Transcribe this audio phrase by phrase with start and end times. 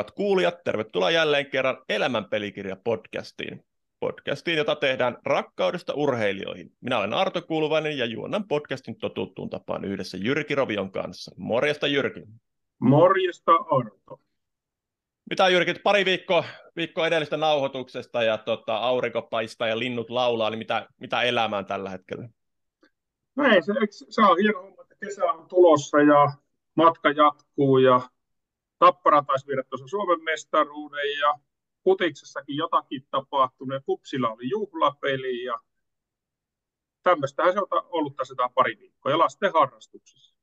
[0.00, 3.64] Rakkaat kuulijat, tervetuloa jälleen kerran Elämän pelikirja-podcastiin.
[4.00, 6.72] Podcastiin, jota tehdään rakkaudesta urheilijoihin.
[6.80, 11.34] Minä olen Arto Kuuluvainen ja juonnan podcastin totuttuun tapaan yhdessä Jyrki Rovion kanssa.
[11.36, 12.20] Morjesta Jyrki.
[12.78, 14.20] Morjesta Arto.
[15.30, 16.44] Mitä Jyrki, pari viikkoa,
[16.76, 21.90] viikkoa edellistä nauhoituksesta ja tota, aurinko paistaa ja linnut laulaa, niin mitä, mitä elämään tällä
[21.90, 22.28] hetkellä?
[23.36, 23.72] No ei, se,
[24.10, 26.32] se on hieno homma, että kesä on tulossa ja
[26.74, 28.00] matka jatkuu ja
[28.80, 31.34] Tappara taisi viedä tuossa Suomen mestaruuden ja
[31.84, 35.54] Putiksessakin jotakin tapahtunut ja Kupsilla oli juhlapeli ja
[37.02, 40.34] tämmöistähän se on ollut tässä tämä pari viikkoa ja lasten harrastuksessa.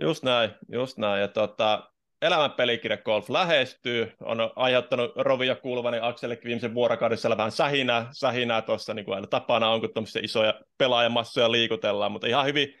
[0.00, 1.20] Just näin, just näin.
[1.20, 1.90] Ja tota,
[2.22, 8.62] elämän pelikirja Golf lähestyy, on aiheuttanut Rovi ja Kuuluvainen Aksellekin viimeisen vuorokaudessa vähän sähinää, sähinää
[8.62, 9.90] tuossa, niin kuin aina tapana on, kun
[10.22, 12.74] isoja pelaajamassoja liikutellaan, mutta ihan hyvin,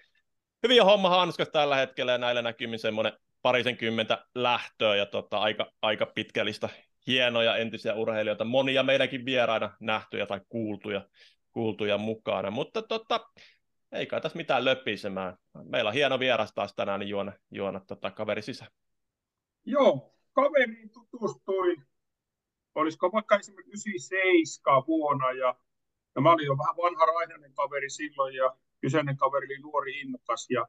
[0.62, 3.12] hyvin homma hanskas tällä hetkellä ja näillä näkymin semmoinen
[3.44, 6.68] parisenkymmentä lähtöä ja tota, aika, aika pitkällistä
[7.06, 11.08] hienoja entisiä urheilijoita, monia meidänkin vieraina nähtyjä tai kuultuja,
[11.52, 13.30] kuultuja mukana, mutta tota,
[13.92, 15.36] ei kai tässä mitään löpisemään.
[15.64, 18.70] Meillä on hieno vieras taas tänään, niin juona, juona tota, kaveri sisään.
[19.64, 21.86] Joo, kaveriin tutustuin,
[22.74, 25.54] olisiko vaikka esimerkiksi 97 vuonna, ja,
[26.14, 30.46] ja mä olin jo vähän vanha raihainen kaveri silloin, ja kyseinen kaveri oli nuori innokas,
[30.50, 30.66] ja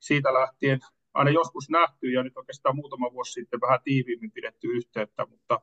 [0.00, 0.80] siitä lähtien
[1.14, 5.60] aina joskus nähty ja nyt oikeastaan muutama vuosi sitten vähän tiiviimmin pidetty yhteyttä, mutta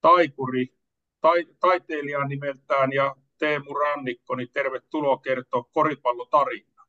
[0.00, 0.66] taikuri,
[1.20, 6.86] tai, taiteilija nimeltään ja Teemu Rannikko, niin tervetuloa kertoa koripallotarina.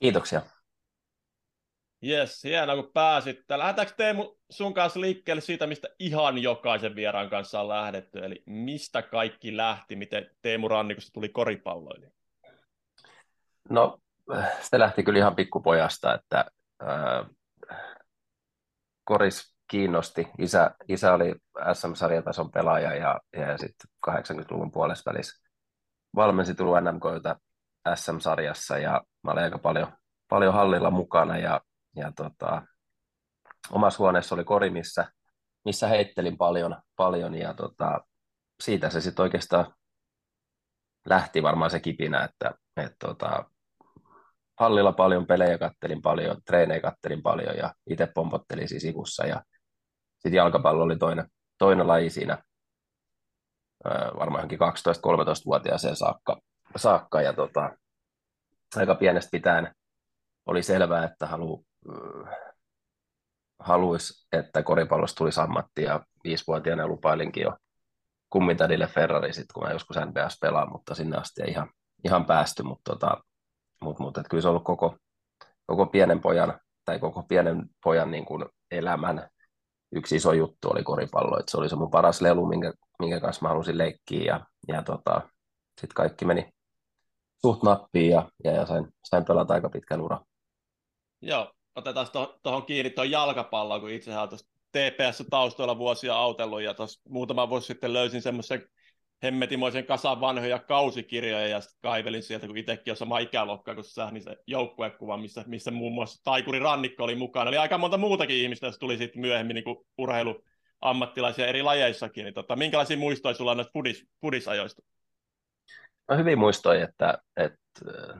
[0.00, 0.42] Kiitoksia.
[2.02, 3.40] Jes, hienoa kun pääsit.
[3.48, 9.02] Lähdetäänkö Teemu sun kanssa liikkeelle siitä, mistä ihan jokaisen vieraan kanssa on lähdetty, eli mistä
[9.02, 12.10] kaikki lähti, miten Teemu Rannikosta tuli koripalloilija?
[13.70, 13.98] No,
[14.60, 16.44] se lähti kyllä ihan pikkupojasta, että
[19.04, 20.28] koris kiinnosti.
[20.38, 21.34] Isä, isä oli
[21.72, 25.48] SM-sarjatason pelaaja ja, ja sitten 80-luvun puolesta välissä
[26.16, 27.36] valmensi tullut NMKta
[27.94, 29.92] SM-sarjassa ja mä olin aika paljon,
[30.28, 31.60] paljon hallilla mukana ja,
[31.96, 32.62] ja tota,
[33.70, 35.12] omassa huoneessa oli kori, missä,
[35.64, 38.00] missä heittelin paljon, paljon ja tota,
[38.62, 39.74] siitä se sitten oikeastaan
[41.08, 43.50] lähti varmaan se kipinä, että et, tota,
[44.60, 49.42] hallilla paljon pelejä kattelin paljon, treenejä kattelin paljon ja itse pompottelin siis sivussa ja
[50.18, 51.26] sitten jalkapallo oli toinen,
[51.58, 52.42] toinen laji siinä
[54.18, 56.40] varmaan 12-13-vuotiaaseen saakka,
[56.76, 57.70] saakka ja tota,
[58.76, 59.74] aika pienestä pitäen
[60.46, 61.64] oli selvää, että halu,
[63.58, 67.56] haluaisi, että koripallosta tulisi ammatti ja viisivuotiaana lupailinkin jo
[68.30, 71.70] kummitädille Ferrari sit, kun mä joskus NBS pelaan, mutta sinne asti ei ihan,
[72.04, 73.22] ihan päästy, mutta tota,
[73.82, 74.96] mutta mut, kyllä se on ollut koko,
[75.66, 79.28] koko pienen pojan tai koko pienen pojan niin kuin elämän
[79.92, 81.40] yksi iso juttu oli koripallo.
[81.40, 84.82] Et se oli se mun paras lelu, minkä, minkä kanssa mä halusin leikkiä ja, ja
[84.82, 85.20] tota,
[85.80, 86.52] sitten kaikki meni
[87.42, 90.20] suht nappiin ja, ja, ja sain, sain pelata aika pitkän ura.
[91.20, 94.28] Joo, otetaan tuohon to, kiinni tuon jalkapalloon, kun itse olen
[94.72, 98.68] TPS-taustoilla vuosia autellut ja tuossa muutama vuosi sitten löysin semmoisen
[99.22, 104.10] hemmetimoisen kasan vanhoja kausikirjoja ja sitten kaivelin sieltä, kun itsekin on sama ikäluokka kuin sä,
[104.10, 107.48] niin se joukkuekuva, missä, missä muun muassa Taikuri Rannikko oli mukana.
[107.48, 112.24] Eli aika monta muutakin ihmistä, jos tuli sitten myöhemmin niin urheiluammattilaisia eri lajeissakin.
[112.24, 114.82] Niin tota, minkälaisia muistoja sulla on noista pudis, pudisajoista?
[116.08, 117.58] No hyvin muistoi, että, että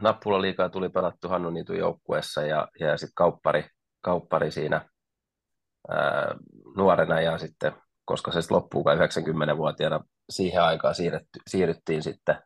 [0.01, 3.65] nappula liikaa tuli pelattu Hannu Niitun joukkueessa ja, ja sitten kauppari,
[4.01, 4.89] kauppari siinä
[5.89, 6.35] ää,
[6.77, 7.73] nuorena ja sitten
[8.05, 12.37] koska se loppuu 90-vuotiaana siihen aikaan siirretty, siirryttiin sitten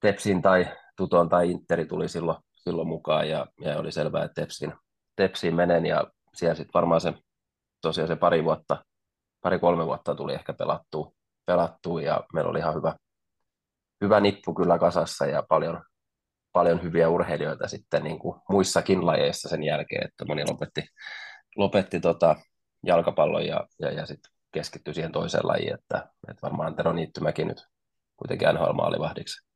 [0.00, 4.72] Tepsin tai Tuton tai Interi tuli silloin, silloin mukaan ja, ja oli selvää, että Tepsin,
[5.16, 7.12] Tepsiin menen ja siellä sitten varmaan se
[7.82, 8.84] tosiaan se pari vuotta,
[9.40, 11.12] pari-kolme vuotta tuli ehkä pelattua,
[11.46, 12.94] pelattua ja meillä oli ihan hyvä,
[14.00, 15.84] hyvä nippu kyllä kasassa ja paljon,
[16.52, 20.82] paljon hyviä urheilijoita sitten niin kuin muissakin lajeissa sen jälkeen, että moni lopetti,
[21.56, 22.36] lopetti tota
[22.86, 27.66] jalkapallon ja, ja, ja sitten keskittyy siihen toiseen lajiin, että, että varmaan Tero Niittymäkin nyt
[28.16, 29.50] kuitenkin NHL-maalivahdiksi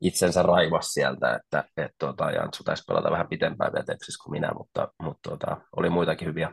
[0.00, 4.50] itsensä raivas sieltä, että et, tuota, Jantsu taisi pelata vähän pitempään vielä Tepsissä kuin minä,
[4.58, 6.52] mutta, mutta tuota, oli muitakin hyviä,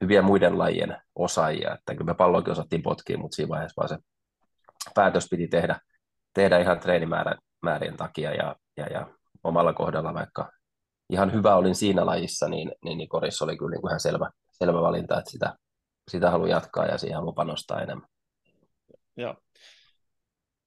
[0.00, 3.98] hyviä muiden lajien osaajia, että kyllä me palloakin osattiin potkia, mutta siinä vaiheessa vaan se
[4.94, 5.80] päätös piti tehdä,
[6.34, 9.06] tehdä ihan treenimäärien takia ja, ja, ja
[9.44, 10.52] omalla kohdalla vaikka
[11.10, 14.30] ihan hyvä olin siinä lajissa, niin, niin, niin korissa oli kyllä niin kuin ihan selvä,
[14.52, 15.56] selvä valinta, että sitä,
[16.10, 18.08] sitä haluaa jatkaa ja siihen haluaa panostaa enemmän.
[19.16, 19.36] Joo.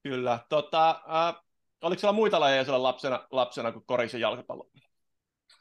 [0.04, 0.40] Kyllä.
[0.50, 1.36] Tota, äh,
[1.82, 4.70] oliko siellä muita lajeja siellä lapsena, lapsena kuin korissa jalkapallo?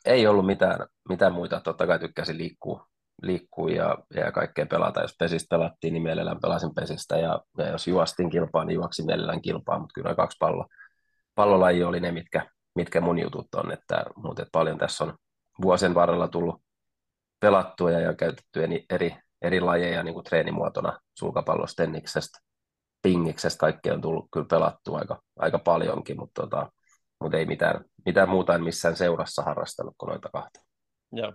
[0.04, 1.60] Ei ollut mitään, mitään muita.
[1.60, 2.86] Totta kai tykkäsin liikkua,
[3.22, 5.00] liikkuu ja, ja kaikkea pelata.
[5.00, 9.42] Jos pesistä pelattiin, niin mielellään pelasin pesistä ja, ja jos juostin kilpaa, niin juoksin mielellään
[9.42, 10.66] kilpaa, mutta kyllä kaksi pallo,
[11.34, 15.14] pallolaji oli ne, mitkä, mitkä mun jutut on, että, mutta paljon tässä on
[15.62, 16.62] vuosien varrella tullut
[17.40, 19.16] pelattua ja, ja käytetty eri, eri
[19.60, 22.38] lajeja niin kuin treenimuotona sulkapallosta, tenniksestä,
[23.02, 26.72] pingiksestä, kaikkea on tullut kyllä pelattua aika, aika paljonkin, mutta, tota,
[27.20, 30.60] mutta ei mitään, mitään muuta en missään seurassa harrastanut kuin noita kahta.
[31.12, 31.32] Joo.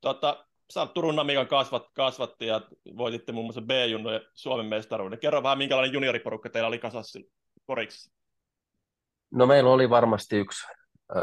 [0.00, 2.60] Tota, sä Turun Namikan kasvat, kasvatti ja
[2.96, 5.18] voititte muun muassa B-junnojen Suomen mestaruuden.
[5.18, 7.18] Kerro vähän, minkälainen junioriporukka teillä oli kasassa
[7.66, 8.10] koriksi?
[9.30, 10.66] No meillä oli varmasti yksi
[11.16, 11.20] ö,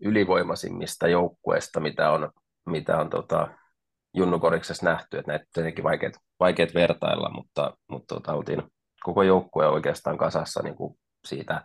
[0.00, 2.30] ylivoimaisimmista joukkueista, mitä on,
[2.66, 3.48] mitä on tota,
[4.14, 8.62] junnukoriksessa nähty, että näitä tietenkin vaikeat, vaikeat vertailla, mutta, mutta tota, oltiin
[9.02, 11.62] koko joukkue oikeastaan kasassa niin kuin siitä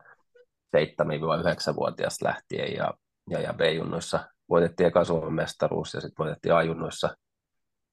[0.78, 2.94] 7-9-vuotiaasta lähtien ja,
[3.30, 4.20] ja, ja B-junnoissa
[4.50, 7.16] voitettiin eka Suomen mestaruus ja sitten voitettiin A-junnoissa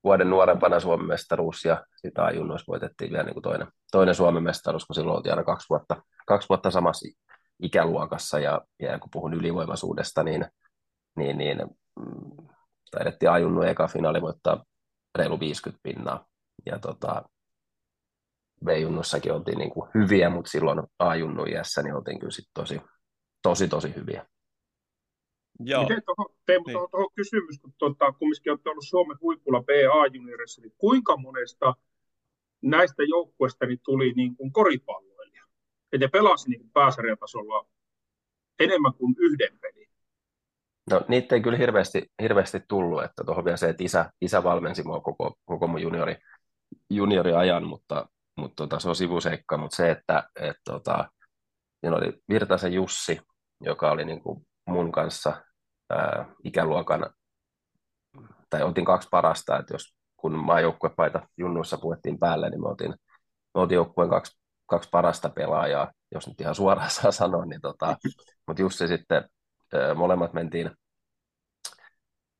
[0.04, 4.84] vuoden nuorempana Suomen mestaruus ja sitten A-junnoissa voitettiin vielä niin kuin toinen, toinen Suomen mestaruus,
[4.84, 7.08] kun silloin oltiin aina kaksi vuotta, kaksi vuotta samassa
[7.62, 10.46] ikäluokassa ja, ja kun puhun ylivoimaisuudesta, niin,
[11.16, 11.58] niin, niin
[11.96, 12.48] mm,
[12.98, 14.64] taidettiin A-junnu eka finaali voittaa
[15.18, 16.26] reilu 50 pinnaa
[16.66, 17.22] ja tota,
[18.64, 22.80] B-junnussakin oltiin niin kuin hyviä, mutta silloin A-junnu iässä niin oltiin kyllä sit tosi,
[23.42, 24.26] tosi, tosi hyviä.
[25.60, 25.82] Joo.
[25.82, 26.74] Miten tuohon, Teemu, niin.
[26.74, 31.74] tuohon, tuohon kysymys, kun tuota, kumminkin olette ollut Suomen huipulla BA-juniorissa, niin kuinka monesta
[32.62, 35.44] näistä joukkueista niin tuli niin kuin koripalloilija?
[35.92, 37.66] Ja te pelasi niin pääsarjatasolla
[38.58, 39.85] enemmän kuin yhden pelin.
[40.90, 44.82] No niitä ei kyllä hirveästi, hirveästi tullut, että tuohon vielä se, että isä, isä valmensi
[44.82, 46.16] mua koko, koko mun juniori,
[46.90, 48.06] junioriajan, mutta,
[48.36, 51.08] mutta tota, se on sivuseikka, mutta se, että et, tota,
[51.80, 53.20] siinä oli Virtasen Jussi,
[53.60, 55.42] joka oli niin kuin mun kanssa
[55.90, 57.10] ää, ikäluokan,
[58.50, 62.94] tai oltiin kaksi parasta, että jos kun maajoukkuepaita junnuissa puettiin päälle, niin me oltiin,
[63.54, 67.96] me oltiin joukkueen kaksi, kaksi parasta pelaajaa, jos nyt ihan suoraan saa sanoa, niin tota,
[68.46, 69.28] mutta Jussi sitten
[69.94, 70.70] molemmat mentiin,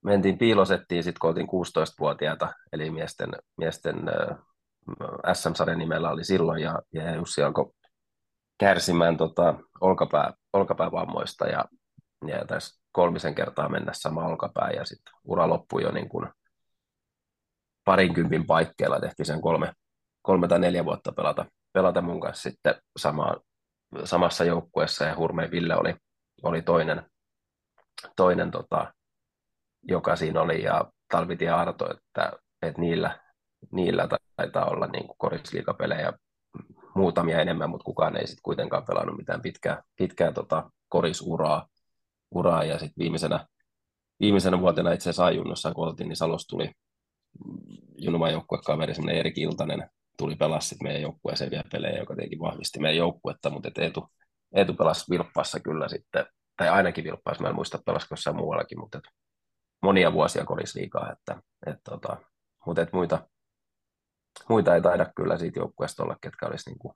[0.04, 3.96] mentiin piilosettiin sitten, kun oltiin 16-vuotiaita, eli miesten, miesten
[5.32, 7.70] SM-sarjan nimellä oli silloin, ja, ja Jussi alkoi
[8.58, 11.64] kärsimään tota, olkapää, olkapäävammoista, ja
[12.26, 16.28] ja tässä kolmisen kertaa mennä sama olkapää ja sitten ura loppui jo niin kuin
[17.84, 19.72] parinkympin paikkeilla, tehtiin sen kolme,
[20.22, 23.36] kolme tai neljä vuotta pelata, pelata mun kanssa sitten sama,
[24.04, 25.94] samassa joukkueessa ja Hurmeen Ville oli,
[26.42, 27.10] oli toinen,
[28.16, 28.94] toinen tota,
[29.82, 32.32] joka siinä oli ja Talvitie Arto, että,
[32.62, 33.20] että niillä,
[33.72, 36.12] niillä taitaa olla niin korisliikapelejä
[36.94, 41.68] muutamia enemmän, mutta kukaan ei sitten kuitenkaan pelannut mitään pitkää, pitkää tota, korisuraa
[42.30, 42.64] uraa.
[42.64, 43.46] Ja sitten viimeisenä,
[44.20, 46.70] viimeisenä vuotena itse asiassa ajunnossa, kun oltiin, niin Salos tuli
[47.98, 52.80] Junuman joukkuekaveri, semmoinen Erik Iltanen, tuli pelasi sitten meidän joukkueeseen vielä pelejä, joka tietenkin vahvisti
[52.80, 54.08] meidän joukkuetta, mutta et Eetu,
[54.54, 56.26] Eetu pelasi Vilppassa kyllä sitten,
[56.56, 59.00] tai ainakin Vilppassa, mä en muista pelasiko jossain muuallakin, mutta
[59.82, 62.16] monia vuosia korisliikaa, että, et tota,
[62.66, 63.28] mutta et muita,
[64.48, 66.94] muita ei taida kyllä siitä joukkueesta olla, ketkä olisi niin kuin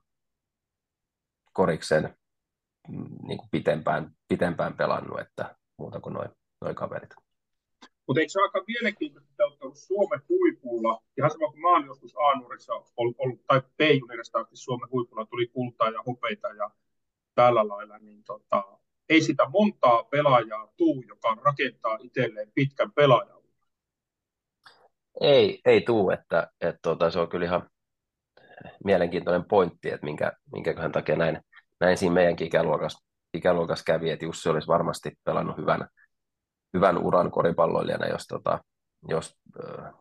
[1.53, 2.15] koriksen
[3.27, 6.29] niin kuin pitempään, pitempään pelannut, että muuta kuin noin
[6.61, 7.09] noi kaverit.
[8.07, 12.15] Mutta eikö se ole aika mielenkiintoista, että ollut Suomen huipulla, ihan sama kuin mä joskus
[12.15, 16.71] A-nuorissa ollut, tai B-juniorista asti Suomen huipulla, tuli kultaa ja hopeita ja
[17.35, 18.79] tällä lailla, niin tota,
[19.11, 23.41] ei sitä montaa pelaajaa tuu, joka rakentaa itselleen pitkän pelaajan.
[25.21, 27.69] Ei, ei tuu, että, että tota, se on kyllä ihan
[28.83, 31.41] mielenkiintoinen pointti, että minkä, minkäköhän takia näin,
[31.79, 35.87] näin siinä meidänkin ikäluokassa, ikäluokassa kävi, että Jussi olisi varmasti pelannut hyvän,
[36.73, 38.63] hyvän uran koripalloilijana, jos, tota,
[39.07, 39.35] jos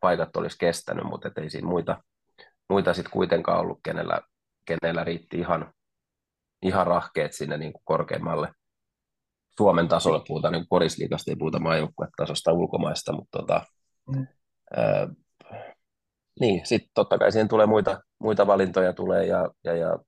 [0.00, 2.02] paikat olisi kestänyt, mutta ei siinä muita,
[2.68, 4.20] muita sitten kuitenkaan ollut, kenellä,
[4.66, 5.72] kenellä riitti ihan,
[6.62, 8.48] ihan rahkeet sinne niin kuin korkeammalle
[9.60, 13.62] Suomen tasolle, puhutaan niin korisliikasta, ei puhuta maajoukkuetasosta ulkomaista, mutta tota,
[14.16, 14.26] mm.
[14.76, 15.08] ää,
[16.40, 19.98] niin, sitten totta kai siihen tulee muita, muita valintoja tulee ja, ja, ja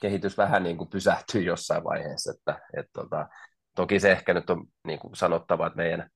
[0.00, 2.32] kehitys vähän niin kuin pysähtyy jossain vaiheessa.
[2.32, 3.28] Että, et tota,
[3.76, 6.10] toki se ehkä nyt on niin kuin sanottava, että meidän,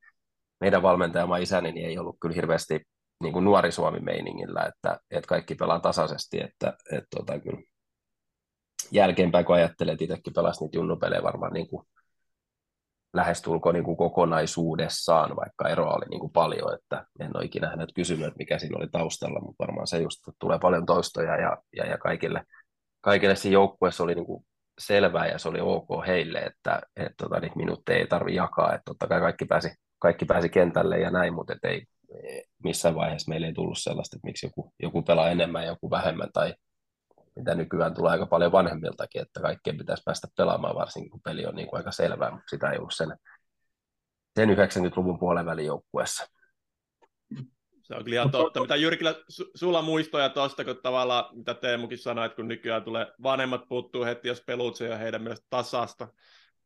[0.60, 2.80] meidän valmentaja, isäni, niin ei ollut kyllä hirveästi
[3.22, 7.62] niin kuin nuori Suomi-meiningillä, että, että kaikki pelaa tasaisesti, että, että tota, kyllä
[8.90, 11.86] jälkeenpäin, kun ajattelee, että itsekin pelasi niitä junnupelejä varmaan niin kuin
[13.14, 17.88] lähestulkoon niin kuin kokonaisuudessaan, vaikka eroa oli niin kuin paljon, että en ole ikinä hänet
[17.94, 21.86] kysynyt, että mikä siinä oli taustalla, mutta varmaan se just tulee paljon toistoja ja, ja,
[21.86, 22.42] ja kaikille
[23.06, 24.44] kaikille siinä joukkueessa oli niin kuin
[24.78, 28.82] selvää ja se oli ok heille, että et, tota, niitä minuutteja ei tarvi jakaa, että
[28.84, 31.84] totta kai kaikki pääsi, kaikki pääsi kentälle ja näin, mutta et ei,
[32.64, 36.28] missään vaiheessa meillä ei tullut sellaista, että miksi joku, joku pelaa enemmän ja joku vähemmän,
[36.32, 36.54] tai
[37.36, 41.54] mitä nykyään tulee aika paljon vanhemmiltakin, että kaikkien pitäisi päästä pelaamaan, varsinkin kun peli on
[41.54, 43.16] niin kuin aika selvää, mutta sitä ei ollut sen,
[44.36, 46.26] sen 90-luvun puolen välin joukkueessa.
[47.82, 48.60] Se on kyllä ihan totta.
[48.60, 53.06] Mitä Jyrkillä, su- sulla muistoja tuosta, kun tavallaan, mitä Teemukin sanoi, että kun nykyään tulee
[53.22, 56.08] vanhemmat puuttuu heti, jos pelut se heidän mielestä tasasta,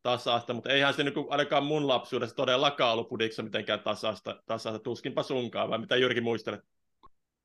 [0.03, 5.23] tasasta, mutta eihän se nyt ainakaan mun lapsuudessa todellakaan ollut pudiksa mitenkään tasasta, tasasta, tuskinpa
[5.23, 6.61] sunkaan, vai mitä Jyrki muistelet?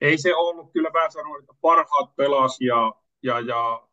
[0.01, 2.93] Ei se ollut, kyllä mä sanoin, että parhaat pelas ja,
[3.27, 3.89] ja, ja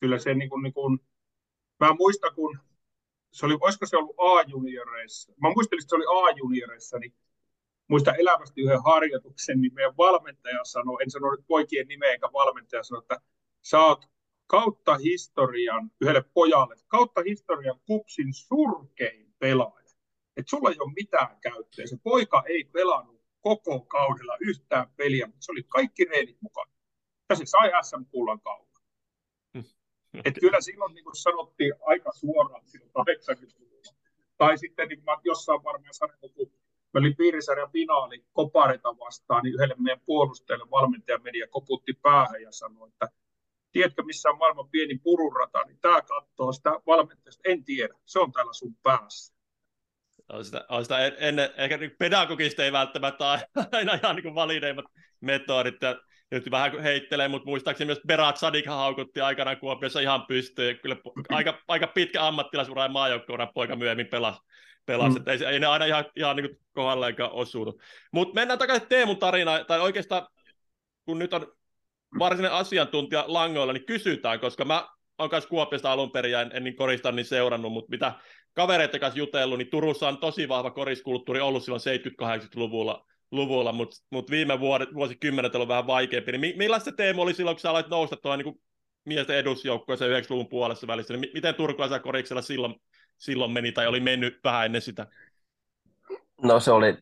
[0.00, 0.98] kyllä se niin kuin, niin kuin,
[1.80, 2.58] mä muistan, kun
[3.32, 7.14] se oli, olisiko se ollut A-junioreissa, mä muistelin, että se oli A-junioreissa, niin
[7.88, 12.82] muista elävästi yhden harjoituksen, niin meidän valmentaja sanoi, en sano nyt poikien nimeä eikä valmentaja
[12.82, 13.20] sanoi, että
[13.62, 14.04] sä oot
[14.46, 19.86] kautta historian yhdelle pojalle, kautta historian kupsin surkein pelaaja.
[20.36, 21.86] Että sulla ei ole mitään käyttöä.
[21.86, 26.75] Se poika ei pelannut koko kaudella yhtään peliä, mutta se oli kaikki reenit mukana.
[27.30, 28.66] Ja se sai SM-kullan kauan.
[30.24, 33.92] Että kyllä silloin niin kuin sanottiin aika suoraan silloin 80-luvulla.
[34.38, 36.52] Tai sitten niin mä jossain varmaan sanonut, kun
[36.94, 42.52] me oli piirisarjan finaali Kopareta vastaan, niin yhdelle meidän puolustajalle valmentaja media koputti päähän ja
[42.52, 43.08] sanoi, että
[43.72, 47.42] tiedätkö missä on maailman pieni pururata, niin tämä katsoo sitä valmentajasta.
[47.44, 49.36] En tiedä, se on täällä sun päässä.
[50.28, 53.30] On sitä, on sitä ennen, ehkä niin pedagogista ei välttämättä
[53.72, 54.84] aina ihan niin valideimmat
[55.20, 60.78] metodit, ja nyt vähän heittelee, mutta muistaakseni myös Berat Sadik haukutti aikanaan Kuopiossa ihan pystyyn.
[60.78, 60.96] Kyllä
[61.28, 64.40] aika, aika pitkä ammattilaisura ja maajoukkoura poika myöhemmin pelasi.
[64.86, 65.18] pelasi.
[65.18, 65.28] Mm.
[65.28, 67.80] Ei, ei, ne aina ihan, ihan niin kohdalleenkaan osunut.
[68.12, 70.26] Mutta mennään takaisin Teemun tarinaan, tai oikeastaan
[71.04, 71.52] kun nyt on
[72.18, 76.64] varsinainen asiantuntija langoilla, niin kysytään, koska mä olen kanssa Kuopiosta alun perin ja en, en
[76.64, 78.12] niin korista niin seurannut, mutta mitä
[78.52, 81.82] kavereiden kanssa jutellut, niin Turussa on tosi vahva koriskulttuuri ollut silloin
[82.22, 86.38] 70-80-luvulla, luvulla, mutta mut viime vuodet, vuosikymmenet on ollut vähän vaikeampi.
[86.38, 88.60] Niin millaista Teemu oli silloin, kun sä aloit nousta tuohon niin
[89.04, 92.74] miesten edusjoukkoon 90-luvun puolessa välissä, niin miten turkulaisella koriksella silloin,
[93.18, 95.06] silloin meni tai oli mennyt vähän ennen sitä?
[96.42, 96.98] No se oli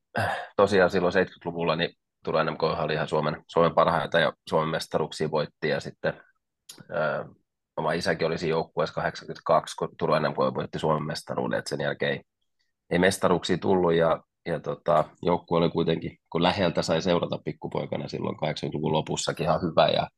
[0.56, 1.90] tosiaan silloin 70-luvulla, niin
[2.24, 6.22] Turun NMK oli ihan Suomen, Suomen parhaita ja Suomen mestaruksia voitti ja sitten
[6.90, 7.24] ää,
[7.76, 12.12] oma isäkin oli siinä joukkueessa 82, kun Turun NMK voitti Suomen mestaruuden, että sen jälkeen
[12.12, 12.20] ei,
[12.90, 18.36] ei mestaruksia tullut ja, ja tota, joukkue oli kuitenkin, kun läheltä sai seurata pikkupoikana silloin
[18.36, 20.08] 80-luvun lopussakin ihan hyvä ja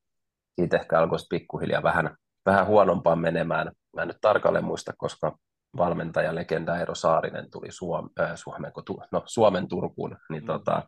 [0.56, 2.16] siitä ehkä alkoi pikkuhiljaa vähän,
[2.47, 3.73] vähän huonompaan menemään.
[3.97, 5.38] Mä en nyt tarkalleen muista, koska
[5.76, 8.73] valmentaja legenda Eero Saarinen tuli Suom, äh, Suomen,
[9.12, 10.47] no, Suomen Turkuun, niin mm.
[10.47, 10.83] tota,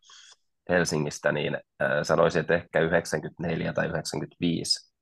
[0.68, 4.92] Helsingistä, niin äh, sanoisin, että ehkä 94 tai 95.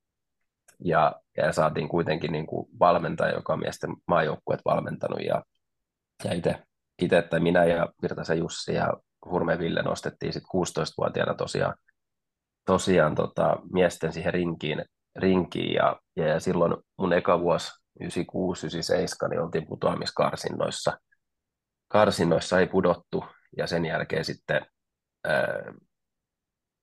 [0.84, 5.20] Ja, ja saatiin kuitenkin niin kuin valmentaja, joka on miesten maajoukkueet valmentanut.
[5.20, 5.42] Ja,
[6.24, 6.65] ja itse,
[7.02, 8.92] itse tai minä ja Virtasen Jussi ja
[9.30, 11.74] Hurme Ville nostettiin sitten 16-vuotiaana tosiaan,
[12.66, 14.84] tosiaan tota, miesten siihen rinkiin,
[15.16, 17.70] rinkiin ja, ja, silloin mun eka vuosi
[18.04, 18.06] 96-97
[19.30, 20.98] niin oltiin putoamiskarsinnoissa.
[21.88, 23.24] Karsinnoissa ei pudottu
[23.56, 24.66] ja sen jälkeen sitten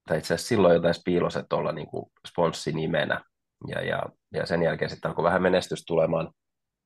[0.08, 1.88] tai itse asiassa silloin jotain piiloset olla niin
[2.27, 3.22] sponssinimenä.
[3.67, 4.03] Ja, ja,
[4.34, 6.32] ja sen jälkeen sitten alkoi vähän menestys tulemaan,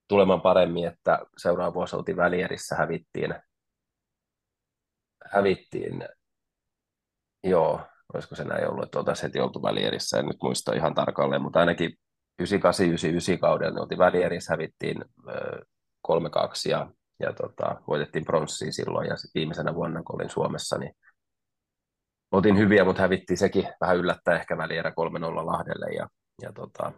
[0.07, 3.35] tulemaan paremmin, että seuraava vuosi oltiin välierissä, hävittiin,
[5.25, 6.07] hävittiin,
[7.43, 7.81] joo,
[8.13, 11.59] olisiko se näin ollut, että oltaisiin heti oltu välierissä, en nyt muista ihan tarkalleen, mutta
[11.59, 11.93] ainakin
[12.43, 12.45] 98-99
[13.41, 15.05] kaudella niin oltiin välierissä, hävittiin
[16.07, 16.11] 3-2
[16.69, 20.93] ja, ja tota, voitettiin pronssia silloin, ja viimeisenä vuonna, kun olin Suomessa, niin
[22.31, 24.93] oltiin hyviä, mutta hävittiin sekin vähän yllättää ehkä välierä 3-0
[25.45, 25.95] Lahdelle.
[25.95, 26.09] Ja,
[26.41, 26.91] ja tota,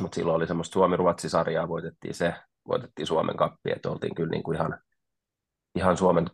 [0.00, 2.34] mutta silloin oli semmoista Suomi-Ruotsi-sarjaa, voitettiin se,
[2.68, 4.80] voitettiin Suomen kappi, että oltiin kyllä niin kuin ihan,
[5.74, 6.26] ihan Suomen,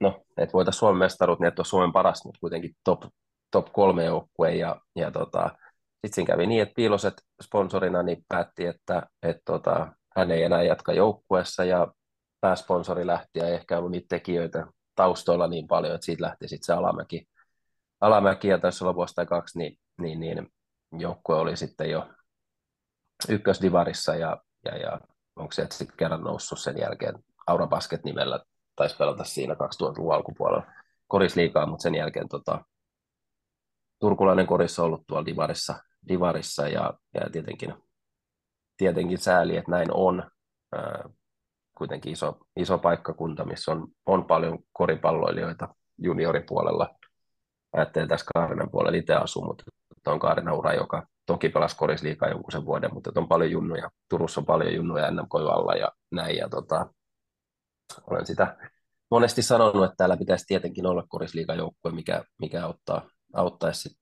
[0.00, 3.02] no, että voitaisiin Suomen mestaruut, niin että olisi Suomen paras, mutta kuitenkin top,
[3.50, 4.54] top kolme joukkue.
[4.54, 5.50] Ja, ja tota,
[5.92, 10.62] sitten siinä kävi niin, että Piiloset sponsorina niin päätti, että et tota, hän ei enää
[10.62, 11.92] jatka joukkueessa ja
[12.40, 16.72] pääsponsori lähti ja ehkä ollut niitä tekijöitä, taustoilla niin paljon, että siitä lähti sitten se
[16.72, 17.28] alamäki.
[18.00, 20.48] Alamäki ja tässä olla vuosi tai kaksi, niin, niin, niin
[20.92, 22.08] joukkue oli sitten jo
[23.28, 25.00] ykkösdivarissa ja, ja, ja
[25.36, 27.14] onko se sitten kerran noussut sen jälkeen?
[27.46, 28.40] Aura Basket nimellä,
[28.76, 30.66] taisi pelata siinä 2000-luvun alkupuolella.
[31.06, 32.64] Korisliikaa, mutta sen jälkeen tota,
[34.00, 35.74] turkulainen korissa ollut tuolla divarissa,
[36.08, 37.74] divarissa ja, ja tietenkin,
[38.76, 40.30] tietenkin sääli, että näin on.
[41.78, 46.94] Kuitenkin iso, iso paikkakunta, missä on, on paljon koripalloilijoita junioripuolella.
[47.72, 49.64] Ajattelen tässä Kaarinan puolella itse asu, mutta
[50.06, 53.90] on Kaarina ura, joka toki pelasi korisliikaa jonkun sen vuoden, mutta on paljon junnuja.
[54.10, 56.36] Turussa on paljon junnuja NMK alla ja näin.
[56.36, 56.86] Ja tota,
[58.10, 58.56] olen sitä
[59.10, 63.98] monesti sanonut, että täällä pitäisi tietenkin olla korisliigajoukkue, mikä, mikä auttaa, auttaisi sit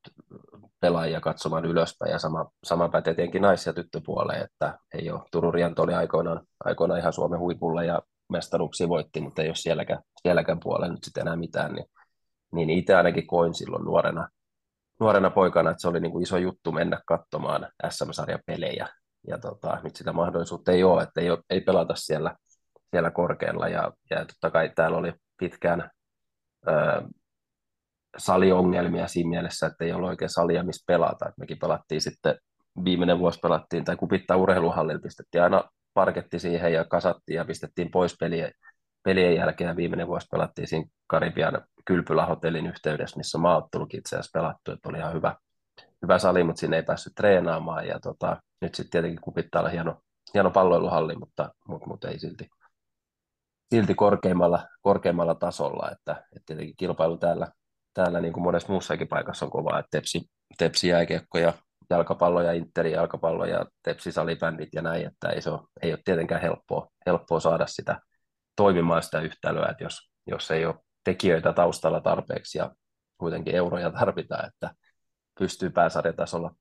[0.80, 5.54] pelaajia katsomaan ylöspäin ja sama, sama pätee tietenkin nais- ja tyttöpuoleen, että ei ole, Turun
[5.54, 10.60] Rianto oli aikoinaan, aikoinaan ihan Suomen huipulla ja mestaruuksia voitti, mutta ei ole sielläkään, sielläkään
[10.60, 11.86] puolella nyt sitten enää mitään, niin,
[12.52, 14.28] niin itse ainakin koin silloin nuorena,
[15.00, 18.88] nuorena poikana, että se oli niin kuin iso juttu mennä katsomaan SM-sarjan pelejä,
[19.28, 22.36] ja tota, nyt sitä mahdollisuutta ei ole, että ei, ole, ei pelata siellä,
[22.90, 25.90] siellä korkealla, ja, ja totta kai täällä oli pitkään
[26.68, 26.72] ö,
[28.18, 31.28] saliongelmia siinä mielessä, että ei ollut oikein salia, missä pelata.
[31.28, 32.38] Et mekin pelattiin sitten,
[32.84, 38.16] viimeinen vuosi pelattiin, tai kupittaa urheiluhallilla, pistettiin aina parketti siihen ja kasattiin ja pistettiin pois
[38.20, 38.52] pelien,
[39.06, 39.76] pelien jälkeen.
[39.76, 45.12] Viimeinen vuosi pelattiin siinä Karibian kylpylähotellin yhteydessä, missä maaottelukin itse asiassa pelattu, että oli ihan
[45.12, 45.36] hyvä,
[46.02, 47.86] hyvä sali, mutta sinne ei päässyt treenaamaan.
[47.86, 50.00] Ja tota, nyt sitten tietenkin kupittaa olla hieno,
[50.34, 52.48] hieno palloiluhalli, mutta, mutta, mutta ei silti,
[53.74, 57.48] silti korkeimmalla, korkeimmalla tasolla, että, että tietenkin kilpailu täällä,
[57.94, 61.52] täällä niin kuin monessa muussakin paikassa on kovaa, että tepsi, tepsi jääkiekko ja
[61.90, 65.98] jalkapallo ja Interi jalkapallo ja tepsi salibändit ja näin, että ei, se ole, ei ole
[66.04, 68.00] tietenkään helppoa, helppoa saada sitä
[68.56, 72.74] toimimaan sitä yhtälöä, että jos, jos ei ole tekijöitä taustalla tarpeeksi ja
[73.18, 74.74] kuitenkin euroja tarvitaan, että
[75.38, 76.54] pystyy pääsarjatasolla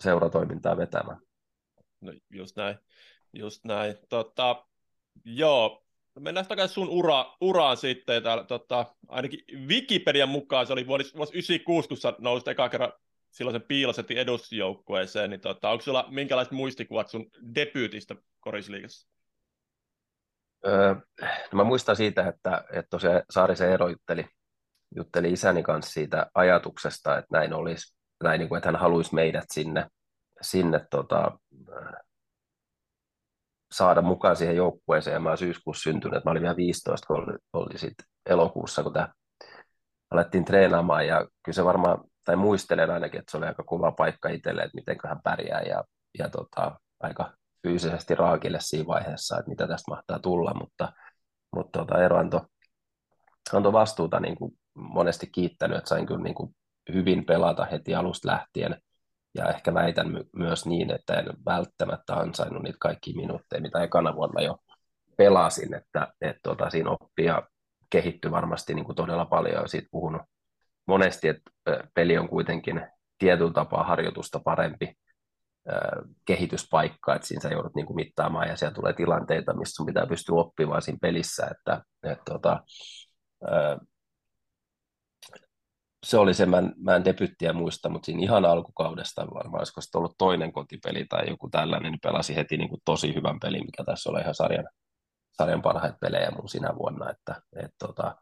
[0.00, 1.18] seuratoimintaa vetämään.
[2.00, 2.78] No just näin,
[3.32, 3.96] just näin.
[4.08, 4.64] Tota,
[5.24, 5.84] joo,
[6.20, 8.22] mennään takaisin sun ura, uraan sitten.
[8.22, 12.92] Täällä, tota, ainakin Wikipedian mukaan se oli vuosi, vuosi 96, kun sä nousit eka kerran
[13.30, 19.08] silloin sen piilosetin edusjoukkueeseen, niin tota, onko sulla minkälaiset muistikuvat sun debyytistä korisliigassa?
[20.66, 24.26] Öö, no mä muistan siitä, että, että tosiaan Saarisen Eero jutteli,
[24.96, 29.44] jutteli isäni kanssa siitä ajatuksesta, että näin olisi, näin niin kuin, että hän haluaisi meidät
[29.52, 29.86] sinne,
[30.40, 31.38] sinne tota,
[33.72, 37.38] saada mukaan siihen joukkueeseen, ja mä olen syyskuussa syntynyt, mä olin vielä 15, kun oli,
[37.52, 37.94] oli sit
[38.26, 39.08] elokuussa, kun tämä
[40.10, 44.28] alettiin treenaamaan, ja kyllä se varmaan, tai muistelen ainakin, että se oli aika kova paikka
[44.28, 45.84] itselle, että miten hän pärjää, ja,
[46.18, 50.92] ja tota, aika fyysisesti raakille siinä vaiheessa, että mitä tästä mahtaa tulla, mutta,
[51.56, 52.40] mutta tota, Eero antoi,
[53.52, 56.56] antoi vastuuta niin kuin monesti kiittänyt, että sain kyllä niin kuin
[56.94, 58.82] hyvin pelata heti alusta lähtien,
[59.34, 64.14] ja ehkä väitän my- myös niin, että en välttämättä ansainnut niitä kaikki minuutteja, mitä ekana
[64.16, 64.56] vuonna jo
[65.16, 67.42] pelasin, että, että tota, siinä oppia
[67.90, 70.22] kehittyi varmasti niin kuin todella paljon, ja siitä puhunut
[70.86, 71.50] monesti, että
[71.94, 72.86] peli on kuitenkin
[73.18, 74.94] tietyllä tapaa harjoitusta parempi
[76.24, 80.06] kehityspaikka, että siinä sä joudut niin kuin mittaamaan, ja siellä tulee tilanteita, missä sun pitää
[80.06, 82.62] pystyä oppimaan siinä pelissä, että, että tota,
[86.06, 89.80] se oli se, mä en, mä en debyttiä muista, mutta siinä ihan alkukaudesta varmaan, olisiko
[89.80, 93.64] se ollut toinen kotipeli tai joku tällainen, niin pelasi heti niin kuin tosi hyvän pelin,
[93.66, 94.68] mikä tässä oli ihan sarjan,
[95.32, 98.16] sarjan parhaita pelejä mun sinä vuonna, että et, tota,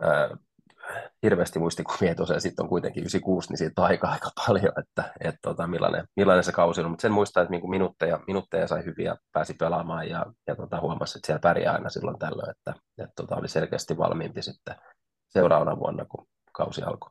[0.00, 0.36] ää,
[1.22, 5.34] hirveästi muistikuvia tosiaan sitten on kuitenkin 96, niin siitä on aika, aika paljon, että et,
[5.42, 9.16] tota, millainen, millainen se kausi on, mutta sen muistaa, että niin minuutteja, minuutteja sai hyviä,
[9.32, 13.36] pääsi pelaamaan ja, ja tota, huomasi, että siellä pärjää aina silloin tällöin, että et, tota,
[13.36, 14.74] oli selkeästi valmiimpi sitten
[15.28, 17.10] seuraavana vuonna, kun kausi alkoi.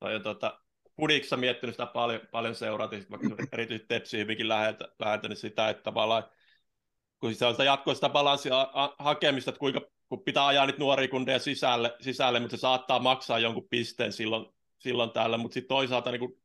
[0.00, 0.58] Tai tota,
[0.96, 4.88] Pudiksa miettinyt sitä paljon, paljon seurata, vaikka erityisesti Tepsi hyvinkin läheltä
[5.28, 6.24] niin sitä, että tavallaan
[7.22, 8.68] kun se on sitä jatkoa sitä balanssia
[8.98, 9.80] hakemista, että kuinka
[10.12, 14.46] kun pitää ajaa niitä nuoria kundeja sisälle, sisälle, mutta se saattaa maksaa jonkun pisteen silloin,
[14.78, 16.42] silloin täällä, mutta sitten toisaalta niin kuin,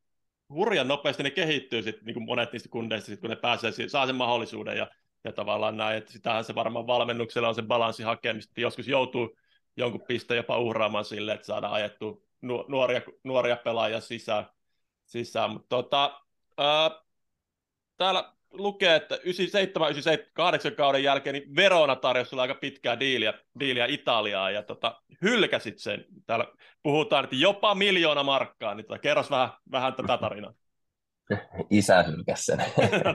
[0.48, 4.14] hurjan nopeasti ne kehittyy sit, niin monet niistä kundeista, sit, kun ne pääsee, saa sen
[4.14, 4.90] mahdollisuuden ja,
[5.24, 9.36] ja tavallaan näin, että sitähän se varmaan valmennuksella on sen balanssi hakemista, joskus joutuu
[9.76, 12.26] jonkun pisteen jopa uhraamaan sille, että saadaan ajettu
[12.68, 14.46] nuoria, nuoria pelaajia sisään.
[15.06, 15.50] sisään.
[15.50, 16.20] Mutta tota,
[16.58, 16.90] ää,
[17.96, 23.86] täällä lukee, että 97, 97, 8 kauden jälkeen niin Verona tarjosi aika pitkää diiliä, diiliä
[23.86, 26.04] Italiaa ja tota, hylkäsit sen.
[26.26, 26.46] Täällä
[26.82, 30.54] puhutaan, että jopa miljoona markkaa, niin tota, kerros vähän, vähän tätä tarinaa.
[31.70, 32.58] Isä hylkäsi sen.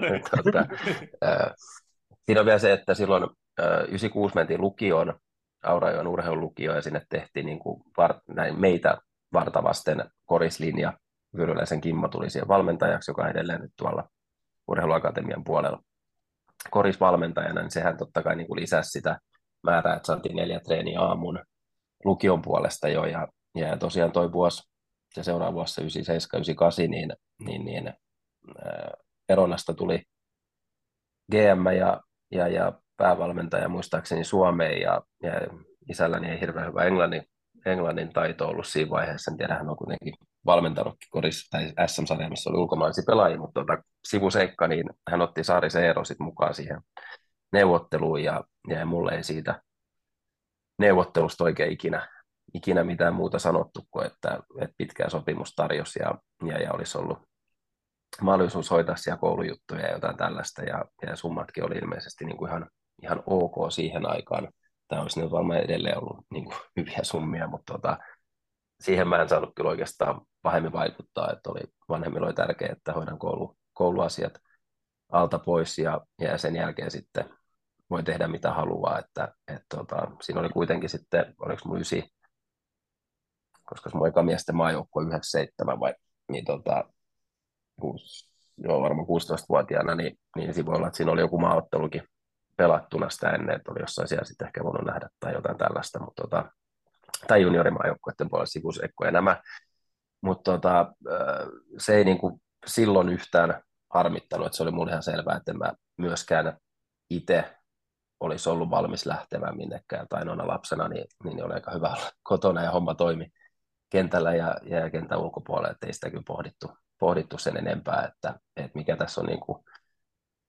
[0.44, 0.66] tota,
[1.26, 1.52] äh,
[2.26, 5.14] siinä on vielä se, että silloin äh, 96 mentiin lukioon,
[5.64, 8.98] Aurajoen urheilulukio, ja sinne tehtiin niin kuin var, näin meitä
[9.34, 10.94] vartavasten korislinja.
[11.38, 14.10] Vyryläisen Kimmo tuli siihen valmentajaksi, joka edelleen nyt tuolla
[14.68, 15.84] urheiluakatemian puolella.
[16.70, 19.20] Korisvalmentajana, niin sehän totta kai niin kuin lisäsi sitä
[19.64, 21.40] määrää, että saatiin neljä treeniä aamun
[22.06, 24.64] lukion puolesta jo, ja, ja tosiaan toi vuosi,
[25.14, 25.86] se seuraava vuosi, 97-98,
[26.88, 27.94] niin, niin, niin
[28.66, 28.92] ää,
[29.30, 30.04] Eronasta tuli
[31.32, 35.32] GM ja, ja, ja päävalmentaja muistaakseni Suomeen, ja, ja
[35.90, 37.24] isälläni ei hirveän hyvä englannin,
[37.66, 40.14] englannin taito ollut siinä vaiheessa, en tiedä, hän on kuitenkin
[40.46, 45.68] valmentanutkin kodissa tai SM-sarja, missä oli ulkomaalaisia pelaajia, mutta tuota, sivuseikka, niin hän otti Saari
[45.82, 46.82] Eero sit mukaan siihen
[47.54, 49.62] neuvotteluun ja, ja mulle ei siitä,
[50.80, 52.08] neuvottelusta oikein ikinä,
[52.54, 57.18] ikinä mitään muuta sanottu kuin, että, että pitkää sopimus tarjosi ja, ja, ja olisi ollut
[58.22, 62.70] mahdollisuus hoitaa siellä koulujuttuja ja jotain tällaista, ja, ja summatkin oli ilmeisesti niin kuin ihan,
[63.04, 64.50] ihan ok siihen aikaan.
[64.88, 67.98] Tämä olisi nyt varmaan edelleen ollut niin kuin hyviä summia, mutta tota,
[68.84, 73.20] siihen mä en saanut kyllä oikeastaan pahemmin vaikuttaa, että oli, vanhemmilla oli tärkeää, että hoidan
[73.20, 74.34] koulu, kouluasiat
[75.12, 77.30] alta pois ja, ja sen jälkeen sitten
[77.90, 82.14] voi tehdä mitä haluaa, että et, tota, siinä oli kuitenkin sitten, oliko mun ysi,
[83.64, 85.94] koska mun eka miesten maajoukkue 97 vai,
[86.32, 86.84] niin tota,
[87.80, 92.04] kuusi, joo, varmaan 16-vuotiaana, niin, niin siinä voi olla, että siinä oli joku maaottelukin
[92.58, 96.22] pelattuna sitä ennen, että oli jossain siellä sitten ehkä voinut nähdä tai jotain tällaista, mutta
[96.22, 96.52] tota,
[97.28, 99.42] tai juniorimaajoukkueiden puolella Sikusekko ja nämä,
[100.22, 100.94] mutta tota,
[101.78, 103.62] se ei niin kuin silloin yhtään
[103.94, 106.58] harmittanut, että se oli mulle ihan selvää, että en mä myöskään
[107.10, 107.56] itse
[108.20, 112.64] olisi ollut valmis lähtemään minnekään tai noina lapsena, niin, niin oli aika hyvä olla kotona
[112.64, 113.28] ja homma toimi
[113.90, 118.78] kentällä ja, ja kentän ulkopuolella, että ei sitä kyllä pohdittu, pohdittu sen enempää, että, että
[118.78, 119.58] mikä tässä on niin kuin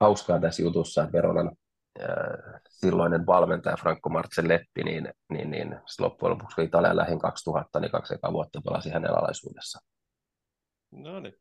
[0.01, 1.57] hauskaa tässä jutussa, että Veronan
[2.69, 8.15] silloinen valmentaja Franco Marcelletti, niin, niin, niin loppujen lopuksi kun Italian lähin 2000, niin kaksi
[8.15, 9.79] ekaa vuotta pelasi hänen alaisuudessa.
[10.91, 11.35] No niin.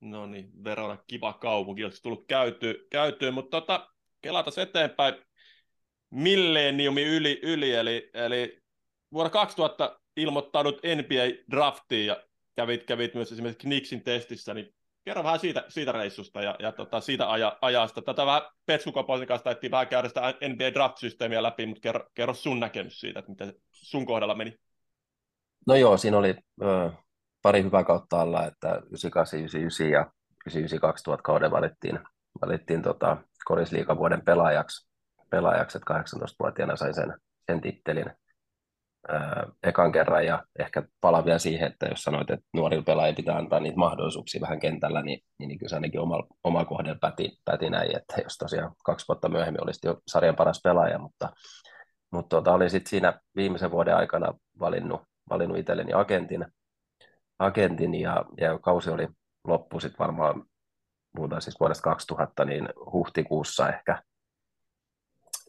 [0.00, 3.88] No niin, Verona kiva kaupunki, olisi tullut käyty, käytyä, mutta tota,
[4.22, 5.14] kelata eteenpäin
[6.10, 8.60] milleniumi yli, yli eli, eli
[9.12, 12.22] vuonna 2000 ilmoittanut NBA-draftiin ja
[12.56, 17.00] kävit, kävit myös esimerkiksi Knicksin testissä, niin kerro vähän siitä, siitä reissusta ja, ja tota,
[17.00, 18.02] siitä aja, ajasta.
[18.02, 23.00] Tätä vähän Petsukapoisin kanssa taittiin vähän käydä sitä NBA-draft-systeemiä läpi, mutta kerro, kerro sun näkemys
[23.00, 24.56] siitä, että miten sun kohdalla meni.
[25.66, 26.90] No joo, siinä oli ö,
[27.42, 30.06] pari hyvää kautta alla, että 98, 99 ja
[30.46, 31.98] 99 kauden valittiin,
[32.42, 34.90] valittiin tota, korisliikavuoden pelaajaksi,
[35.30, 37.14] pelaajaksi, että 18-vuotiaana sain sen,
[37.46, 38.06] sen tittelin
[39.62, 43.60] ekan kerran ja ehkä palaan vielä siihen, että jos sanoit, että nuorilla pelaajilla pitää antaa
[43.60, 47.70] niitä mahdollisuuksia vähän kentällä, niin, niin, niin kyllä se ainakin oma, oma kohdalla päti, päti
[47.70, 51.32] näin, että jos tosiaan kaksi vuotta myöhemmin olisi jo sarjan paras pelaaja, mutta,
[52.12, 56.46] mutta tota, olin sitten siinä viimeisen vuoden aikana valinnut, valinnut itselleni agentin,
[57.38, 59.08] agentin ja, ja kausi oli
[59.44, 60.44] loppu sitten varmaan
[61.16, 64.02] puhutaan siis vuodesta 2000, niin huhtikuussa ehkä,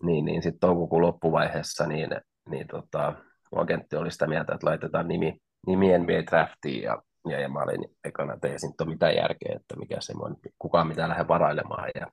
[0.01, 2.09] niin, niin sitten toukokuun loppuvaiheessa, niin,
[2.49, 3.13] niin tota,
[3.55, 5.37] agentti oli sitä mieltä, että laitetaan nimi,
[5.67, 9.55] nimi NBA draftiin ja, ja, ja mä olin ekana, että ei siinä ole mitään järkeä,
[9.55, 12.07] että mikä se on, kukaan mitään lähde varailemaan ja,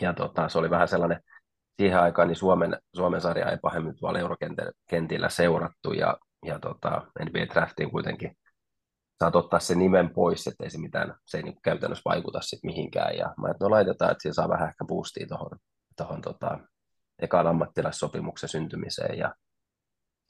[0.00, 1.20] ja tota, se oli vähän sellainen,
[1.76, 7.54] siihen aikaan niin Suomen, Suomen sarja ei pahemmin tuolla eurokentillä seurattu ja, ja tota, NBA
[7.54, 8.36] draftiin kuitenkin
[9.18, 13.16] saat ottaa sen nimen pois, ettei se mitään, se ei niin käytännössä vaikuta sit mihinkään.
[13.16, 15.58] Ja mä että no laitetaan, että siinä saa vähän ehkä boostia tuohon
[15.96, 16.58] tohon, tota,
[17.18, 19.18] ekaan ammattilaissopimuksen syntymiseen.
[19.18, 19.34] Ja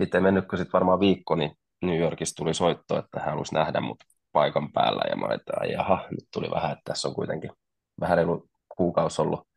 [0.02, 4.04] sitten mennytkö sitten varmaan viikko, niin New Yorkista tuli soitto, että hän halusi nähdä mut
[4.32, 5.02] paikan päällä.
[5.10, 7.50] Ja mä että jaha, nyt tuli vähän, että tässä on kuitenkin
[8.00, 9.48] vähän reilu kuukausi ollut.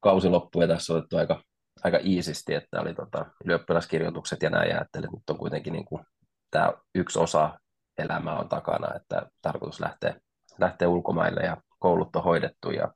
[0.00, 1.42] Kausi loppu ja tässä on otettu aika,
[1.84, 5.84] aika iisisti, että oli tota, ylioppilaskirjoitukset ja näin, ja ajattelin, että nyt on kuitenkin niin
[5.84, 6.04] kuin,
[6.50, 7.58] tämä yksi osa
[7.98, 10.20] elämää on takana, että tarkoitus lähteä,
[10.58, 12.70] lähteä ulkomaille ja koulut on hoidettu.
[12.70, 12.92] Ja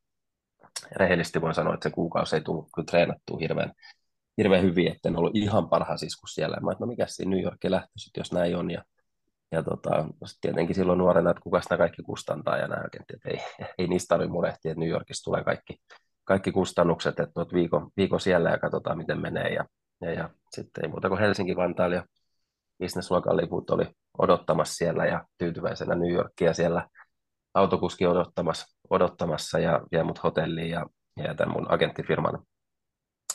[0.97, 3.73] rehellisesti voin sanoa, että se kuukausi ei tullut kyllä treenattua hirveän,
[4.39, 6.57] hirveän hyvin, että en ollut ihan parhaassa iskussa siellä.
[6.61, 8.71] Mä että no mikä siinä New Yorkin lähtöisit, jos näin on.
[8.71, 8.85] Ja,
[9.53, 10.09] ja tota,
[10.41, 13.39] tietenkin silloin nuorena, että kuka sitä kaikki kustantaa ja näin että ei,
[13.79, 15.77] ei niistä tarvitse murehtia, että New Yorkissa tulee kaikki,
[16.25, 19.55] kaikki kustannukset, että olet viikon, viikon siellä ja katsotaan miten menee.
[19.55, 19.65] Ja,
[20.01, 22.05] ja, ja sitten ei muuta kuin Helsinki-Vantaalla ja
[22.79, 23.87] businessluokan liput oli
[24.19, 26.89] odottamassa siellä ja tyytyväisenä New Yorkia siellä
[27.55, 32.43] autokuski odottamassa, odottamassa ja vie mut hotelliin ja, ja tämän mun agenttifirman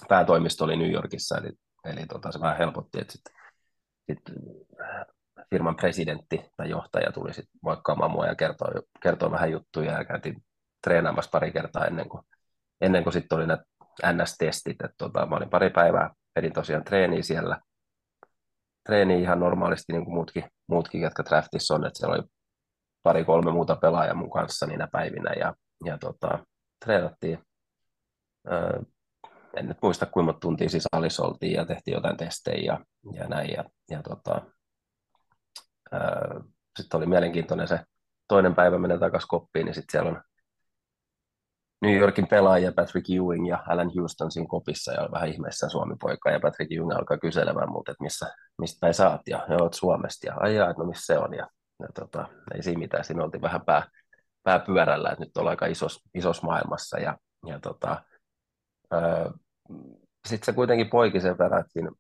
[0.10, 1.50] päätoimisto oli New Yorkissa, eli,
[1.86, 3.34] eli tota, se vähän helpotti, että sitten
[4.10, 4.20] sit
[4.82, 5.06] äh,
[5.50, 8.72] firman presidentti tai johtaja tuli sitten moikkaamaan mua ja kertoi,
[9.04, 10.44] kertoi vähän juttuja ja käytiin
[10.84, 12.24] treenaamassa pari kertaa ennen kuin,
[12.82, 13.58] ennen kuin sitten oli ne
[14.06, 17.60] NS-testit, että tota, mä olin pari päivää, edin tosiaan treeniä siellä,
[18.86, 22.24] treeni ihan normaalisti niin kuin muutkin, muutkin, jotka draftissa on, että siellä oli
[23.04, 26.46] pari-kolme muuta pelaajaa mun kanssa niinä päivinä ja, ja tota,
[26.86, 27.40] treenattiin.
[28.52, 28.82] Öö,
[29.58, 33.28] en nyt muista kuinka monta tuntia siis salissa oltiin ja tehtiin jotain testejä ja, ja
[33.28, 33.50] näin.
[33.50, 34.42] Ja, ja tota,
[36.80, 37.80] sitten oli mielenkiintoinen se
[38.28, 40.24] toinen päivä mennä takaisin koppiin, niin sitten siellä on
[41.82, 46.32] New Yorkin pelaajia Patrick Ewing ja Alan Houston siinä kopissa ja oli vähän ihmeessä Suomi-poika.
[46.32, 50.28] Ja Patrick Ewing alkaa kyselemään multa, että missä, mistä päin saat ja ja oot Suomesta.
[50.28, 51.34] Ja ajaa, että no missä se on?
[51.34, 51.48] Ja,
[51.80, 53.84] ja tota, ei siinä mitään, siinä oltiin vähän pää,
[54.44, 57.00] pää pyörällä, että nyt ollaan aika isos, isos maailmassa.
[57.00, 58.04] Ja, ja tota,
[60.28, 61.92] sitten se kuitenkin poiki sen verran, että siinä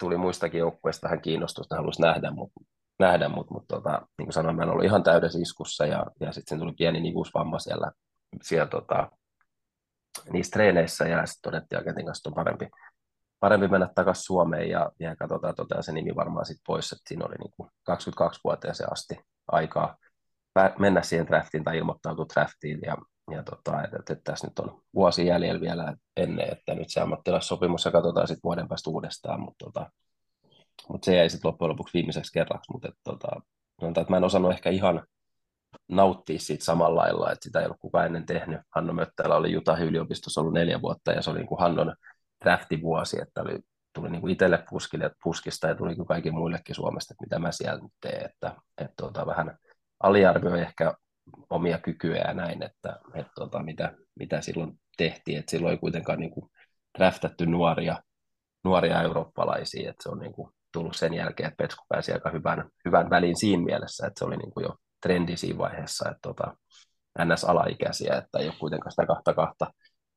[0.00, 2.60] tuli muistakin joukkueista vähän kiinnostusta, halusi nähdä, mutta
[2.98, 6.32] nähdä, mutta, mutta tota, niin kuin sanoin, mä en ollut ihan täydessä iskussa ja, ja
[6.32, 7.92] sitten tuli pieni nivusvamma siellä,
[8.42, 9.10] siellä tota,
[10.30, 12.68] niissä treeneissä ja sitten todettiin agentin kanssa, on parempi,
[13.40, 17.24] parempi mennä takaisin Suomeen ja, ja katsotaan tota, se nimi varmaan sitten pois, että siinä
[17.26, 19.18] oli niin kuin 22-vuotiaaseen asti
[19.52, 19.96] aikaa
[20.78, 22.96] mennä siihen draftiin tai ilmoittautua draftiin ja,
[23.30, 27.00] ja tota, että, että, että, tässä nyt on vuosi jäljellä vielä ennen, että nyt se
[27.00, 29.90] ammattilaissopimus ja katsotaan sitten vuoden päästä uudestaan, mutta tota,
[30.88, 33.28] mutta se jäi sitten loppujen lopuksi viimeiseksi kerraksi, mutta et, tota,
[33.80, 35.06] sanotaan, että mä en osannut ehkä ihan
[35.88, 38.60] nauttia siitä samalla lailla, että sitä ei ollut kukaan ennen tehnyt.
[38.70, 41.94] Hanno Möttälä oli Utah yliopistossa ollut neljä vuotta ja se oli niin kuin Hannon
[42.44, 43.58] draftivuosi, että oli,
[43.92, 47.82] tuli niin kuin itselle puskille, puskista ja tuli kaikki muillekin Suomesta, että mitä mä siellä
[47.82, 49.58] nyt teen, että, että tota, vähän
[50.00, 50.94] aliarvioi ehkä
[51.50, 56.20] omia kykyjä ja näin, että, että tota, mitä, mitä silloin tehtiin, että silloin ei kuitenkaan
[56.20, 56.50] niin kuin
[56.98, 58.02] draftattu nuoria,
[58.64, 62.70] nuoria eurooppalaisia, että se on niin kuin tullut sen jälkeen, että Petsku pääsi aika hyvän,
[62.84, 66.56] hyvän väliin siinä mielessä, että se oli niin kuin jo trendi siinä vaiheessa, että tota,
[67.18, 69.66] NS-alaikäisiä, että ei ole kuitenkaan sitä kahta kahta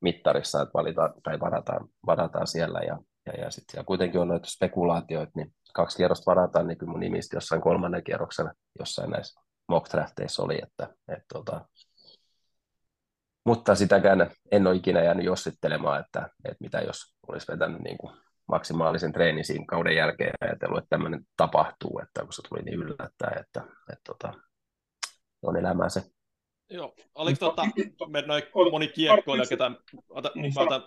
[0.01, 4.49] mittarissa, että valitaan tai varataan, varataan siellä ja, ja, ja sitten siellä kuitenkin on noita
[4.49, 9.91] spekulaatioita, niin kaksi kierrosta varataan, niin kyllä mun nimistä jossain kolmannen kierroksen jossain näissä mock
[9.91, 11.65] drafteissa oli, että, että tota,
[13.45, 18.13] mutta sitäkään en ole ikinä jäänyt jossittelemaan, että, että mitä jos olisi vetänyt niin kuin
[18.47, 22.80] maksimaalisen treenin siinä kauden jälkeen ja ajatellut, että tämmöinen tapahtuu, että kun se tuli niin
[22.80, 24.34] yllättää, että, että, että tota,
[25.41, 26.03] on elämää se.
[26.69, 27.65] Joo, oliko tuota,
[28.08, 29.71] me noin moni kiekkoilija, ketä,
[30.10, 30.82] ota, niin, mä, otan,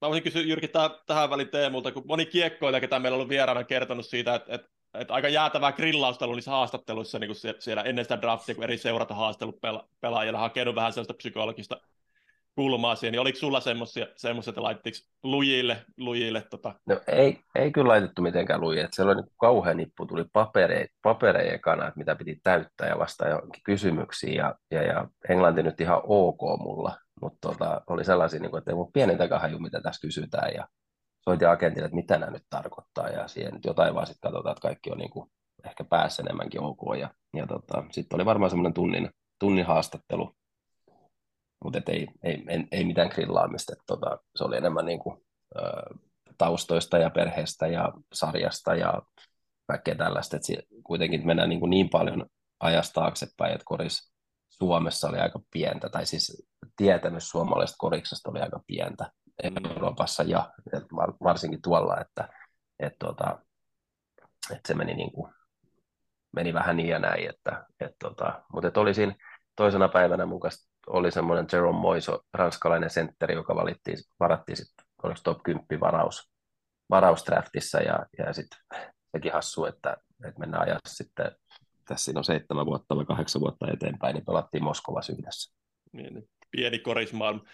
[0.00, 3.28] mä voisin kysyä Jyrki täh, tähän väliin Teemulta, kun moni kiekkoilija, ketä meillä on ollut
[3.28, 4.68] vieraana kertonut siitä, että, että,
[5.00, 8.78] että aika jäätävää grillausta ollut niissä haastatteluissa niin kuin siellä ennen sitä draftia, kun eri
[8.78, 11.80] seurata haastattelut pela, pelaajilla hakenut vähän sellaista psykologista
[12.56, 14.06] kulmaa siihen, niin oliko sulla semmoisia,
[14.48, 16.74] että laittiko lujille, lujille tota?
[16.86, 20.86] No ei, ei kyllä laitettu mitenkään lujille, että siellä oli niin kauhea nippu, tuli papereja,
[21.02, 25.80] papereja ekana, että mitä piti täyttää ja vastata johonkin kysymyksiin, ja, ja, ja englanti nyt
[25.80, 29.80] ihan ok mulla, mutta tota, oli sellaisia, niin kuin, että ei mun pienintäkään haju, mitä
[29.80, 30.68] tässä kysytään, ja
[31.28, 34.68] soitin agentille, että mitä nämä nyt tarkoittaa, ja siihen nyt jotain vaan sitten katsotaan, että
[34.68, 35.30] kaikki on niin kuin
[35.64, 40.36] ehkä päässä enemmänkin ok, ja, ja tota, sitten oli varmaan semmoinen tunnin, tunnin haastattelu,
[41.64, 43.72] mutta ei, ei, ei, ei, mitään grillaamista.
[43.72, 45.24] Et, tota, se oli enemmän niin kuin,
[45.56, 45.62] ö,
[46.38, 49.02] taustoista ja perheestä ja sarjasta ja
[49.66, 50.36] kaikkea tällaista.
[50.36, 50.42] Et
[50.84, 52.26] kuitenkin mennään niin, kuin niin paljon
[52.60, 54.12] ajasta taaksepäin, että koris
[54.48, 59.10] Suomessa oli aika pientä, tai siis tietämys suomalaisesta koriksesta oli aika pientä
[59.44, 60.52] Euroopassa ja
[61.22, 62.28] varsinkin tuolla, että
[62.78, 63.38] et, tota,
[64.52, 65.32] et se meni, niin kuin,
[66.32, 69.14] meni vähän niin ja näin, että, et, tota, mutta et oli siinä
[69.56, 70.40] toisena päivänä mun
[70.86, 74.86] oli semmoinen Jerome Moiso, ranskalainen sentteri, joka valittiin, varattiin sitten,
[75.24, 76.30] top 10 varaus,
[76.90, 78.58] varaustraftissa ja, ja sitten
[79.16, 81.32] sekin hassu, että, että mennään ajassa sitten,
[81.88, 85.56] tässä siinä on seitsemän vuotta vai kahdeksan vuotta eteenpäin, niin pelattiin Moskovassa yhdessä.
[85.92, 86.28] Niin, niin.
[86.50, 87.44] pieni korismaailma.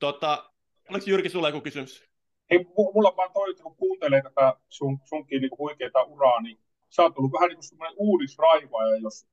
[0.00, 0.50] Tota,
[0.90, 2.04] oliko Jyrki sulla joku kysymys?
[2.50, 6.58] Ei, mulla on vaan toi, kun kuuntelee tätä sun, sunkin niin huikeaa uraa, niin
[6.90, 9.26] sä oot ollut vähän niin kuin semmoinen uudisraivaaja, jos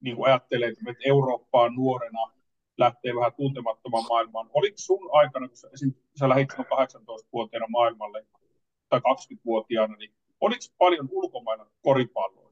[0.00, 2.32] niin kuin ajattelee, että Eurooppaan nuorena
[2.78, 4.50] lähtee vähän tuntemattoman maailmaan.
[4.52, 5.92] Oliko sun aikana, kun sä, esim.
[6.18, 8.26] sä lähdit 18-vuotiaana maailmalle
[8.88, 12.48] tai 20-vuotiaana, niin oliko paljon ulkomailla koripalloa?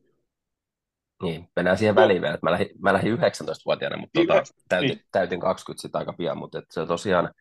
[1.23, 5.07] Niin, mennään siihen väliin vielä, että mä lähdin, mä lähdin 19-vuotiaana, mutta tota, täytin, niin.
[5.13, 7.35] täytin 20 sitä aika pian, mutta se on tosiaan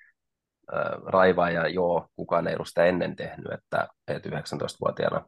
[1.05, 5.25] raivaa ja joo, kukaan ei ollut sitä ennen tehnyt, että, että 19-vuotiaana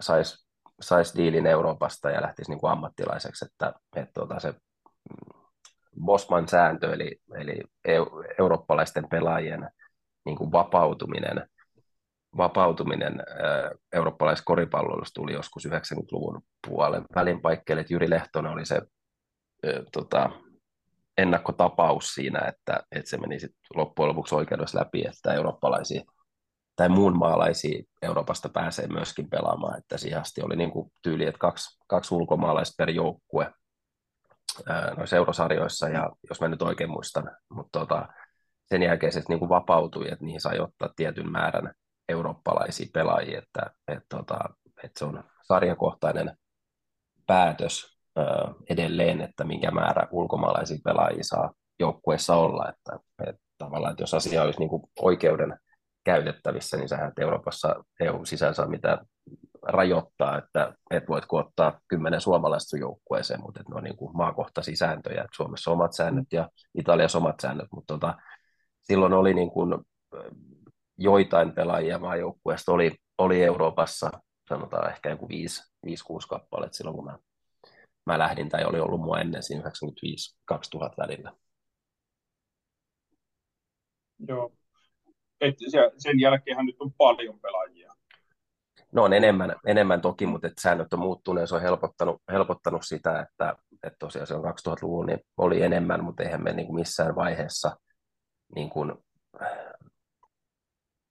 [0.00, 0.48] saisi
[0.80, 4.54] sais diilin Euroopasta ja lähtisi niin kuin ammattilaiseksi, että, että tota, se
[6.04, 7.62] Bosman sääntö, eli, eli
[8.38, 9.70] eurooppalaisten pelaajien
[10.24, 11.48] niin kuin vapautuminen,
[12.36, 13.22] vapautuminen
[13.92, 18.80] eurooppalaisessa koripalloilussa tuli joskus 90-luvun puolen välin paikkeille, että Jyri Lehtonen oli se
[19.92, 20.30] tota,
[21.18, 26.02] ennakkotapaus siinä, että, että se meni sit loppujen lopuksi oikeudessa läpi, että eurooppalaisia
[26.76, 31.38] tai muun maalaisia Euroopasta pääsee myöskin pelaamaan, että siihen asti oli niin kuin tyyli, että
[31.38, 33.52] kaksi, kaksi ulkomaalaista per joukkue,
[34.96, 38.08] noissa eurosarjoissa, ja jos mä nyt oikein muistan, mutta tota,
[38.66, 41.72] sen jälkeen se niin kuin vapautui, että niihin sai ottaa tietyn määrän
[42.08, 44.38] eurooppalaisia pelaajia, että, että, tota,
[44.84, 46.36] että se on sarjakohtainen
[47.26, 47.97] päätös
[48.70, 54.42] edelleen, että minkä määrä ulkomaalaisia pelaajia saa joukkueessa olla, että, että tavallaan, että jos asia
[54.42, 55.58] olisi niin oikeuden
[56.04, 58.98] käytettävissä, niin sähän Euroopassa EU sisällä saa mitään
[59.62, 65.20] rajoittaa, että et voit ottaa kymmenen suomalaista joukkueeseen, mutta ne on niin kuin maakohtaisia sääntöjä,
[65.20, 68.14] että Suomessa omat säännöt ja Italiassa omat säännöt, mutta tota,
[68.80, 69.74] silloin oli niin kuin
[70.98, 74.10] joitain pelaajia maajoukkueesta oli, oli Euroopassa,
[74.48, 75.30] sanotaan ehkä joku 5-6
[76.28, 77.18] kappaletta silloin, kun mä,
[78.08, 81.32] mä lähdin, tai oli ollut mua ennen siinä 95-2000 välillä.
[84.28, 84.52] Joo.
[85.40, 85.54] Et
[85.98, 87.92] sen jälkeen nyt on paljon pelaajia.
[88.92, 92.82] No on enemmän, enemmän toki, mutta että säännöt on muuttunut ja se on helpottanut, helpottanut
[92.84, 97.14] sitä, että, että tosiaan se on 2000-luvulla niin oli enemmän, mutta eihän me niin missään
[97.14, 97.76] vaiheessa
[98.54, 98.92] niin kuin,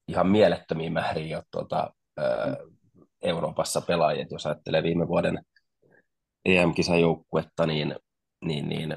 [0.08, 1.94] ihan mielettömiä määriä ole tuota,
[3.22, 4.26] Euroopassa pelaajia.
[4.32, 5.40] Jos ajattelee viime vuoden
[6.48, 7.96] EM-kisajoukkuetta, niin,
[8.46, 8.96] niin, niin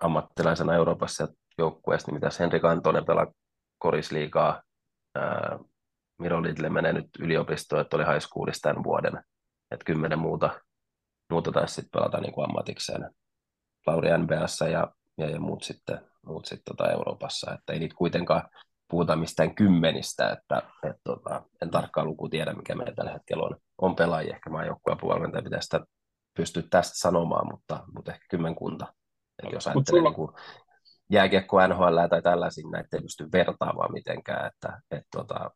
[0.00, 3.26] ammattilaisena Euroopassa joukkueesta, niin mitäs Henrik Antonen pelaa
[3.78, 4.62] korisliigaa,
[6.18, 9.22] Miro Lidle menee nyt yliopistoon, että oli high schoolissa tämän vuoden,
[9.70, 10.60] että kymmenen muuta,
[11.30, 13.10] muuta taisi sitten pelata niin kuin ammatikseen.
[13.86, 18.48] Lauri NBS ja, ja, ja muut sitten, muut sitten tota Euroopassa, että ei niitä kuitenkaan
[18.90, 23.56] puhuta mistään kymmenistä, että et, tota, en tarkkaan luku tiedä, mikä meillä tällä hetkellä on,
[23.78, 25.80] on pelaajia, ehkä maajoukkueen puolelta pitäisi sitä
[26.40, 28.86] pystyä tästä sanomaan, mutta, mutta ehkä kymmenkunta.
[29.42, 30.08] Eli jos ajattelee sulla...
[30.08, 30.30] niin kuin
[31.10, 35.50] jääkiekko NHL tai tällaisiin, näitä ei pysty vertaamaan mitenkään, että et, tota,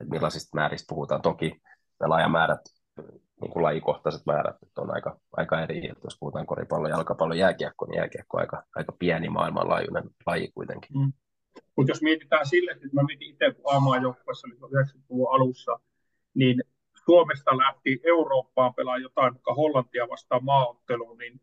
[0.00, 1.22] että millaisista määristä puhutaan.
[1.22, 1.60] Toki
[1.98, 2.60] pelaajamäärät,
[3.40, 5.88] niin kuin lajikohtaiset määrät on aika, aika eri.
[5.88, 10.98] Että jos puhutaan koripallo, jalkapallo, jääkiekko, niin jääkiekko on aika, aika pieni maailmanlaajuinen laji kuitenkin.
[10.98, 11.12] Mm.
[11.76, 15.80] Mutta jos mietitään sille, että mä mietin itse, kun aamaa joukkueessa oli 90-luvun alussa,
[16.34, 16.62] niin
[17.04, 21.40] Suomesta lähti Eurooppaan pelaa jotain, vaikka Hollantia vastaan maaotteluun, niin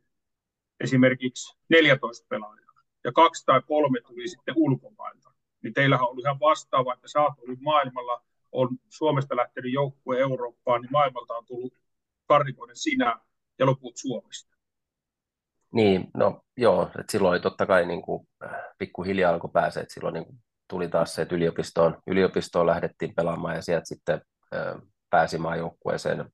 [0.79, 2.73] esimerkiksi 14 pelaajaa.
[3.03, 5.31] Ja kaksi tai kolme tuli sitten ulkomailta.
[5.63, 10.91] Niin teillähän ollut ihan vastaava, että sä oot maailmalla, on Suomesta lähtenyt joukkue Eurooppaan, niin
[10.91, 11.73] maailmalta on tullut
[12.27, 13.19] karikoinen sinä
[13.59, 14.55] ja loput Suomesta.
[15.73, 19.93] Niin, no joo, että silloin oli totta kai niin kuin, äh, pikkuhiljaa alkoi pääsee, että
[19.93, 24.21] silloin niin kuin, tuli taas se, että yliopistoon, yliopistoon lähdettiin pelaamaan ja sieltä sitten
[24.55, 26.31] äh, pääsi maajoukkueeseen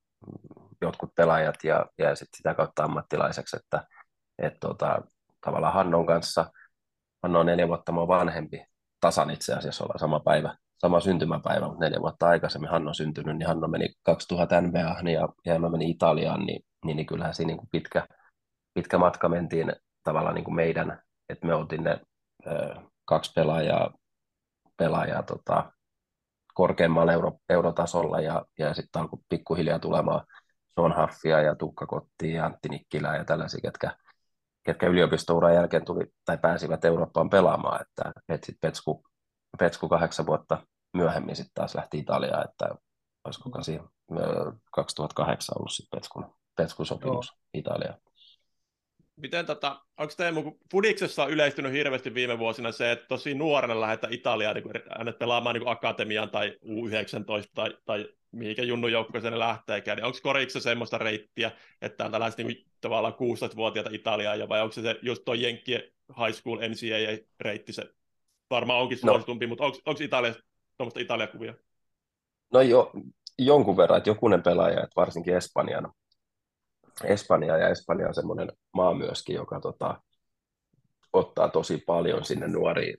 [0.81, 3.87] jotkut pelaajat ja, ja sitten sitä kautta ammattilaiseksi, että
[4.39, 5.01] et, tota,
[5.45, 6.51] tavallaan Hannon kanssa,
[7.23, 8.65] Hanno on neljä vuotta vanhempi,
[9.01, 13.37] tasan itse asiassa olla sama päivä, sama syntymäpäivä, mutta neljä vuotta aikaisemmin Hanno on syntynyt,
[13.37, 14.79] niin Hanno meni 2000 NBA
[15.11, 18.07] ja, ja mä menin Italiaan, niin, niin, niin kyllähän siinä niin kuin pitkä,
[18.73, 22.01] pitkä matka mentiin tavallaan niin kuin meidän, että me oltiin ne
[22.47, 23.93] ö, kaksi pelaajaa,
[24.77, 25.71] pelaajaa tota,
[26.55, 30.25] korkeammalla euro, eurotasolla ja, ja sitten alkoi pikkuhiljaa tulemaan
[30.75, 33.95] Sean Huffia ja Tukka Kottia ja Antti Nikkilää ja tällaisia, ketkä,
[34.63, 39.03] ketkä yliopistouran jälkeen tuli tai pääsivät Eurooppaan pelaamaan, että, että sitten Petsku,
[39.59, 42.69] Petsku kahdeksan vuotta myöhemmin sitten taas lähti Italiaan, että
[43.25, 43.49] olisiko
[44.71, 47.99] 2008 ollut sitten Petskun, Petskun sopimus Italiaan.
[49.15, 53.81] Miten tota, onko Teemu, kun Fudiksessa on yleistynyt hirveästi viime vuosina se, että tosi nuorena
[53.81, 59.39] lähdetään Italiaan niin hänet pelaamaan niin akatemiaan tai U19 tai, tai mihinkä junnu joukkueeseen ne
[59.39, 61.51] lähteekään, niin onko Koriksa semmoista reittiä,
[61.81, 65.81] että täältä lähes niin tavallaan 16-vuotiaita Italiaan, ja vai onko se, se just tuo Jenkkien
[66.09, 67.83] high school NCAA-reitti se
[68.49, 69.49] varmaan onkin suositumpi, no.
[69.49, 70.33] mutta onko, onko Italia,
[70.77, 71.53] tuommoista Italia-kuvia?
[72.53, 72.91] No jo,
[73.39, 75.91] jonkun verran, että jokunen pelaaja, että varsinkin Espanjan,
[77.03, 80.01] Espanja ja Espanja on semmoinen maa myöskin, joka tota,
[81.13, 82.97] ottaa tosi paljon sinne nuoria,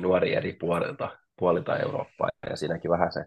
[0.00, 3.24] nuoria eri puolilta, puolilta Eurooppaa, ja siinäkin vähän se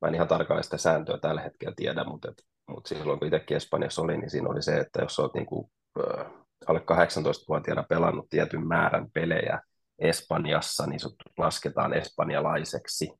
[0.00, 3.56] mä en ihan tarkalleen sitä sääntöä tällä hetkellä tiedä, mutta, et, mutta silloin kun itsekin
[3.56, 6.26] Espanjassa oli, niin siinä oli se, että jos olet niin kuin, äh,
[6.66, 9.60] alle 18-vuotiaana pelannut tietyn määrän pelejä
[9.98, 13.12] Espanjassa, niin sut lasketaan espanjalaiseksi,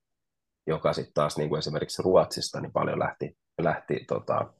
[0.66, 4.52] joka sitten taas niin kuin esimerkiksi Ruotsista niin paljon lähti, lähti tota,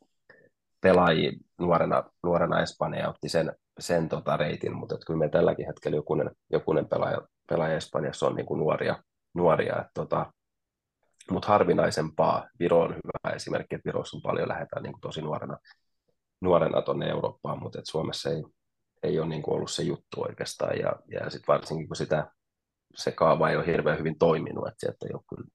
[0.80, 6.30] pelaajia nuorena, nuorena Espanja otti sen, sen tota reitin, mutta kyllä me tälläkin hetkellä jokunen,
[6.52, 9.02] jokunen pelaaja, pelaaja Espanjassa on niin kuin nuoria,
[9.34, 10.32] nuoria että tota,
[11.30, 12.48] mutta harvinaisempaa.
[12.58, 15.58] Viro on hyvä esimerkki, että Virossa on paljon lähdetään niin kuin tosi nuorena,
[16.40, 18.44] nuorena tuonne Eurooppaan, mutta et Suomessa ei,
[19.02, 22.32] ei ole niin kuin ollut se juttu oikeastaan, ja, ja sitten varsinkin kun sitä,
[22.94, 25.48] se kaava ei ole hirveän hyvin toiminut, että sieltä ei ole kyllä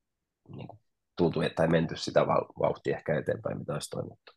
[0.56, 0.80] niin kuin
[1.18, 2.28] tultu tai menty sitä
[2.60, 4.35] vauhtia ehkä eteenpäin, mitä olisi toimittu.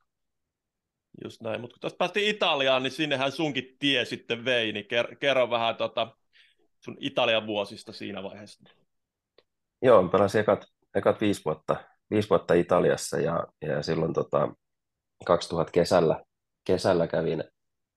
[1.25, 4.87] Just näin, mutta kun tuosta päästiin Italiaan, niin sinnehän sunkin tie sitten vei, niin
[5.21, 6.17] kerro vähän tota,
[6.85, 8.71] sun Italian vuosista siinä vaiheessa.
[9.83, 11.77] Joo, pelasin ekat ekat viisi vuotta,
[12.11, 14.49] viisi vuotta Italiassa ja, ja silloin tota,
[15.27, 16.25] 2000 kesällä,
[16.65, 17.45] kesällä kävin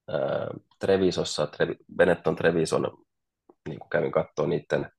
[0.07, 0.47] ää,
[0.79, 2.97] Trevisossa, Trevi, Benetton Trevison,
[3.69, 4.91] niin kuin kävin katsoa niiden,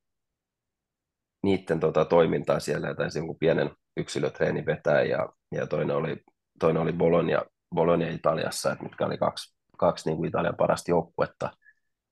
[1.43, 6.23] niiden tota, toimintaa siellä ja taisin pienen yksilötreeni vetää ja, ja toinen oli,
[6.59, 7.41] toinen oli Bologna,
[7.73, 11.49] Bologna Italiassa, että mitkä oli kaksi, kaksi niin kuin Italian parasta joukkuetta,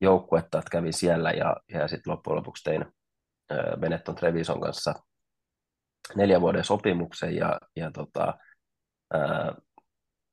[0.02, 2.86] joukkuetta, että kävin siellä ja, ja sitten loppujen lopuksi tein
[3.80, 4.94] Benetton Trevison kanssa
[6.16, 8.34] neljän vuoden sopimuksen ja, ja tota,
[9.14, 9.56] ää,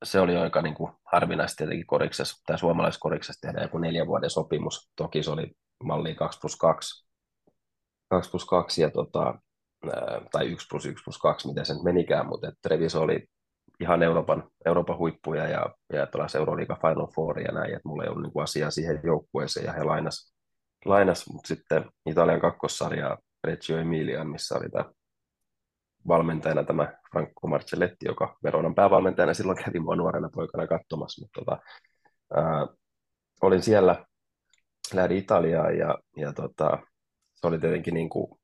[0.05, 4.91] se oli aika niin kuin harvinaista tietenkin koriksessa, tai suomalaiskoriksessa tehdä joku neljän vuoden sopimus.
[4.97, 5.53] Toki se oli
[5.85, 7.09] malli 2 plus 2,
[8.11, 9.25] 2 plus 2 ja tota,
[9.93, 13.27] ää, tai 1 plus 1 plus 2, mitä sen menikään, mutta Treviso oli
[13.81, 18.09] ihan Euroopan, Euroopan huippuja ja, ja pelasi Euroliiga Final Four ja näin, että mulla ei
[18.09, 20.35] ollut niin kuin asiaa siihen joukkueeseen ja he lainas,
[20.85, 24.85] lainas mut sitten Italian kakkossarja Reggio Emilia, missä oli tämä
[26.09, 31.63] valmentajana tämä Franco Marcelletti, joka Veronan päävalmentajana silloin kävi mua nuorena poikana katsomassa, mutta tota,
[32.35, 32.67] ää,
[33.43, 34.07] olin siellä,
[34.95, 36.79] lähdin Italiaan ja, ja tota,
[37.35, 38.39] se oli tietenkin niin kuin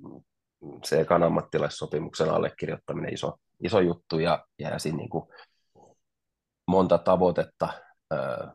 [0.85, 5.25] se ekan ammattilaissopimuksen allekirjoittaminen iso, iso juttu ja, ja siinä niin kuin
[6.67, 7.69] monta tavoitetta
[8.11, 8.53] ää,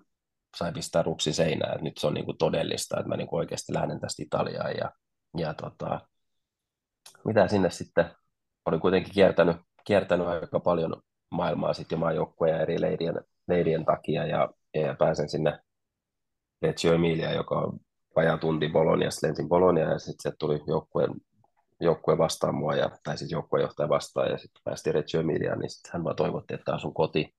[0.57, 3.39] sai pistää ruksi seinään, että nyt se on niin kuin todellista, että mä niin kuin
[3.39, 4.91] oikeasti lähden tästä Italiaan ja,
[5.37, 6.01] ja tota,
[7.25, 8.05] mitä sinne sitten,
[8.65, 14.49] oli kuitenkin kiertänyt, kiertänyt aika paljon maailmaa sitten jo maajoukkoja eri leirien, leirien takia ja,
[14.73, 15.59] ja pääsen sinne
[16.61, 17.79] Reggio Emilia, joka on
[18.15, 21.11] vajaa tunti Boloniasta, lensin Bolonia ja sitten se tuli joukkueen,
[21.79, 25.91] joukkue vastaan mua, ja, tai siis joukkuejohtaja vastaan ja sitten päästiin Reggio Emiliaan, niin sitten
[25.93, 27.35] hän vaan toivotti, että tämä on sun koti,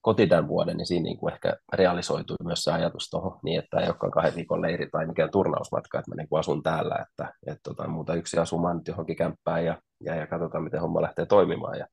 [0.00, 3.80] koti tämän vuoden, niin siinä niin kuin ehkä realisoitui myös se ajatus tuohon niin, että
[3.80, 7.34] ei olekaan kahden viikon leiri tai mikään turnausmatka, että mä niin kuin asun täällä, että,
[7.46, 11.26] että tota, muuta yksi asumaan nyt johonkin kämppään ja, ja, ja katsotaan, miten homma lähtee
[11.26, 11.78] toimimaan.
[11.78, 11.86] Ja,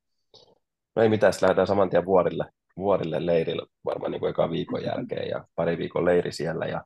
[0.95, 2.45] no ei mitään, sitten lähdetään saman tien vuorille,
[2.77, 6.83] vuorille leirille varmaan niin kuin eka viikon jälkeen ja pari viikon leiri siellä ja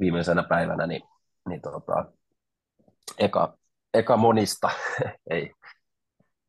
[0.00, 1.02] viimeisenä päivänä niin,
[1.48, 2.04] niin tota,
[3.18, 3.56] eka,
[3.94, 4.70] eka monista,
[5.30, 5.54] ei,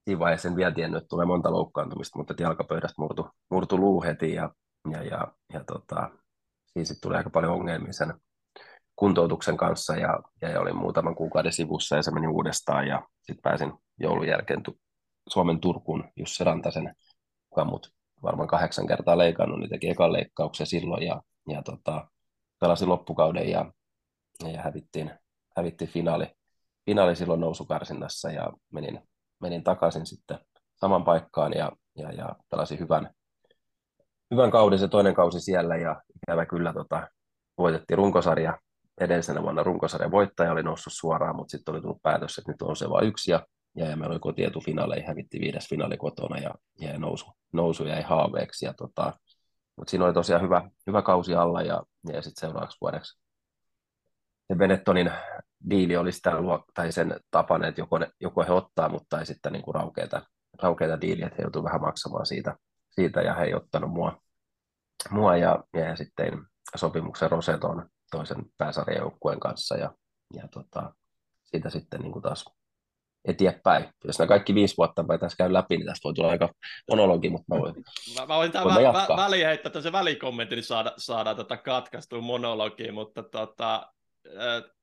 [0.05, 4.33] siinä vaiheessa en vielä tiennyt, että tulee monta loukkaantumista, mutta jalkapöydästä murtu, murtu luu heti
[4.33, 4.49] ja,
[4.91, 6.09] ja, ja, ja tota,
[6.65, 8.13] siinä sitten tuli aika paljon ongelmia sen
[8.95, 13.73] kuntoutuksen kanssa ja, ja olin muutaman kuukauden sivussa ja se meni uudestaan ja sitten pääsin
[13.99, 14.79] joulun jälkeen tu-
[15.29, 16.95] Suomen Turkuun Jussi Rantasen,
[17.51, 22.07] joka mut varmaan kahdeksan kertaa leikannut, niin teki ekan leikkauksen silloin ja, ja tota,
[22.59, 23.71] pelasin loppukauden ja,
[24.53, 25.11] ja hävittiin,
[25.57, 26.27] hävittiin finaali,
[26.85, 29.01] finaali silloin nousukarsinnassa ja menin
[29.43, 30.39] menin takaisin sitten
[30.75, 33.09] saman paikkaan ja, ja, ja pelasin hyvän,
[34.31, 37.07] hyvän kauden se toinen kausi siellä ja ikävä kyllä tota,
[37.57, 38.57] voitettiin runkosarja
[39.01, 42.75] edellisenä vuonna runkosarjan voittaja oli noussut suoraan, mutta sitten oli tullut päätös, että nyt on
[42.75, 46.99] se vain yksi ja, ja, meillä oli kotietu finaaleihin, hävitti viides finaali kotona ja, ja
[46.99, 48.65] nousu, nousu jäi haaveeksi.
[48.65, 49.13] Ja tota,
[49.75, 53.23] mutta siinä oli tosiaan hyvä, hyvä kausi alla ja, ja sitten seuraavaksi vuodeksi
[54.47, 55.11] se Benettonin
[55.69, 59.25] diili oli sitä luo, tai sen tapainen, että joko, ne, joko he ottaa, mutta ei
[59.25, 60.21] sitten niin kuin raukeita,
[60.61, 62.55] raukeita diiliä, että he joutuu vähän maksamaan siitä,
[62.89, 64.21] siitä ja he ei ottanut mua,
[65.09, 66.45] mua ja, ja sitten
[66.75, 69.93] sopimuksen Roseton toisen pääsarjajoukkueen kanssa ja,
[70.33, 70.93] ja tota,
[71.43, 72.45] siitä sitten niin kuin taas
[73.25, 73.89] eteenpäin.
[74.03, 76.49] Jos nämä kaikki viisi vuotta mä tässä käyn läpi, niin tästä voi tulla aika
[76.89, 77.75] monologi, mutta mä voin
[78.19, 82.21] Mä, mä voin tämän vä- vä- väliin heittää se välikommentti, niin saada, saada tätä katkaistua
[82.21, 83.93] monologia, mutta tota,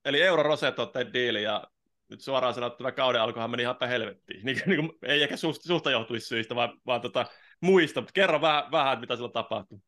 [0.04, 1.64] eli Euro Roseto teit diili ja
[2.10, 4.40] nyt suoraan sanottuna kauden alkuhan meni ihan helvettiin.
[4.44, 7.26] Niin, niin kuin, ei ehkä susta, susta johtuisi syistä, vaan, vaan tota,
[7.60, 9.78] muista, kerro vähän, vähän, mitä sillä tapahtui.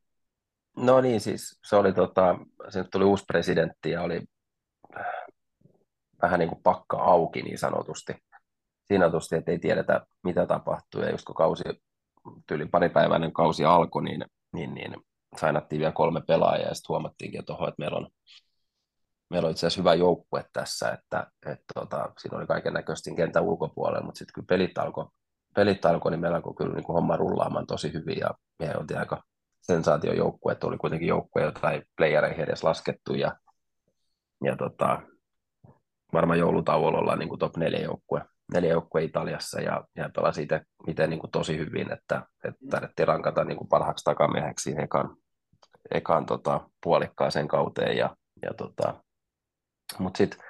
[0.76, 2.38] No niin, siis se oli tota,
[2.68, 4.22] se tuli uusi presidentti ja oli
[6.22, 8.12] vähän niin kuin pakka auki niin sanotusti.
[8.84, 11.64] Siinä tuosti, että ei tiedetä mitä tapahtuu ja just kun kausi,
[12.46, 14.94] tyyli paripäiväinen kausi alkoi, niin, niin, niin
[15.36, 18.08] sainattiin vielä kolme pelaajaa ja sitten huomattiinkin, että, oho, että meillä on
[19.32, 23.42] meillä on itse asiassa hyvä joukkue tässä, että, että tota, siinä oli kaiken näköisesti kentän
[23.42, 25.06] ulkopuolella, mutta sitten kun pelit alkoi,
[25.54, 29.00] pelit alkoi, niin meillä alkoi kyllä niin kuin homma rullaamaan tosi hyvin ja me oltiin
[29.00, 29.22] aika
[29.60, 33.36] sensaatiojoukkue, että oli kuitenkin joukkue, jota ei playereihin edes laskettu ja,
[34.44, 35.02] ja tota,
[36.12, 38.22] varmaan joulutauolla ollaan niin kuin top 4 joukkue,
[38.54, 43.08] neljä joukkue Italiassa ja, ja pelasi itse, itse niin kuin tosi hyvin, että, että tarvittiin
[43.08, 45.16] rankata niin kuin parhaaksi takamieheksi ekan,
[45.90, 48.94] ekan tota, puolikkaaseen kauteen ja, ja tota,
[49.98, 50.40] mutta sitten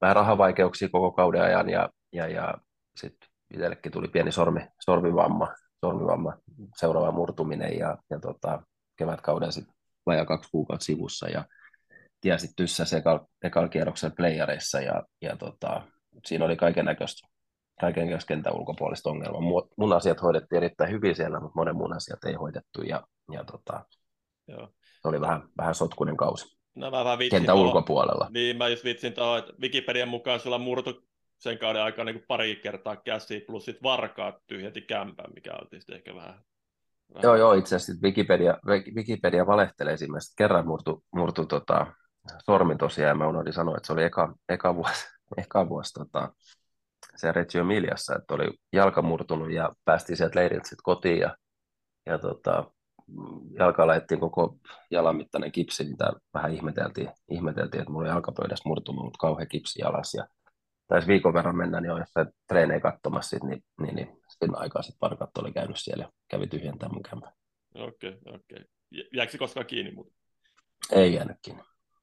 [0.00, 2.54] vähän rahavaikeuksia koko kauden ajan ja, ja, ja
[2.96, 5.48] sitten itsellekin tuli pieni sormi, sormivamma,
[5.84, 6.32] sormivamma,
[6.76, 8.62] seuraava murtuminen ja, ja tota,
[8.96, 9.74] kevätkauden sitten
[10.06, 11.44] vajaa kaksi kuukautta sivussa ja
[12.20, 15.82] tiesit tyssä ekalla ekal kierroksen playereissa ja, ja tota,
[16.24, 17.28] siinä oli kaiken näköistä
[17.80, 19.62] kaiken kentän ulkopuolista ongelmaa.
[19.76, 23.02] Mun asiat hoidettiin erittäin hyvin siellä, mutta monen mun asiat ei hoidettu ja,
[23.32, 23.84] ja tota,
[24.48, 24.68] Joo.
[25.02, 26.55] se oli vähän, vähän sotkunen kausi.
[26.76, 28.28] No mä vähän vitsin kentän ulkopuolella.
[28.30, 31.06] Niin, mä just vitsin tuohon, että Wikipedian mukaan sulla murtu
[31.38, 35.94] sen kauden aikana niin pari kertaa käsi, plus sitten varkaat tyhjäti kämpän, mikä on tietysti
[35.94, 36.40] ehkä vähän...
[37.14, 37.22] vähän...
[37.22, 38.58] Joo, joo, itse asiassa Wikipedia,
[38.94, 41.86] Wikipedia valehtelee esimerkiksi, kerran murtu, murtu tota,
[42.44, 45.06] sormi tosiaan, ja mä unohdin sanoa, että se oli eka, eka vuosi,
[45.44, 46.32] eka vuosi tota,
[47.16, 51.36] se Reggio Emiliassa, että oli jalka murtunut ja päästiin sieltä leiriltä sitten kotiin ja,
[52.06, 52.70] ja tota,
[53.58, 54.56] jalka laitettiin koko
[54.90, 55.96] jalan mittainen kipsi, niin
[56.34, 60.26] vähän ihmeteltiin, ihmeteltiin, että mulla oli jalkapöydässä murtunut, mutta kauhean kipsi jalas ja
[60.88, 64.98] taisi viikon verran mennä, niin jossain treenejä katsomassa, sit, niin, niin, niin sitten aikaa sitten
[65.00, 67.32] parkat oli käynyt siellä ja kävi tyhjentämään mun kämpää.
[67.74, 68.58] Okei, okay, okei.
[68.58, 69.08] Okay.
[69.14, 69.92] Jääkö se koskaan kiinni?
[69.92, 70.12] Mutta...
[70.92, 71.62] Ei jäänyt kiinni.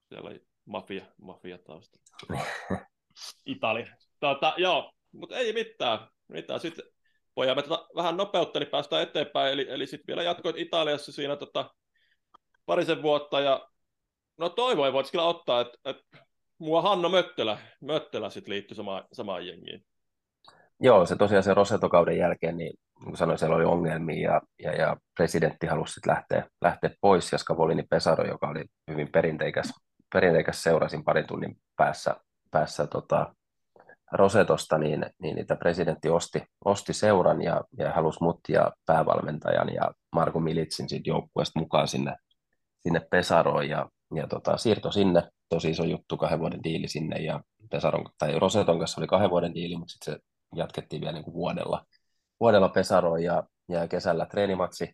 [0.10, 2.00] Siellä oli mafia, mafia tausta.
[3.46, 3.96] Italia.
[4.20, 6.00] Tota, joo, mutta ei mitään.
[6.28, 6.60] mitään.
[6.60, 6.86] Sitten
[7.36, 9.54] pojamme tota, vähän nopeutta, niin päästään eteenpäin.
[9.54, 11.70] Eli, eli sitten vielä jatkoit Italiassa siinä tota,
[12.66, 13.40] parisen vuotta.
[13.40, 13.70] Ja
[14.38, 15.98] no toivoi voit kyllä ottaa, että et,
[16.58, 19.86] mua Hanno Möttölä, Möttölä sitten liittyi sama, samaan jengiin.
[20.80, 22.74] Joo, se tosiaan se Roseto-kauden jälkeen, niin
[23.04, 27.38] kuin sanoin, siellä oli ongelmia ja, ja, ja presidentti halusi sitten lähteä, lähteä pois ja
[27.38, 29.74] Scavolini Pesaro, joka oli hyvin perinteikäs,
[30.14, 32.16] perinteikäs seurasin parin tunnin päässä,
[32.52, 33.36] päässä tota,
[34.14, 39.92] Rosetosta, niin, niin niitä presidentti osti, osti seuran ja, ja halusi mut ja päävalmentajan ja
[40.12, 42.16] Marko Militsin siitä joukkueesta mukaan sinne,
[42.80, 47.42] sinne Pesaroon ja, ja tota, siirto sinne, tosi iso juttu, kahden vuoden diili sinne ja
[47.72, 50.20] Pesaron, tai Roseton kanssa oli kahden vuoden diili, mutta sitten se
[50.56, 51.86] jatkettiin vielä niin kuin vuodella,
[52.40, 54.94] vuodella Pesaroon ja, ja kesällä treenimatsi,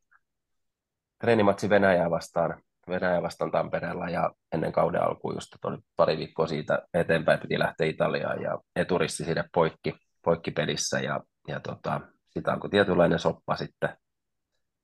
[1.20, 6.88] treenimatsi Venäjää vastaan, Venäjä vastaan Tampereella ja ennen kauden alkuun just oli pari viikkoa siitä
[6.94, 9.94] eteenpäin piti lähteä Italiaan ja eturisti sinne poikki,
[10.26, 13.98] poikki pelissä ja, ja tota, sitä alkoi tietynlainen soppa sitten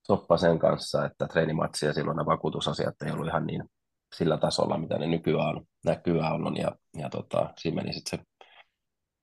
[0.08, 3.64] soppa sen kanssa, että treenimatsi ja silloin nämä vakuutusasiat ei ollut ihan niin
[4.16, 8.26] sillä tasolla, mitä ne nykyään on, nykyään on ja, ja tota, siinä meni sitten se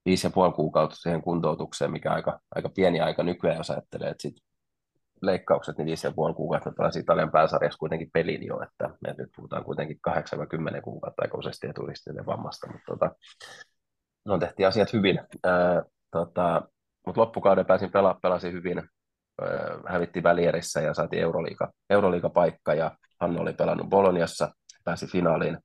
[0.05, 4.23] viisi ja puoli kuukautta siihen kuntoutukseen, mikä aika, aika pieni aika nykyään, jos ajattelee, että
[4.23, 4.35] sit
[5.23, 9.31] leikkaukset, niin viisi ja puoli kuukautta pelasi Italian pääsarjassa kuitenkin pelin jo, että me nyt
[9.37, 9.99] puhutaan kuitenkin
[10.79, 13.11] 8-10 kuukautta aika useasti eturistinen vammasta, mutta tota,
[14.25, 15.21] no, tehtiin asiat hyvin.
[15.45, 16.63] Ää, tota,
[17.07, 19.49] mutta loppukauden pääsin pelaa, pelasin hyvin, ää,
[19.87, 24.53] hävitti välierissä ja saatiin Euroliiga, Euroliiga-paikka ja Hanno oli pelannut Boloniassa,
[24.85, 25.59] pääsi finaaliin,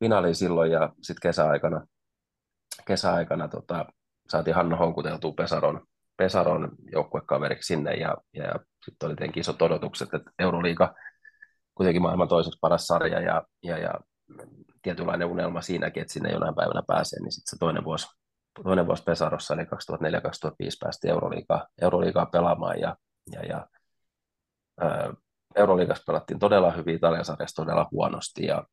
[0.00, 1.86] finaaliin silloin ja sitten kesäaikana,
[2.86, 3.86] kesäaikana tota,
[4.28, 5.86] saatiin Hanno houkuteltua Pesaron,
[6.18, 8.54] Pesaron joukkuekaveriksi sinne ja, ja,
[8.84, 10.94] sitten oli tietenkin isot odotukset, että Euroliiga
[11.74, 13.94] kuitenkin maailman toiseksi paras sarja ja, ja, ja
[14.82, 18.06] tietynlainen unelma siinäkin, että sinne jonain päivänä pääsee, niin sitten se toinen vuosi,
[18.64, 19.66] toinen vuosi Pesarossa, eli 2004-2005
[20.80, 22.96] päästi Euroliigaa, Euroliigaa pelaamaan ja,
[23.32, 23.66] ja, ja
[24.80, 25.14] ää,
[25.56, 28.64] Euroliigassa pelattiin todella hyvin, Italian sarjassa todella huonosti ja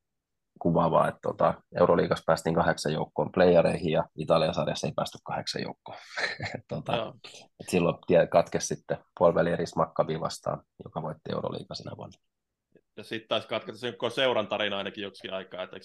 [0.59, 5.97] kuvaavaa, että tota, Euroliigassa päästiin kahdeksan joukkoon playereihin ja Italian sarjassa ei päästy kahdeksan joukkoon.
[6.69, 7.13] tota,
[7.59, 12.19] et silloin tie katkesi sitten puoliväli eri Makkabi vastaan, joka voitti Euroliiga sinä vuonna.
[12.97, 15.77] Ja sitten taisi katketa sen koko seuran tarina ainakin joksikin aikaa, että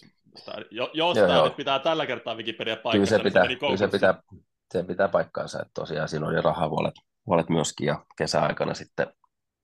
[0.71, 1.51] jo, jostain joo, joo.
[1.51, 4.23] pitää tällä kertaa Wikipedia paikkansa, kyllä se niin pitää, se, kyllä se pitää,
[4.73, 6.95] se pitää paikkaansa, että tosiaan siinä oli rahavuolet
[7.27, 9.07] vuolet myöskin ja kesäaikana sitten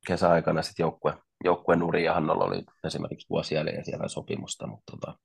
[0.07, 1.15] kesäaikana sitten joukkue,
[1.45, 5.19] joukkueen Nuri ja Hannolla oli esimerkiksi vuosia ja siellä sopimusta, mutta tota,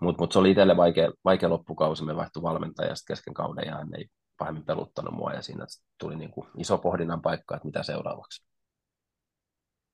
[0.00, 3.94] mut, mut se oli itselle vaikea, vaikea loppukausi, me vaihtui valmentaja kesken kauden ja hän
[3.98, 4.06] ei
[4.38, 5.66] pahemmin peluttanut mua ja siinä
[5.98, 8.44] tuli niin kuin iso pohdinnan paikka, että mitä seuraavaksi.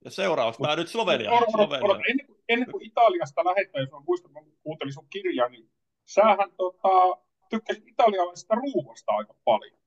[0.04, 1.30] Ja seuraavaksi tämä nyt Slovenia.
[1.50, 2.04] Slovenia.
[2.08, 5.70] Ennen, kuin, ennen kuin Italiasta lähdetään, jos mä muistan, kun kuuntelin sun kirjaa, niin
[6.04, 9.78] sähän tota, tykkäsit italialaisesta ruuasta aika paljon.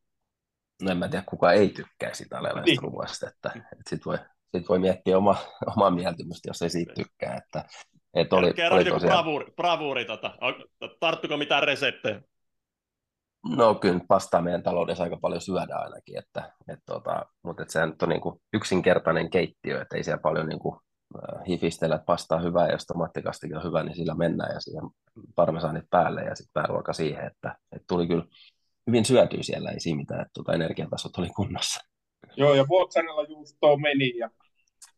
[0.81, 2.91] No en mä tiedä, kuka ei tykkäisi italialaisesta niin.
[2.91, 4.17] ruuasta, että, että sitten voi
[4.57, 5.35] sit voi miettiä oma,
[5.75, 7.35] omaa mieltymystä, jos ei siitä tykkää.
[7.35, 7.65] Että,
[8.13, 9.13] että oli, Kerro oli tosiaan...
[9.13, 10.37] bravuuri, bravuuri tota.
[10.99, 12.21] tarttuko mitään reseptejä?
[13.55, 17.93] No kyllä pastaa meidän taloudessa aika paljon syödä ainakin, että, että tota, mutta että sehän
[18.01, 20.75] on niin kuin yksinkertainen keittiö, että ei siellä paljon niin kuin,
[21.15, 24.83] äh, hifistellä, että pastaa hyvää ja jos tomaattikastikin on hyvä, niin sillä mennään ja siihen
[25.35, 28.25] parmesanit päälle ja sitten pääruoka siihen, että, että tuli kyllä
[28.87, 31.91] hyvin syötyä siellä, ei siinä mitään, että tuota energiatasot oli kunnossa.
[32.37, 34.17] Joo, ja mozzarella juustoa meni.
[34.17, 34.29] Ja...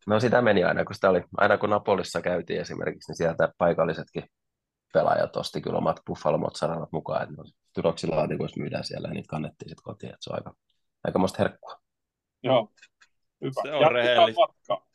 [0.06, 4.24] No sitä meni aina, kun sitä oli, aina kun Napolissa käytiin esimerkiksi, niin sieltä paikallisetkin
[4.92, 7.34] pelaajat osti kyllä omat buffalo mozzarellat mukaan, että
[7.74, 10.54] tyroksilaatikoissa myydään siellä ja niitä kannettiin sitten kotiin, että se on aika,
[11.04, 11.80] aika musta herkkua.
[12.42, 12.72] Joo,
[13.40, 13.62] hyvä.
[13.62, 14.40] Se on rehellistä.
[14.40, 14.86] Matka.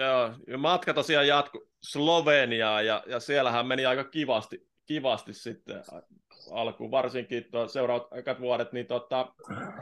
[0.00, 5.82] Joo, ja matka tosiaan jatku Sloveniaan ja, ja siellähän meni aika kivasti, kivasti sitten
[6.50, 9.32] alkuun, varsinkin seuraavat vuodet, niin tota,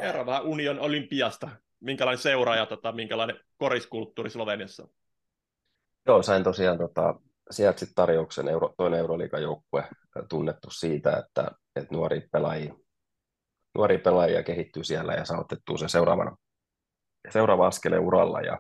[0.01, 1.49] kerro vähän Union Olympiasta,
[1.81, 4.89] minkälainen seuraaja, tota, minkälainen koriskulttuuri Sloveniassa on?
[6.07, 7.14] Joo, sain tosiaan tota,
[7.51, 9.89] sieltä sit tarjouksen euro, toinen Euroliigan-joukkue
[10.29, 12.74] tunnettu siitä, että, että nuori pelaajia,
[13.74, 16.37] nuori pelaajia kehittyy siellä ja saa otettua se seuraavana,
[17.31, 18.41] seuraava askeleen uralla.
[18.41, 18.59] Ja,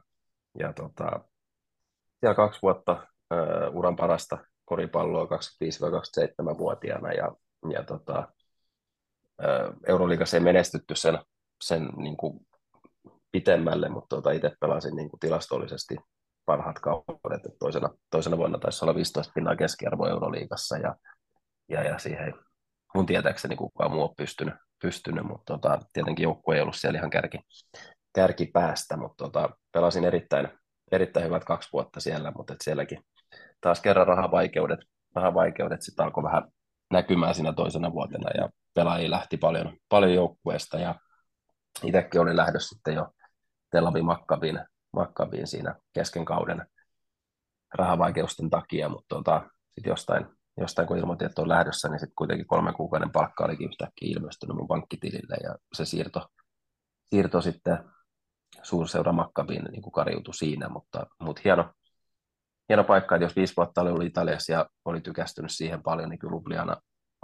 [0.58, 1.20] ja tota,
[2.20, 7.32] siellä kaksi vuotta uh, uran parasta koripalloa 25-27-vuotiaana ja,
[7.72, 8.28] ja tota,
[9.86, 11.18] Euroliigassa ei menestytty sen,
[11.62, 12.46] sen niin kuin
[13.32, 15.96] pitemmälle, mutta tota, itse pelasin niin kuin tilastollisesti
[16.46, 17.42] parhaat kaudet.
[17.58, 20.96] toisena, toisena vuonna taisi olla 15 pinnaa keskiarvo Euroliigassa ja,
[21.68, 22.34] ja, ja siihen
[22.94, 27.10] mun tietääkseni kukaan muu on pystynyt, pystynyt mutta tota, tietenkin joukkue ei ollut siellä ihan
[27.10, 27.38] kärki,
[28.14, 30.48] kärkipäästä, mutta tota, pelasin erittäin,
[30.92, 32.98] erittäin hyvät kaksi vuotta siellä, mutta et sielläkin
[33.60, 34.80] taas kerran rahavaikeudet,
[35.14, 36.42] rahavaikeudet sitten alkoi vähän
[36.92, 40.94] näkymään siinä toisena vuotena ja pelaajia lähti paljon, paljon joukkueesta ja
[41.84, 43.08] itsekin olin lähdössä sitten jo
[43.70, 44.60] Tel Aviv Makkabin,
[44.92, 46.66] Makkabin siinä kesken kauden
[47.74, 50.26] rahavaikeusten takia, mutta tota, sitten jostain,
[50.60, 54.56] jostain kun ilmoitin, että on lähdössä, niin sitten kuitenkin kolmen kuukauden palkka olikin yhtäkkiä ilmestynyt
[54.56, 56.28] mun pankkitilille ja se siirto,
[57.04, 57.78] siirto sitten
[58.62, 61.72] suurseura Makkabiin niin kuin kariutui siinä, mutta, mutta hieno,
[62.68, 66.18] hieno paikka, että jos viisi vuotta oli ollut Italiassa ja oli tykästynyt siihen paljon, niin
[66.18, 66.76] kyllä Ljubljana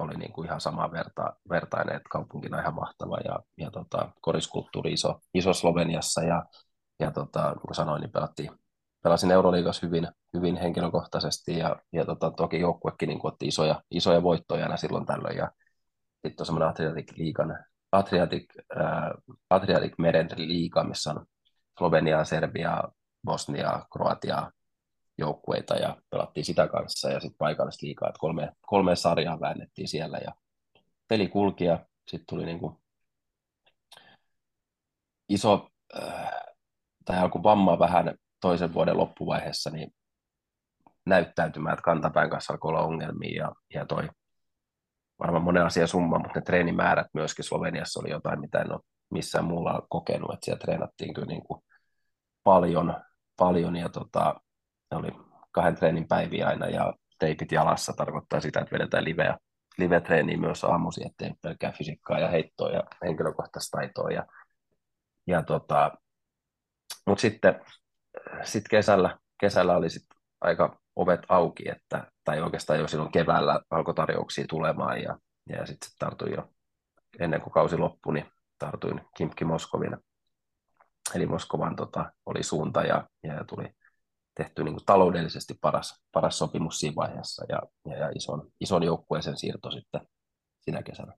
[0.03, 4.93] oli niin kuin ihan sama verta, vertainen, että kaupunkina ihan mahtava ja, ja tota, koriskulttuuri
[4.93, 6.45] iso, iso Sloveniassa ja,
[7.01, 8.51] ja tota, niin kuin sanoin, niin pelattiin,
[9.03, 14.65] pelasin Euroliigassa hyvin, hyvin henkilökohtaisesti ja, ja tota, toki joukkuekin niin otti isoja, isoja voittoja
[14.65, 15.51] aina silloin tällöin ja
[16.27, 18.45] sitten on semmoinen Adriatic Liigan, Adriatic,
[18.77, 19.11] äh,
[19.51, 21.27] Adriatic Meren liiga, missä on
[21.79, 22.83] Slovenia, Serbia,
[23.25, 24.51] Bosnia, Kroatia,
[25.19, 30.19] joukkueita ja pelattiin sitä kanssa ja sitten paikallista liikaa, että kolme, kolme sarjaa väännettiin siellä
[30.19, 30.33] ja
[31.09, 32.81] peli kulki ja sitten tuli niinku
[35.29, 35.69] iso,
[36.03, 36.31] äh,
[37.05, 39.95] tai alkoi vamma vähän toisen vuoden loppuvaiheessa, niin
[41.07, 44.09] näyttäytymään, että kantapään kanssa alkoi olla ongelmia ja, ja toi
[45.19, 49.45] varmaan monen asian summa, mutta ne treenimäärät myöskin Sloveniassa oli jotain, mitä en ole missään
[49.45, 51.65] muulla kokenut, että siellä treenattiin kyllä niin kuin
[52.45, 52.95] paljon,
[53.37, 54.41] paljon ja tota,
[54.93, 55.13] ne oli
[55.53, 59.39] kahden treenin päiviä aina ja teipit jalassa tarkoittaa sitä, että vedetään liveä,
[59.79, 64.11] live-treeniä myös aamuisin, ettei pelkää fysiikkaa ja heittoa ja henkilökohtaista taitoa.
[64.11, 64.27] Ja,
[65.27, 65.93] ja tota,
[67.07, 67.61] mutta sitten
[68.43, 70.07] sit kesällä, kesällä oli sit
[70.41, 75.19] aika ovet auki, että, tai oikeastaan jo silloin keväällä alkoi tarjouksia tulemaan ja,
[75.49, 76.49] ja sitten sit tartuin jo
[77.19, 78.27] ennen kuin kausi loppui, niin
[78.59, 79.97] tartuin Kimki Moskovin.
[81.15, 83.75] Eli Moskovan tota, oli suunta ja, ja tuli
[84.35, 87.59] tehty niin kuin taloudellisesti paras, paras sopimus siinä vaiheessa ja,
[87.91, 90.01] ja, ja ison, ison joukkueeseen siirto sitten
[90.61, 91.13] sinä kesänä.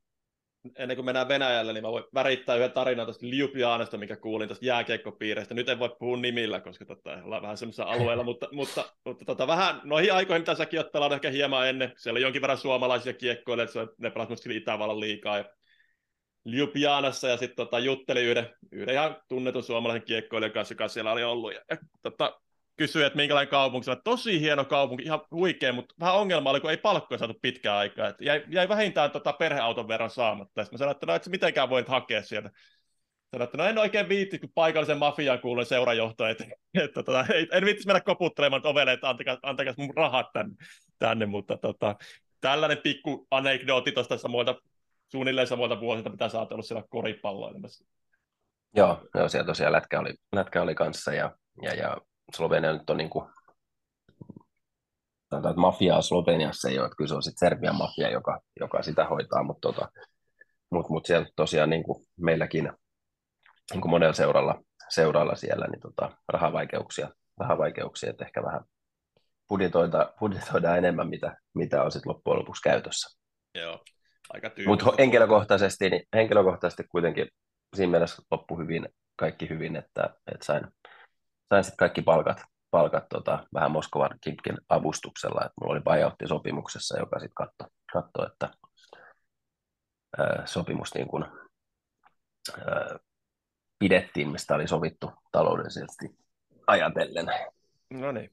[0.76, 4.64] Ennen kuin mennään Venäjälle, niin mä voin värittää yhden tarinan tuosta Ljubljanasta, mikä kuulin tuosta
[4.64, 5.54] jääkiekkopiireistä.
[5.54, 9.46] Nyt en voi puhua nimillä, koska tota, ollaan vähän semmoisella alueella, mutta, mutta, mutta tota,
[9.46, 13.12] vähän noihin aikoihin, mitä säkin olet pelannut ehkä hieman ennen, siellä on jonkin verran suomalaisia
[13.12, 15.38] kiekkoille, että ne pelasivat Itävallan liikaa.
[15.38, 15.44] Ja
[16.44, 21.24] Ljubljanassa ja sitten tota, juttelin yhden, yhden ihan tunnetun suomalaisen kiekkoilijan kanssa, joka siellä oli
[21.24, 21.52] ollut.
[21.54, 22.40] Ja, ja tota,
[22.76, 23.96] kysyi, että minkälainen kaupunki se.
[24.04, 28.08] Tosi hieno kaupunki, ihan huikea, mutta vähän ongelma oli, kun ei palkkoja saatu pitkään aikaa.
[28.08, 30.64] Että jäi, jäi vähintään tota perheauton verran saamatta.
[30.64, 32.50] Sitten mä sanoin, että no, et mitenkään voit hakea sieltä.
[33.30, 36.44] Sanoin, että no en oikein viitti, kun paikallisen mafiaan kuulun seurajohto, että,
[36.74, 40.54] että tota, en viittisi mennä koputtelemaan ovelle, että antakaa, antakaa mun rahat tänne,
[40.98, 41.96] tänne mutta tota,
[42.40, 44.54] tällainen pikku anekdooti tuosta samoilta,
[45.10, 47.84] suunnilleen samoilta vuosilta, mitä sä oot siellä koripalloilemassa.
[48.76, 51.96] Joo, joo, siellä tosiaan lätkä oli, lätkä oli kanssa ja, ja, ja
[52.34, 53.30] Slovenia nyt on niin kuin,
[55.36, 59.04] että mafiaa Sloveniassa ei ole, että kyllä se on sitten Serbian mafia, joka, joka sitä
[59.04, 59.88] hoitaa, mutta tota,
[60.70, 62.72] mut, mut siellä tosiaan niin kuin meilläkin
[63.72, 67.08] niin kuin monella seuralla, seuralla siellä niin tota, rahavaikeuksia,
[67.40, 68.64] rahavaikeuksia, että ehkä vähän
[69.48, 73.18] budjetoida, budjetoida enemmän, mitä, mitä on sitten loppujen lopuksi käytössä.
[73.54, 73.84] Joo,
[74.32, 77.28] aika Mutta henkilökohtaisesti, niin henkilökohtaisesti kuitenkin
[77.76, 80.66] siinä mielessä loppu hyvin, kaikki hyvin, että, että sain
[81.48, 86.98] sain sitten kaikki palkat, palkat tota, vähän Moskovan Kimpkin avustuksella, että mulla oli buyoutti sopimuksessa,
[86.98, 88.50] joka sitten katsoi, katso, että
[90.18, 91.48] ää, sopimus niin kun,
[92.58, 92.98] ää,
[93.78, 96.18] pidettiin, mistä oli sovittu taloudellisesti
[96.66, 97.26] ajatellen.
[97.90, 98.30] No niin.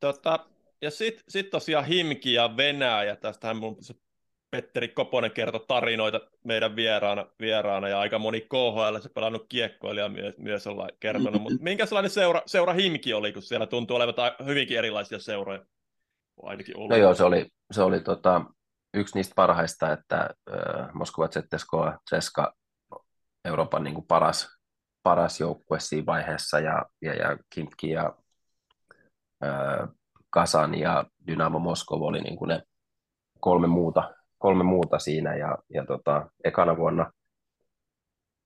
[0.00, 0.46] Tota,
[0.82, 3.76] ja sitten sit tosiaan Himki ja Venäjä, tästähän mun
[4.52, 10.38] Petteri Koponen kertoi tarinoita meidän vieraana, vieraana ja aika moni KHL se pelannut kiekkoilija myös,
[10.38, 14.14] myös ollaan kertonut, mutta minkä sellainen seura, seura Himki oli, kun siellä tuntuu olevan
[14.46, 15.64] hyvinkin erilaisia seuroja?
[16.42, 16.90] Ainakin ollut.
[16.90, 18.44] No joo, se oli, se oli tota,
[18.94, 21.70] yksi niistä parhaista, että äh, Moskova ZSK
[22.10, 22.54] Ceska
[23.44, 24.48] Euroopan niin kuin paras,
[25.02, 28.16] paras joukkue siinä vaiheessa ja, ja, ja Kimki ja
[29.44, 29.88] äh,
[30.30, 32.62] Kasan ja Dynamo Moskova oli niin kuin ne
[33.40, 37.12] kolme muuta kolme muuta siinä ja, ja tota, ekana vuonna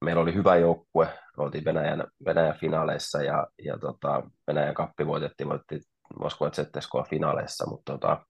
[0.04, 5.82] meillä oli hyvä joukkue, oltiin Venäjän, Venäjän finaaleissa ja, ja tota, Venäjän kappi voitettiin, voitettiin
[6.20, 8.26] Moskova ZSK finaaleissa, mutta tota,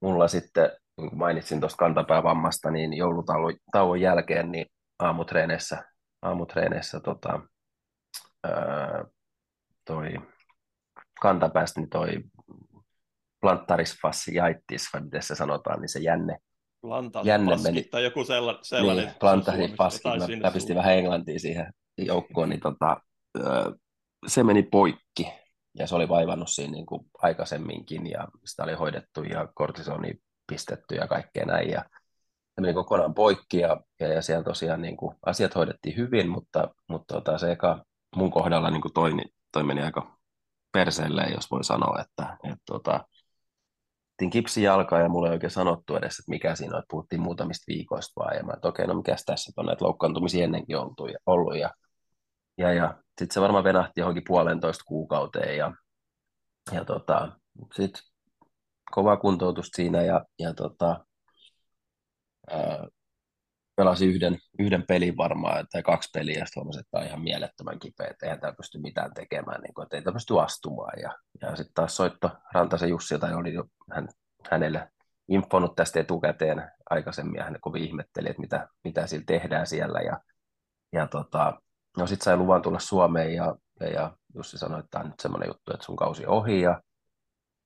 [0.00, 4.66] mulla sitten niin kuin mainitsin tuosta kantapäävammasta, niin joulutauon jälkeen niin
[4.98, 5.84] aamutreeneissä,
[6.22, 7.40] aamutreeneissä tota,
[8.44, 9.04] ää,
[9.84, 10.08] toi
[11.20, 12.08] kantapäästä, niin toi
[13.44, 16.38] plantaris fasciitis, vai miten se sanotaan, niin se jänne,
[17.24, 17.82] jänne meni.
[17.82, 19.04] tai joku sella, sellainen.
[19.04, 23.00] Niin, plantaris fasciitis, mä pistin vähän englantia siihen joukkoon, niin tota,
[24.26, 25.32] se meni poikki,
[25.78, 30.14] ja se oli vaivannut siinä niin kuin aikaisemminkin, ja sitä oli hoidettu, ja kortisoni
[30.46, 31.84] pistetty ja kaikkea näin, ja
[32.54, 36.68] se meni kokonaan poikki, ja, ja, ja siellä tosiaan niin kuin, asiat hoidettiin hyvin, mutta,
[36.88, 37.84] mutta tota, se eka
[38.16, 39.10] mun kohdalla niin kuin toi,
[39.52, 40.18] toi meni aika
[40.72, 43.04] perseelle, jos voi sanoa, että et, tota,
[44.30, 47.64] kipsi jalkaa ja mulle ei oikein sanottu edes, että mikä siinä on, että puhuttiin muutamista
[47.68, 50.76] viikoista vaan, ja mä että okei, no mikäs tässä on näitä loukkaantumisia ennenkin
[51.12, 51.70] ja, ollut, ja,
[52.58, 55.72] ja, ja sitten se varmaan venahti johonkin puolentoista kuukauteen, ja,
[56.72, 57.32] ja tota,
[57.76, 58.02] sitten
[58.90, 61.04] kova kuntoutus siinä, ja, ja tota,
[62.50, 62.88] ää,
[63.76, 68.06] pelasi yhden, yhden pelin varmaan, tai kaksi peliä, ja sitten että on ihan mielettömän kipeä,
[68.10, 71.00] että eihän tämä pysty mitään tekemään, niin kuin, että ei tämä pysty astumaan.
[71.02, 74.08] Ja, ja sitten taas soitto Rantasen Jussilta, oli jo hän,
[74.50, 74.88] hänelle
[75.28, 80.20] infonut tästä etukäteen aikaisemmin, ja hän kovin ihmetteli, että mitä, mitä sillä tehdään siellä, ja,
[80.92, 81.60] ja tota,
[81.96, 85.20] no sitten sai luvan tulla Suomeen, ja, ja, ja Jussi sanoi, että tämä on nyt
[85.20, 86.82] semmoinen juttu, että sun kausi ohi, ja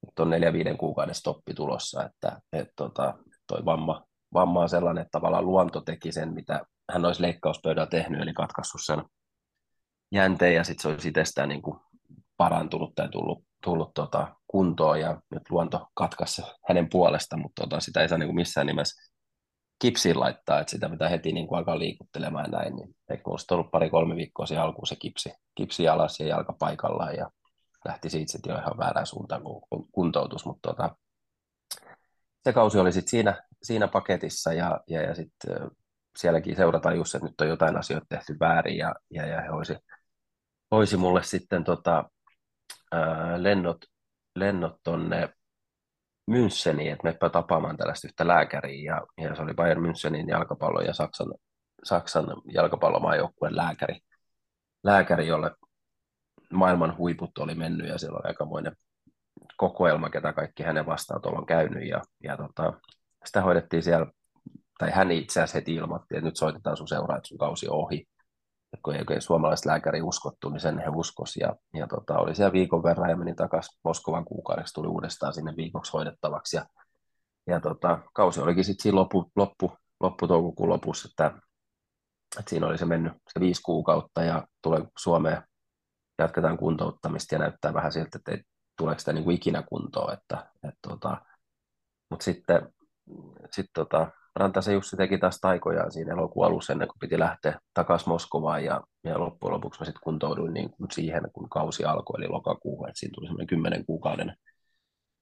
[0.06, 3.14] nyt on neljä viiden kuukauden stoppi tulossa, että et, tota,
[3.46, 6.60] toi vamma, vamma on sellainen, että tavallaan luonto teki sen, mitä
[6.92, 9.04] hän olisi leikkauspöydällä tehnyt, eli katkaissut sen
[10.12, 11.80] jänteen ja sitten se olisi itsestään niin kuin
[12.36, 18.00] parantunut tai tullut, tullut tota, kuntoon ja nyt luonto katkaisi hänen puolesta, mutta tota, sitä
[18.00, 19.12] ei saa niin kuin missään nimessä
[19.78, 23.70] kipsiin laittaa, että sitä pitää heti niin kuin alkaa liikuttelemaan näin, niin eikö olisi ollut
[23.70, 27.30] pari-kolme viikkoa siihen alkuun se kipsi, kipsi alas ja jalka paikallaan ja
[27.84, 29.62] lähti siitä sitten jo ihan väärään suuntaan kun
[29.92, 30.96] kuntoutus, mutta tota,
[32.48, 35.70] se kausi oli sitten siinä, siinä paketissa ja, ja, ja sitten
[36.16, 39.76] sielläkin seurataan just, että nyt on jotain asioita tehty väärin ja, ja, ja he olisi,
[40.70, 42.10] olisi mulle sitten tota,
[42.92, 43.84] ää, lennot,
[44.36, 45.28] lennot tonne
[46.30, 50.94] Müncheniin, että meppä tapaamaan tällaista yhtä lääkäriä ja, ja se oli Bayern Münchenin jalkapallo ja
[50.94, 51.34] Saksan,
[51.84, 54.00] Saksan jalkapallomaajoukkueen lääkäri,
[54.84, 55.50] lääkäri, jolle
[56.52, 58.76] maailman huiput oli mennyt ja siellä oli aikamoinen
[59.56, 62.72] kokoelma, ketä kaikki hänen vastaan on käynyt ja, ja tota,
[63.24, 64.06] sitä hoidettiin siellä,
[64.78, 68.08] tai hän itse asiassa heti ilmoitti, että nyt soitetaan sun seuraa, että sun kausi ohi.
[68.72, 72.34] Ja kun ei oikein suomalaiset lääkäri uskottu, niin sen he uskos ja, ja tota, oli
[72.34, 76.64] siellä viikon verran ja meni takaisin Moskovan kuukaudeksi, tuli uudestaan sinne viikoksi hoidettavaksi ja,
[77.46, 81.26] ja tota, kausi olikin sitten siinä loppu, loppu, loppu toukokuun lopussa, että,
[82.38, 85.42] että siinä oli se mennyt se viisi kuukautta ja tulee Suomeen
[86.18, 88.42] jatketaan kuntouttamista ja näyttää vähän siltä, että ei
[88.78, 90.12] tuleeko sitä niin kuin ikinä kuntoon.
[90.12, 91.22] Että, et, tota,
[92.10, 92.72] mutta sitten
[93.50, 98.08] sit, tota, Rantasen Jussi teki taas taikojaan siinä elokuun alussa ennen kuin piti lähteä takaisin
[98.08, 102.28] Moskovaan ja, ja loppujen lopuksi mä sitten kuntouduin niin kuin siihen, kun kausi alkoi, eli
[102.28, 104.36] lokakuuhun, että siinä tuli semmoinen kymmenen kuukauden,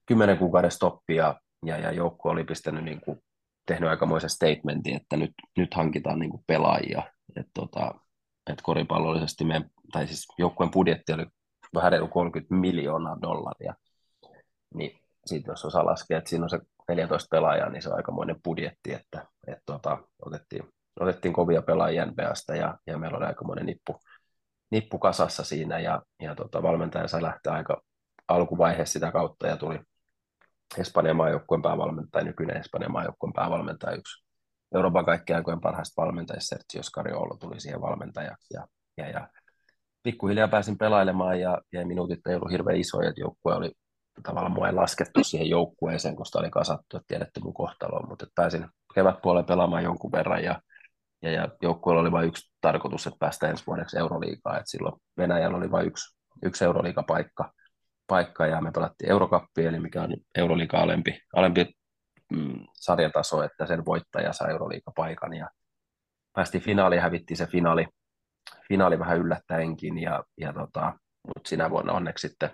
[0.05, 3.19] kymmenen kuukauden stoppi ja, ja, ja joukko oli pistänyt niin kuin,
[3.65, 7.03] tehnyt aikamoisen statementin, että nyt, nyt hankitaan niin kuin pelaajia.
[7.35, 7.93] Et, tota,
[8.51, 11.25] et koripallollisesti meidän, tai siis joukkueen budjetti oli
[11.73, 13.73] vähän reilu 30 miljoonaa dollaria.
[14.73, 18.41] Niin siitä jos osaa laskea, että siinä on se 14 pelaajaa, niin se on aikamoinen
[18.43, 20.63] budjetti, että, että tuota, otettiin,
[20.99, 23.99] otettiin kovia pelaajia NBAsta ja, ja meillä oli aikamoinen nippu,
[24.71, 27.81] nippu kasassa siinä ja, ja tuota, valmentaja sai lähteä aika
[28.27, 29.79] alkuvaiheessa sitä kautta ja tuli
[30.77, 34.27] Espanjan maajoukkueen päävalmentaja, nykyinen Espanjan maajoukkueen päävalmentaja, yksi
[34.75, 39.27] Euroopan kaikkien aikojen parhaista valmentajista, Sergio Scariolo tuli siihen valmentajaksi ja, ja, ja
[40.07, 43.71] pikkuhiljaa pääsin pelailemaan ja, ja minuutit ei ollut hirveän isoja, että joukkue oli
[44.23, 48.25] tavallaan mua ei laskettu siihen joukkueeseen, kun sitä oli kasattu, että tiedätte mun kohtaloon, mutta
[48.35, 50.61] pääsin kevätpuoleen pelaamaan jonkun verran ja,
[51.21, 55.57] ja, ja joukkueella oli vain yksi tarkoitus, että päästä ensi vuodeksi Euroliigaa, että silloin Venäjällä
[55.57, 57.51] oli vain yksi, yksi Euroliigapaikka
[58.07, 61.65] paikka, ja me pelattiin Eurokappi, eli mikä on Euroliiga alempi, alempi
[62.31, 65.49] mm, sarjataso, että sen voittaja sai Euroliigapaikan ja
[66.33, 67.87] päästiin finaaliin, hävittiin se finaali,
[68.69, 70.93] finaali vähän yllättäenkin, ja, ja tota,
[71.27, 72.49] mutta sinä vuonna onneksi sitten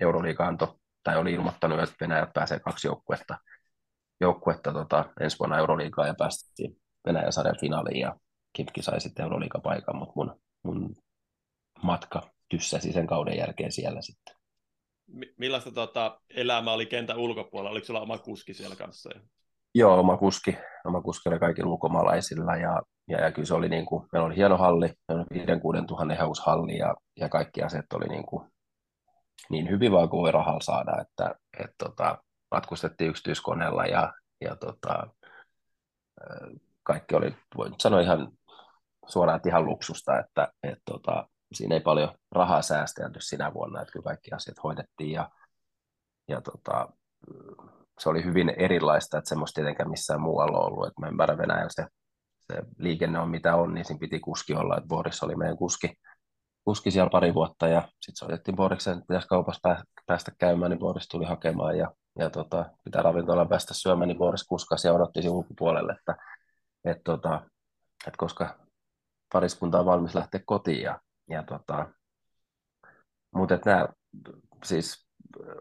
[0.00, 3.38] Euroliiga antoi, tai oli ilmoittanut, että Venäjä pääsee kaksi joukkuetta,
[4.20, 6.76] joukkuetta tota, ensi vuonna Euroliigaa ja päästiin
[7.06, 8.16] Venäjän sarjan finaaliin ja
[8.52, 10.96] Kipki sai sitten Euroliigapaikan, mutta mun, mun
[11.82, 14.36] matka tyssäsi sen kauden jälkeen siellä sitten.
[15.36, 17.70] Millaista tota, elämä oli kentän ulkopuolella?
[17.70, 19.10] Oliko sulla oma kuski siellä kanssa?
[19.78, 20.58] Joo, oma kuski.
[20.84, 24.36] Oma kuski oli kaikilla ulkomaalaisilla ja, ja, ja kyllä se oli niin kuin, meillä oli
[24.36, 28.48] hieno halli, meillä oli 5 tuhannen heushalli ja, ja kaikki asiat oli niin, kuin,
[29.50, 32.18] niin hyvin vaan kuin rahalla saada, että et, tota,
[32.50, 35.06] matkustettiin yksityiskoneella ja, ja tota,
[36.82, 38.28] kaikki oli, voin sanoa ihan
[39.06, 43.92] suoraan, että ihan luksusta, että et, tota, siinä ei paljon rahaa säästelty sinä vuonna, että
[43.92, 45.30] kyllä kaikki asiat hoidettiin ja,
[46.28, 46.88] ja tota,
[48.00, 51.86] se oli hyvin erilaista, että semmoista tietenkään missään muualla ollut, että mä ymmärrän Venäjällä se,
[52.38, 55.94] se liikenne on mitä on, niin siinä piti kuski olla, että Boris oli meidän kuski,
[56.64, 59.76] kuski siellä pari vuotta ja sitten soitettiin Borikseen, että pitäisi kaupassa
[60.06, 64.44] päästä käymään, niin Boris tuli hakemaan ja, ja tota, pitää ravintolaan päästä syömään, niin Boris
[64.44, 66.16] kuskasi ja odotti siinä ulkopuolelle, että,
[66.84, 67.42] et, tota,
[68.06, 68.58] et koska
[69.32, 71.86] pariskunta on valmis lähteä kotiin ja, ja tota,
[73.34, 73.88] mutta nämä
[74.64, 75.06] siis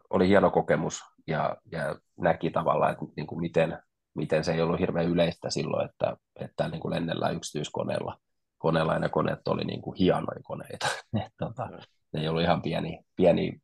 [0.09, 3.79] oli hieno kokemus ja, ja näki tavallaan, että niin kuin miten,
[4.15, 8.19] miten se ei ollut hirveän yleistä silloin, että, että niin kuin lennellään yksityiskoneella
[8.57, 10.87] koneella ja ne koneet oli niin kuin hienoja koneita.
[11.25, 11.69] Et, tota,
[12.13, 13.61] ne ei ollut ihan pieni, pieni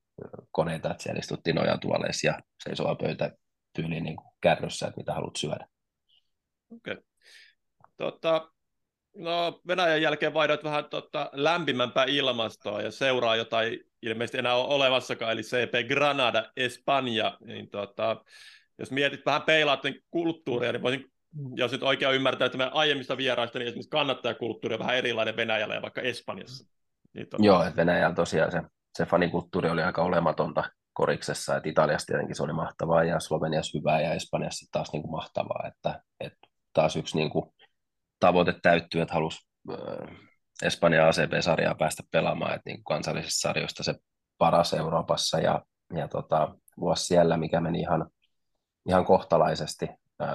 [0.52, 3.32] koneita, että siellä istuttiin nojatuoleissa ja seisova pöytä
[3.76, 5.68] tyyliin niin kuin kärryssä, että mitä haluat syödä.
[6.70, 6.94] Okei.
[6.94, 7.04] Okay.
[7.98, 8.52] Tota,
[9.16, 15.32] no, Venäjän jälkeen vaihdoit vähän tota, lämpimämpää ilmastoa ja seuraa jotain ilmeisesti enää ole olemassakaan,
[15.32, 17.38] eli CP Granada Espanja.
[17.46, 18.24] Niin tota,
[18.78, 21.12] jos mietit vähän peilaatten kulttuuria, niin voisin
[21.56, 25.76] jos nyt oikein ymmärtää, että meidän aiemmista vieraista, niin esimerkiksi kannattajakulttuuri on vähän erilainen Venäjällä
[25.76, 26.74] ja vaikka Espanjassa.
[27.14, 27.44] Niin tota...
[27.44, 28.62] Joo, että Venäjällä tosiaan se,
[28.98, 34.02] se fanikulttuuri oli aika olematonta koriksessa, että Italiassa tietenkin se oli mahtavaa ja Sloveniassa hyvää
[34.02, 37.46] ja Espanjassa taas niin kuin mahtavaa, että, että taas yksi niin kuin
[38.22, 39.78] tavoite täyttyy, että halusi äh,
[40.62, 43.96] Espanjan ACP-sarjaa päästä pelaamaan, että niin kansallisista sarjoista se
[44.38, 45.62] paras Euroopassa ja,
[45.96, 48.10] ja tota, vuosi siellä, mikä meni ihan,
[48.88, 49.90] ihan kohtalaisesti.
[50.22, 50.30] Äh,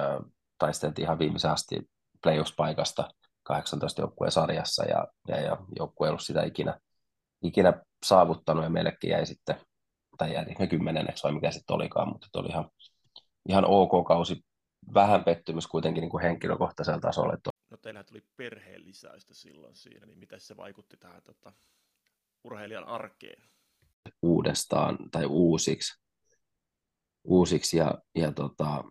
[0.57, 1.89] taisteltiin ihan viimeisen asti
[2.21, 3.09] playoffs-paikasta
[3.43, 6.79] 18 joukkueen sarjassa ja, ja, ja joukkue ei ollut sitä ikinä,
[7.43, 7.73] ikinä
[8.05, 9.55] saavuttanut ja meillekin jäi sitten,
[10.17, 12.69] tai jäi ne kymmenenneksi vai mikä sitten olikaan, mutta oli ihan,
[13.49, 14.45] ihan ok kausi.
[14.93, 17.37] Vähän pettymys kuitenkin niin kuin henkilökohtaisella tasolla.
[17.69, 21.53] No teillä tuli perheen lisäystä silloin siinä, niin miten se vaikutti tähän tota,
[22.43, 23.43] urheilijan arkeen?
[24.21, 26.01] Uudestaan tai uusiksi,
[27.23, 28.83] uusiksi ja, ja tota,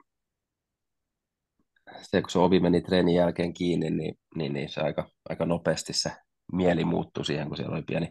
[2.02, 5.92] se, kun se ovi meni treenin jälkeen kiinni, niin, niin, niin se aika, aika nopeasti
[5.92, 6.12] se
[6.52, 8.10] mieli muuttui siihen, kun siellä oli pieni,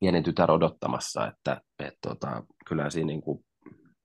[0.00, 3.44] pieni tytär odottamassa, että et, tota, kyllä siinä niin kuin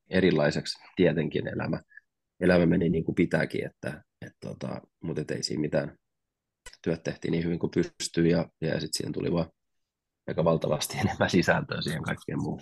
[0.09, 1.81] erilaiseksi tietenkin elämä,
[2.39, 5.97] elämä meni niin kuin pitääkin, että, et, tota, mutta ei siinä mitään.
[6.81, 9.51] Työt tehtiin niin hyvin kuin pystyy ja, ja sitten siihen tuli vaan
[10.27, 12.61] aika valtavasti enemmän sisältöä siihen kaikkeen muuhun.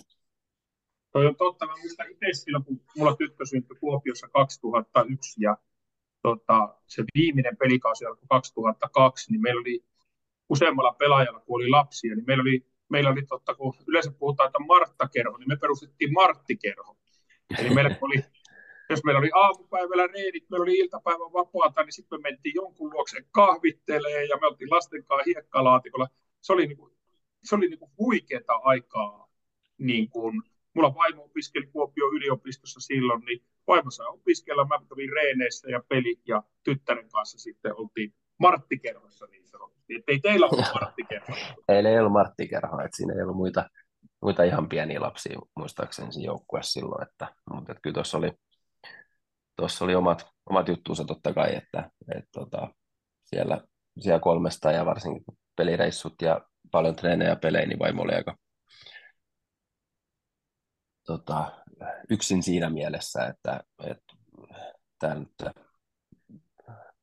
[1.12, 1.66] Toi on totta.
[1.66, 5.58] Mä muistan itse silloin, kun mulla tyttö syntyi Kuopiossa 2001 ja
[6.22, 9.84] tota, se viimeinen pelikausi alkoi 2002, niin meillä oli
[10.50, 14.60] useammalla pelaajalla, kun oli lapsia, niin meillä oli, meillä oli totta, kun yleensä puhutaan, että
[14.60, 16.98] Martta-kerho, niin me perustettiin Martti-kerho.
[17.60, 18.24] Eli meillä oli,
[18.90, 23.18] jos meillä oli aamupäivällä reenit, meillä oli iltapäivän vapaata, niin sitten me mentiin jonkun luokse
[23.32, 26.08] kahvittelee ja me oltiin lasten kanssa hiekkalaatikolla.
[26.42, 26.94] Se oli, niin kuin,
[27.44, 29.30] se oli niin kuin huikeata aikaa.
[29.78, 30.42] Niin kuin,
[30.74, 36.22] mulla vaimo opiskeli Kuopion yliopistossa silloin, niin vaimo sai opiskella, mä kävin reeneissä ja pelit
[36.28, 39.96] ja tyttären kanssa sitten oltiin Marttikerhossa niin sanotusti.
[39.96, 41.36] Että ei teillä ollut Marttikerhoa.
[41.68, 43.70] Teillä ei ollut Marttikerhoa, että siinä ei ollut muita,
[44.22, 48.32] muita ihan pieniä lapsia muistaakseni siinä joukkueessa silloin, että, mutta että kyllä tuossa oli,
[49.60, 52.74] tuossa oli omat, omat juttuunsa totta kai, että, että tota,
[53.26, 53.62] siellä,
[54.00, 55.24] siellä kolmesta ja varsinkin
[55.56, 56.42] pelireissut ja
[56.72, 58.36] paljon treenejä pelejä, niin vaimo oli aika,
[61.06, 61.52] tota,
[62.10, 64.14] yksin siinä mielessä, että, että
[65.00, 65.28] tämän,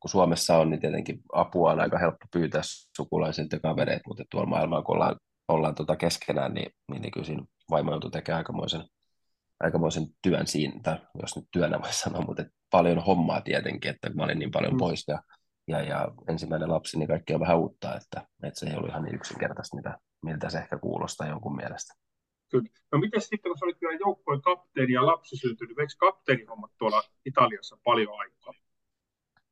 [0.00, 2.62] kun Suomessa on, niin tietenkin apua on aika helppo pyytää
[2.96, 5.16] sukulaisilta ja kavereita, mutta tuolla maailmalla, kun ollaan,
[5.48, 8.84] ollaan tota keskenään, niin, niin, niin kyllä siinä vaimo joutui tekemään aikamoisen,
[9.60, 14.38] aikamoisen työn siinä, jos nyt työnä voi sanoa, mutta paljon hommaa tietenkin, että mä olin
[14.38, 14.78] niin paljon mm.
[14.78, 15.22] pois ja,
[15.68, 19.02] ja, ja ensimmäinen lapsi, niin kaikki on vähän uutta, että, että se ei ollut ihan
[19.02, 21.94] niin yksinkertaista, mitä, miltä se ehkä kuulostaa jonkun mielestä.
[22.50, 22.68] Kyllä.
[22.92, 27.02] No miten sitten, kun sä olit vielä joukkojen kapteeni ja lapsi syntynyt, veikö kapteenihommat tuolla
[27.24, 28.52] Italiassa paljon aikaa?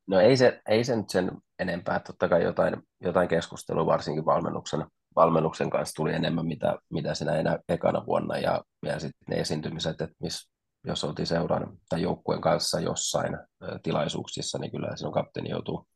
[0.07, 1.99] No ei se, ei se nyt sen enempää.
[1.99, 4.85] Totta kai jotain, jotain keskustelua varsinkin valmennuksen,
[5.15, 8.37] valmennuksen kanssa tuli enemmän, mitä, mitä sinä enää ekana vuonna.
[8.37, 10.49] Ja, ja sitten ne esiintymiset, että miss,
[10.87, 13.37] jos oltiin seuran tai joukkueen kanssa jossain
[13.83, 15.87] tilaisuuksissa, niin kyllä sinun kapteeni joutuu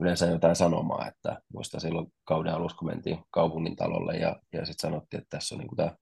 [0.00, 1.08] yleensä jotain sanomaan.
[1.08, 5.54] Että muista silloin kauden alussa, kun mentiin kaupungin talolle ja, ja sitten sanottiin, että tässä
[5.54, 5.96] on niin tämä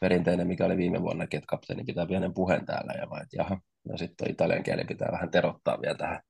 [0.00, 3.60] perinteinen, mikä oli viime vuonnakin, että kapteeni pitää pienen puheen täällä, ja vaan, että jaha,
[3.88, 6.20] no sitten italian kieli pitää vähän terottaa vielä tähän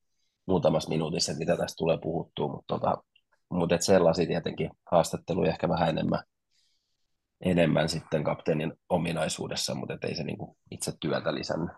[0.46, 3.02] muutamassa minuutissa, mitä tästä tulee puhuttua, mutta tota,
[3.50, 6.20] mutta et sellaisia tietenkin haastatteluja ehkä vähän enemmän,
[7.40, 11.70] enemmän sitten kapteenin ominaisuudessa, mutta ei se niinku itse työtä lisännyt.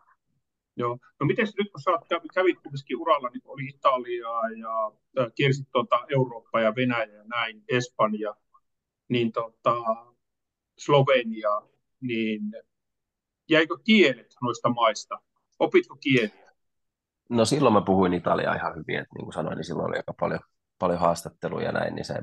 [0.77, 0.99] Joo.
[1.21, 1.91] No miten nyt kun sä
[2.35, 4.93] kävit kuitenkin uralla, niin oli Italiaa ja
[5.35, 8.35] kiersit tuota Eurooppa ja Venäjä ja näin, Espanja,
[9.09, 9.75] niin tota,
[10.79, 11.63] Slovenia,
[12.01, 12.41] niin
[13.51, 15.21] jäikö kielet noista maista?
[15.59, 16.51] Opitko kieliä?
[17.29, 20.15] No silloin mä puhuin Italiaa ihan hyvin, että niin kuin sanoin, niin silloin oli aika
[20.21, 20.41] paljon,
[20.81, 22.15] paljon haastatteluja ja näin, niin se,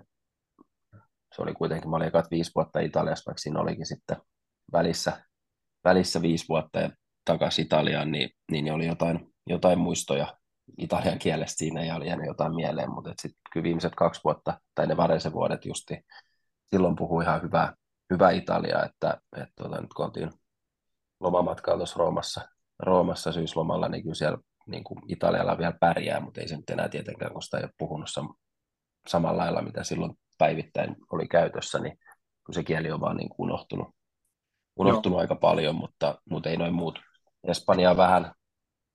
[1.35, 4.17] se oli kuitenkin, mä olin viisi vuotta Italiassa, vaikka siinä olikin sitten
[4.73, 5.25] välissä,
[5.83, 6.89] välissä viisi vuotta ja
[7.25, 10.37] takaisin Italiaan, niin, niin oli jotain, jotain muistoja
[10.77, 14.87] italian kielestä siinä ja oli jäänyt jotain mieleen, mutta sitten kyllä viimeiset kaksi vuotta, tai
[14.87, 16.05] ne varisen vuodet justi,
[16.69, 17.73] silloin puhui ihan hyvää,
[18.13, 20.31] hyvää Italiaa, että, että tuota, nyt kun oltiin
[21.19, 22.41] lomamatkalla tuossa Roomassa,
[22.79, 24.37] Roomassa syyslomalla, niin kyllä siellä
[24.67, 27.71] niin kuin Italialla vielä pärjää, mutta ei se nyt enää tietenkään, kun sitä ei ole
[27.77, 28.09] puhunut
[29.07, 31.99] samalla lailla, mitä silloin päivittäin oli käytössä, niin
[32.45, 33.95] kun se kieli on vaan niin kuin unohtunut,
[34.75, 36.99] unohtunut aika paljon, mutta, mutta ei noin muut.
[37.47, 38.33] Espanja vähän,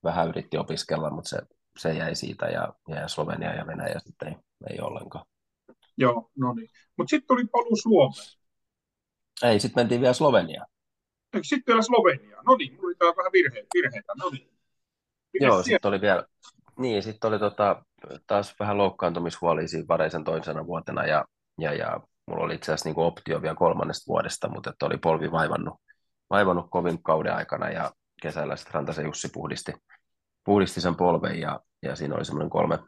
[0.05, 1.39] vähän yritti opiskella, mutta se,
[1.79, 4.35] se jäi siitä ja, ja Slovenia ja Venäjä sitten ei,
[4.71, 5.25] ei ollenkaan.
[5.97, 6.69] Joo, no niin.
[6.97, 8.27] Mutta sitten tuli paluu Suomeen.
[9.43, 10.67] Ei, sitten mentiin vielä Sloveniaan.
[11.43, 12.43] Sitten vielä Slovenia.
[12.47, 14.13] No niin, oli täällä vähän virhe, virheitä.
[14.23, 14.53] No niin.
[15.41, 16.27] Joo, sitten oli vielä,
[16.79, 17.85] niin, sitten oli tota,
[18.27, 21.25] taas vähän loukkaantumishuolia siinä pareisen toisena vuotena ja,
[21.61, 25.33] ja, ja mulla oli itse asiassa niin optio vielä kolmannesta vuodesta, mutta että oli polvi
[25.33, 25.75] vaivannut,
[26.31, 27.93] vaivannut kovin kauden aikana ja
[28.23, 29.73] kesällä sitten Rantasen Jussi puhdisti,
[30.45, 32.79] puhdisti sen polven ja, ja siinä oli semmoinen kolme,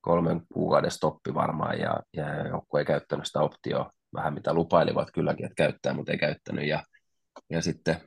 [0.00, 3.92] kolmen kuukauden stoppi varmaan ja, ja joku ei käyttänyt sitä optioa.
[4.14, 6.84] Vähän mitä lupailivat kylläkin, että käyttää, mutta ei käyttänyt ja,
[7.50, 8.00] ja sitten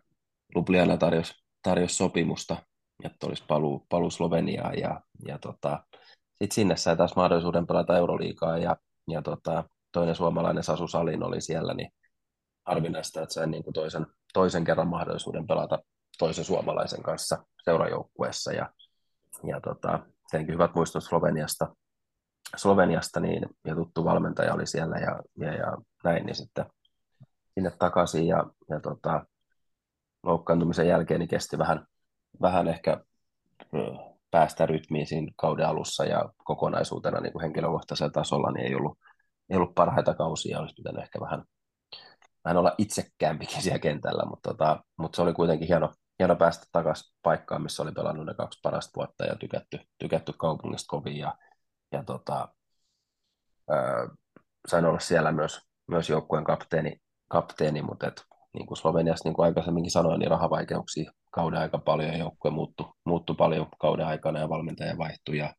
[0.55, 2.57] Lubliana tarjosi tarjos sopimusta,
[3.03, 5.83] että olisi paluu, paluu Sloveniaan ja, ja tota,
[6.29, 8.77] sitten sinne sai taas mahdollisuuden pelata Euroliigaa ja,
[9.07, 11.91] ja tota, toinen suomalainen Sasu Salin oli siellä, niin
[12.65, 15.79] harvinaista, että sain niin kuin toisen, toisen kerran mahdollisuuden pelata
[16.17, 18.69] toisen suomalaisen kanssa seurajoukkueessa ja,
[19.47, 19.99] ja tota,
[20.31, 21.75] teinkin hyvät muistot Sloveniasta,
[22.55, 26.65] Sloveniasta niin, ja tuttu valmentaja oli siellä ja, ja, ja näin, niin sitten
[27.53, 29.25] sinne takaisin ja, ja tota,
[30.23, 31.87] loukkaantumisen jälkeen niin kesti vähän,
[32.41, 33.03] vähän ehkä
[34.31, 38.97] päästä rytmiin siinä kauden alussa ja kokonaisuutena niin kuin henkilökohtaisella tasolla niin ei ollut,
[39.49, 41.43] ei ollut parhaita kausia, olisi pitänyt ehkä vähän,
[42.45, 47.13] vähän olla itsekäämpikin siellä kentällä, mutta, tota, mutta se oli kuitenkin hieno, hieno päästä takaisin
[47.21, 51.35] paikkaan, missä oli pelannut ne kaksi parasta vuotta ja tykätty, tykätty kaupungista kovin ja,
[51.91, 52.47] ja tota,
[53.69, 54.07] ää,
[54.67, 56.97] sain olla siellä myös, myös joukkueen kapteeni,
[57.29, 58.23] kapteeni mutta et,
[58.53, 62.93] niin kuin Sloveniassa, niin kuin aikaisemminkin sanoin, niin rahavaikeuksia kauden aika paljon ja joukkue muuttui,
[63.05, 65.55] muuttui paljon kauden aikana ja valmentaja vaihtui ja,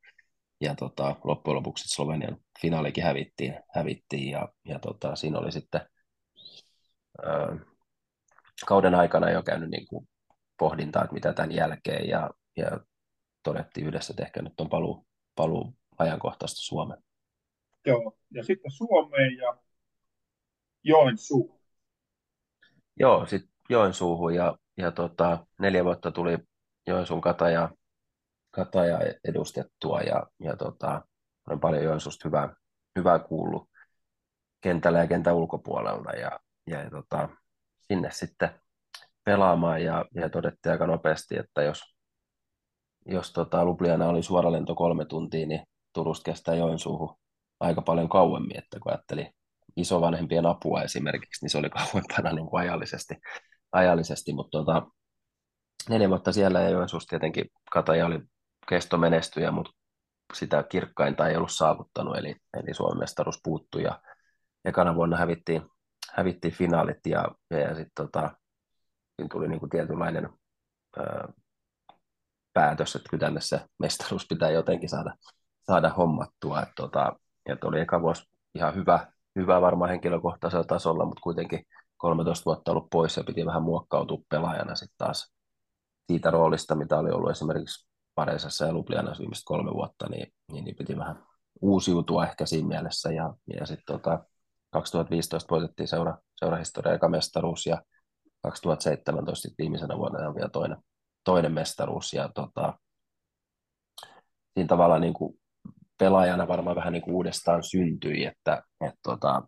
[0.60, 5.80] ja tota, loppujen lopuksi Slovenian finaalikin hävittiin, hävittiin ja, ja tota, siinä oli sitten
[7.22, 7.56] ää,
[8.66, 10.08] kauden aikana jo käynyt niin kuin
[10.58, 12.80] pohdintaa, että mitä tämän jälkeen ja, ja
[13.42, 17.02] todettiin yhdessä, että ehkä nyt on paluu, paluu ajankohtaista Suomeen.
[17.86, 19.56] Joo, ja sitten Suomeen ja
[20.82, 21.60] Joensuu.
[23.00, 26.38] Joo, sitten Joensuuhun ja, ja tota, neljä vuotta tuli
[26.86, 27.70] Joensuun kataja,
[28.50, 31.02] kataja edustettua ja, ja tota,
[31.48, 32.54] olen paljon Joensuusta hyvää,
[32.98, 33.70] hyvää kuullut
[34.60, 37.28] kentällä ja kentän ulkopuolelta ja, ja, tota,
[37.80, 38.50] sinne sitten
[39.24, 41.82] pelaamaan ja, ja todettiin aika nopeasti, että jos,
[43.06, 45.62] jos tota, Lubliana oli suoralento kolme tuntia, niin
[45.92, 47.16] Turusta kestää Joensuuhun
[47.60, 49.30] aika paljon kauemmin, että kun ajatteli
[49.76, 53.14] isovanhempien apua esimerkiksi, niin se oli kauempana niin kuin ajallisesti,
[53.76, 54.86] ajallisesti mutta tota,
[55.88, 58.20] neljä vuotta siellä ja Joensuussa tietenkin Kataja oli
[58.68, 59.72] kestomenestyjä, mutta
[60.34, 64.00] sitä kirkkainta ei ollut saavuttanut, eli, eli Suomen mestaruus puuttui ja
[64.64, 65.62] ekana vuonna hävittiin,
[66.12, 68.30] hävittiin finaalit ja, ja, sitten tota,
[69.30, 70.28] tuli niin kuin tietynlainen
[70.98, 71.28] ää,
[72.52, 75.14] päätös, että kyllä tänne se mestaruus pitää jotenkin saada,
[75.66, 76.62] saada hommattua.
[76.62, 77.12] Et, tota,
[77.46, 78.22] että oli eka vuosi
[78.54, 81.66] ihan hyvä, hyvä varmaan henkilökohtaisella tasolla, mutta kuitenkin
[81.96, 85.34] 13 vuotta ollut pois ja piti vähän muokkautua pelaajana sitten taas
[86.06, 90.76] siitä roolista, mitä oli ollut esimerkiksi Pareisassa ja Lublianassa viimeiset kolme vuotta, niin, niin, niin
[90.76, 91.26] piti vähän
[91.60, 93.12] uusiutua ehkä siinä mielessä.
[93.12, 94.24] Ja, ja sitten tota,
[94.70, 97.82] 2015 voitettiin seura, seurahistoria eka mestaruus ja
[98.42, 100.76] 2017 viimeisenä vuonna on vielä toinen,
[101.24, 102.12] toinen mestaruus.
[102.12, 102.78] Ja tota,
[104.54, 105.40] siinä tavalla niin kuin
[105.98, 109.42] pelaajana varmaan vähän niin kuin uudestaan syntyi, että, että tota,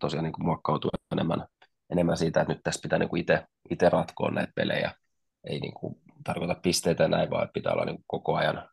[0.00, 1.46] tosiaan niin kuin muokkautui enemmän,
[1.90, 4.94] enemmän siitä, että nyt tässä pitää niin itse, itse ratkoa näitä pelejä.
[5.44, 8.68] Ei niin kuin tarkoita pisteitä näin, vaan pitää olla niin kuin koko, ajan,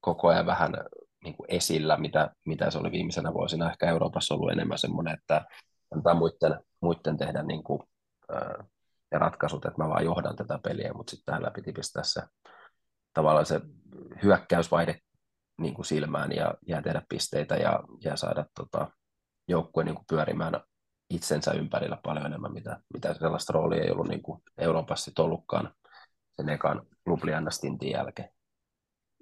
[0.00, 0.72] koko ajan vähän
[1.24, 3.70] niin kuin esillä, mitä, mitä se oli viimeisenä vuosina.
[3.70, 5.44] Ehkä Euroopassa ollut enemmän semmoinen, että
[5.94, 7.82] antaa muiden, muiden tehdä niin kuin,
[8.34, 8.66] äh,
[9.12, 12.22] ja ratkaisut, että mä vaan johdan tätä peliä, mutta sitten täällä piti pistää se
[13.14, 13.60] tavallaan se
[14.22, 14.98] hyökkäysvaihde
[15.60, 18.90] niin kuin silmään ja, ja tehdä pisteitä ja, ja saada tota,
[19.48, 20.60] joukkue niin pyörimään
[21.10, 25.74] itsensä ympärillä paljon enemmän, mitä, mitä sellaista roolia ei ollut niin kuin Euroopassa ollutkaan
[26.36, 28.28] sen ekan Lublianna Stintin jälkeen.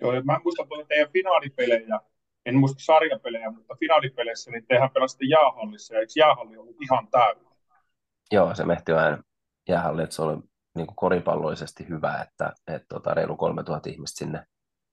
[0.01, 2.01] Joo, mä muistan tuota teidän finaalipelejä,
[2.47, 7.51] en muista sarjapelejä, mutta finaalipeleissä niin tehän pelasitte jäähallissa, ja eikö jäähalli ollut ihan täynnä?
[8.32, 9.24] Joo, se Mehtiöen
[9.68, 10.37] jäähalli, että se oli
[10.74, 14.47] niin kuin koripalloisesti hyvä, että, että tota, reilu 3000 ihmistä sinne,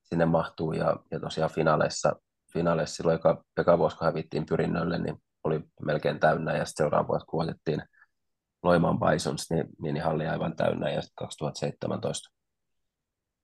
[0.04, 2.16] sinne mahtuu, ja, ja tosiaan finaaleissa,
[2.54, 7.08] finaaleissa silloin, joka, joka vuosi, kun hävittiin Pyrinnölle, niin oli melkein täynnä, ja sitten seuraava
[7.08, 7.84] vuosi, kun voitettiin
[8.64, 12.30] Loimaan Bisons, niin, niin, halli aivan täynnä, ja sitten 2017,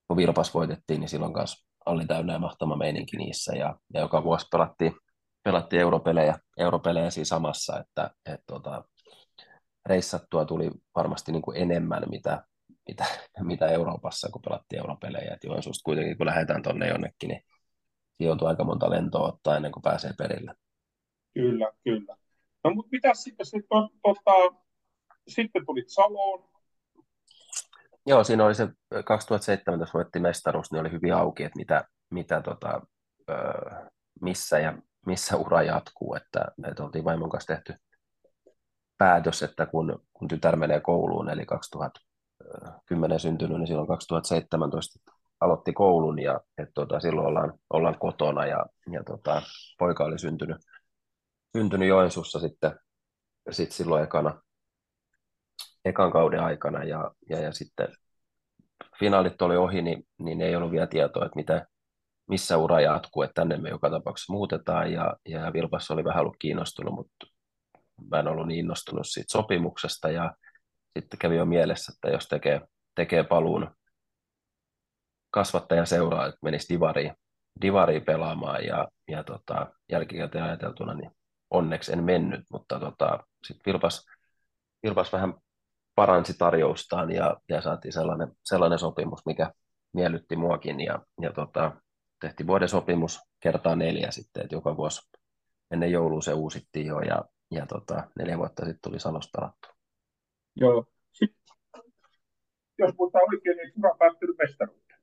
[0.08, 4.24] kun Vilpas voitettiin, niin silloin kanssa oli täynnä ja mahtava meininki niissä, ja, ja joka
[4.24, 4.94] vuosi pelattiin,
[5.44, 8.84] pelattiin europelejä, europelejä siinä samassa, että et, tota,
[9.86, 12.44] reissattua tuli varmasti niin kuin enemmän, mitä,
[12.88, 13.06] mitä,
[13.40, 15.34] mitä Euroopassa, kun pelattiin europelejä.
[15.34, 17.42] Et Joensuusta kuitenkin, kun lähdetään tuonne jonnekin, niin
[18.20, 20.56] joutuu aika monta lentoa ottaa ennen kuin pääsee perille.
[21.34, 22.16] Kyllä, kyllä.
[22.64, 23.70] No mutta mitä sitten, sitten,
[24.04, 24.62] tota,
[25.28, 26.50] sitten tulit Saloon?
[28.06, 28.68] Joo, siinä oli se
[29.06, 32.82] 2017 voitti mestaruus, niin oli hyvin auki, että mitä, mitä tota,
[34.22, 37.74] missä ja missä ura jatkuu, että, että oltiin vaimon kanssa tehty
[38.98, 45.00] päätös, että kun, kun tytär menee kouluun, eli 2010 syntynyt, niin silloin 2017
[45.42, 49.42] aloitti koulun ja että tota, silloin ollaan, ollaan kotona ja, ja tota,
[49.80, 50.58] poika oli syntynyt,
[51.58, 52.80] syntynyt Joensuussa sitten
[53.52, 54.42] sit silloin ekana,
[55.86, 57.88] ekan kauden aikana ja, ja, ja sitten
[59.00, 61.68] finaalit oli ohi, niin, niin ei ollut vielä tietoa, että mitä,
[62.30, 66.38] missä ura jatkuu, että tänne me joka tapauksessa muutetaan ja, ja Vilpas oli vähän ollut
[66.40, 67.26] kiinnostunut, mutta
[68.12, 70.34] mä en ollut niin innostunut siitä sopimuksesta ja
[71.00, 72.62] sitten kävi jo mielessä, että jos tekee,
[72.96, 73.72] tekee paluun
[75.32, 77.14] kasvattajan seuraa, että menisi divariin,
[77.62, 81.12] divariin pelaamaan ja, ja tota, jälkikäteen ajateltuna, niin
[81.52, 84.06] onneksi en mennyt, mutta tota, sitten Vilpas,
[84.84, 85.34] Vilpas vähän
[85.96, 89.54] paransi tarjoustaan ja, ja saatiin sellainen, sellainen sopimus, mikä
[89.94, 91.72] miellytti muakin ja, ja tota,
[92.22, 95.02] tehtiin vuoden sopimus kertaa neljä sitten, että joka vuosi
[95.72, 99.68] ennen joulua se uusittiin jo ja, ja tota, neljä vuotta sitten tuli Salosta pelattu.
[100.56, 100.86] Joo.
[101.14, 101.56] Sitten,
[102.78, 105.00] jos puhutaan oikein, niin ura päättynyt mestaruuteen.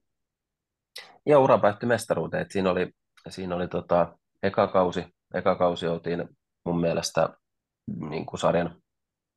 [1.26, 2.42] Joo, ura päättyi mestaruuteen.
[2.42, 2.92] Et siinä oli,
[3.28, 6.28] siinä oli tota, eka, kausi, eka kausi oltiin
[6.64, 7.28] mun mielestä
[8.10, 8.82] niin kuin sarjan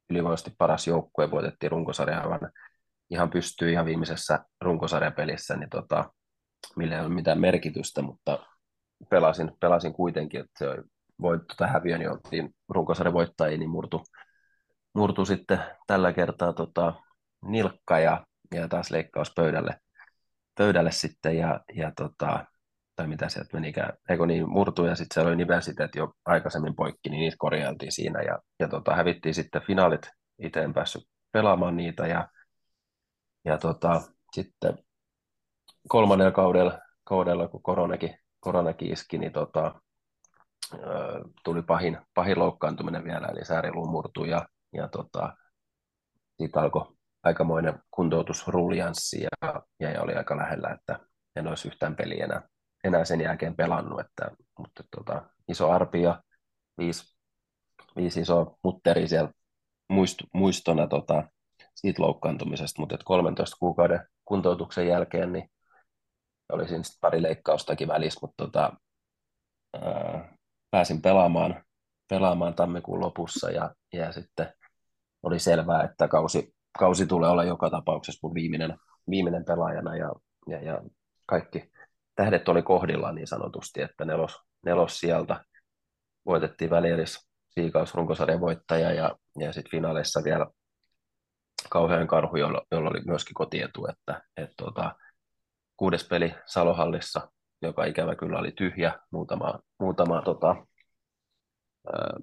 [0.10, 2.40] ylivoimaisesti paras joukkue, voitettiin runkosarja aivan
[3.10, 6.14] ihan pystyy ihan viimeisessä runkosarjapelissä, niin tota,
[6.76, 8.46] millä ei ole mitään merkitystä, mutta
[9.10, 10.84] pelasin, pelasin kuitenkin, että se
[11.22, 14.04] voitto tai häviö, niin oltiin runkosarjan voittajia, niin murtu,
[14.94, 16.94] murtu sitten tällä kertaa tota,
[17.46, 19.80] nilkka ja, ja taas leikkaus pöydälle,
[20.58, 22.46] pöydälle sitten ja, ja tota,
[23.00, 27.10] tai mitä sieltä menikään, eikö niin, murtu ja sitten siellä oli nivelsiteet jo aikaisemmin poikki,
[27.10, 30.02] niin niitä korjailtiin siinä ja, ja tota, hävittiin sitten finaalit,
[30.40, 32.28] itse en päässyt pelaamaan niitä ja,
[33.46, 34.02] ja tota,
[34.34, 34.78] sitten
[35.88, 39.82] kolmannella kaudella, kaudella kun koronakin, koronakin iski, niin tota,
[41.44, 45.34] tuli pahin, pahin loukkaantuminen vielä, eli sääriluun murtui ja, ja tota,
[46.38, 51.00] siitä alkoi aikamoinen kuntoutusruljanssi ja, ja, oli aika lähellä, että
[51.36, 52.50] en olisi yhtään peliä enää,
[52.84, 56.24] enää sen jälkeen pelannut, että, mutta tota, iso arpi ja
[56.78, 57.18] viisi,
[57.96, 59.32] viisi isoa mutteri siellä
[59.90, 61.24] muist, muistona tota,
[61.76, 65.50] siitä loukkaantumisesta, mutta 13 kuukauden kuntoutuksen jälkeen niin
[66.52, 68.74] oli siinä pari leikkaustakin välissä, mutta tota,
[69.82, 70.34] ää,
[70.72, 71.64] pääsin pelaamaan,
[72.10, 74.54] pelaamaan tammikuun lopussa ja, ja sitten
[75.24, 78.78] oli selvää, että kausi, kausi tulee olla joka tapauksessa mun viimeinen,
[79.10, 80.12] viimeinen pelaajana ja,
[80.48, 80.82] ja, ja
[81.26, 81.72] kaikki
[82.20, 85.46] tähdet oli kohdillaan niin sanotusti, että nelos, nelos sieltä
[86.26, 90.48] voitettiin välieris siikaus runkosarjan voittaja ja, ja sitten finaaleissa vielä
[91.70, 94.96] kauhean karhu, jolla, jolla oli myöskin kotietu, että et, tota,
[95.78, 97.32] kuudes peli Salohallissa,
[97.62, 100.56] joka ikävä kyllä oli tyhjä, muutama, muutama tota,
[101.94, 102.18] ää,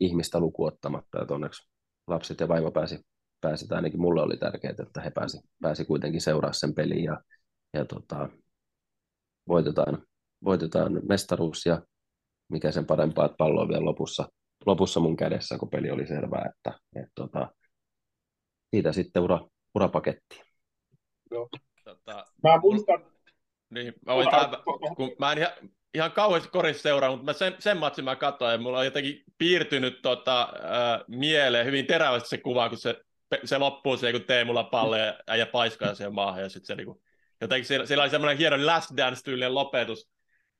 [0.00, 1.68] ihmistä lukuottamatta, että onneksi
[2.06, 3.06] lapset ja vaimo pääsi,
[3.40, 7.20] pääsi tai ainakin mulle oli tärkeää, että he pääsi, pääsi kuitenkin seuraamaan sen peliin ja,
[7.74, 8.28] ja tota,
[9.48, 10.02] voitetaan,
[10.44, 11.82] voitetaan mestaruus ja
[12.48, 14.28] mikä sen parempaa, että pallo on vielä lopussa,
[14.66, 17.48] lopussa mun kädessä, kun peli oli selvää, että et, tota,
[18.70, 19.40] siitä sitten ura,
[19.74, 20.42] urapaketti.
[21.30, 21.48] Joo.
[21.84, 23.04] Tota, mä muistan...
[23.70, 24.50] Niin, mä, voin tämän,
[24.96, 25.52] kun mä en ihan,
[25.94, 29.22] ihan kauheasti korissa seuraa, mutta mä sen, sen matsin mä katsoin ja mulla on jotenkin
[29.38, 33.00] piirtynyt tota, äh, mieleen hyvin terävästi se kuva, kun se
[33.44, 37.02] se loppuu se, kun Teemulla palle ja äijä paiskaa siihen maahan, ja sitten se niinku,
[37.40, 40.10] jotenkin siellä, siellä oli semmoinen hieno last dance-tyylinen lopetus,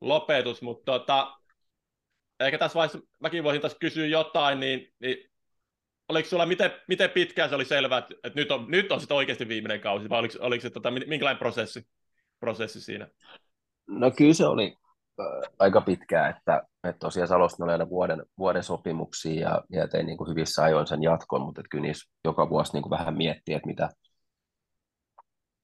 [0.00, 1.38] lopetus mutta tota,
[2.40, 5.30] ehkä tässä vaiheessa mäkin voisin tässä kysyä jotain, niin, niin
[6.08, 9.16] oliko sulla, miten, miten pitkään se oli selvää, että, että nyt on, nyt on sitten
[9.16, 11.86] oikeasti viimeinen kausi, vai oliko, oliko se tota, minkälainen prosessi,
[12.40, 13.08] prosessi siinä?
[13.86, 14.76] No kyllä se oli
[15.20, 20.06] äh, aika pitkään, että, että tosiaan Salosta oli aina vuoden, vuoden sopimuksia ja, ja tein
[20.06, 23.16] niin kuin hyvissä ajoin sen jatkon, mutta että kyllä niissä joka vuosi niin kuin vähän
[23.16, 23.88] miettii, että mitä,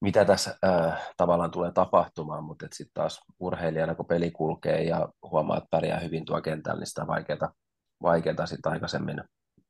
[0.05, 5.57] mitä tässä äh, tavallaan tulee tapahtumaan, mutta sitten taas urheilijana, kun peli kulkee ja huomaa,
[5.57, 7.53] että pärjää hyvin tuo kentällä, niin sitä on vaikeaa,
[8.01, 9.23] vaikeaa sitten aikaisemmin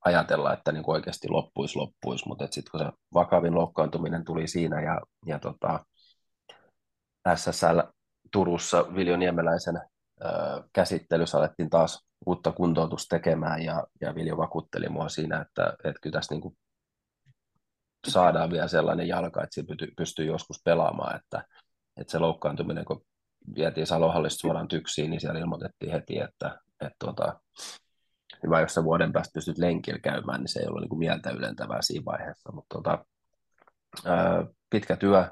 [0.04, 5.00] ajatella, että niin oikeasti loppuisi, loppuisi, mutta sitten kun se vakavin loukkaantuminen tuli siinä ja,
[5.26, 5.84] ja tota,
[7.34, 7.80] SSL
[8.32, 9.80] Turussa Viljo Niemeläisen
[10.72, 16.14] käsittelyssä alettiin taas uutta kuntoutusta tekemään ja, ja Viljo vakuutteli mua siinä, että, että kyllä
[16.14, 16.56] tässä niin kuin
[18.10, 19.64] saadaan vielä sellainen jalka, että se
[19.96, 21.44] pystyy joskus pelaamaan, että,
[21.96, 23.04] että se loukkaantuminen, kun
[23.54, 27.40] vietiin Salohallista suoraan tyksiin, niin siellä ilmoitettiin heti, että, että tuota,
[28.42, 31.30] hyvä, jos sä vuoden päästä pystyt lenkillä käymään, niin se ei ollut niin kuin mieltä
[31.30, 33.04] ylentävää siinä vaiheessa, mutta tuota,
[34.04, 35.30] ää, pitkä työ,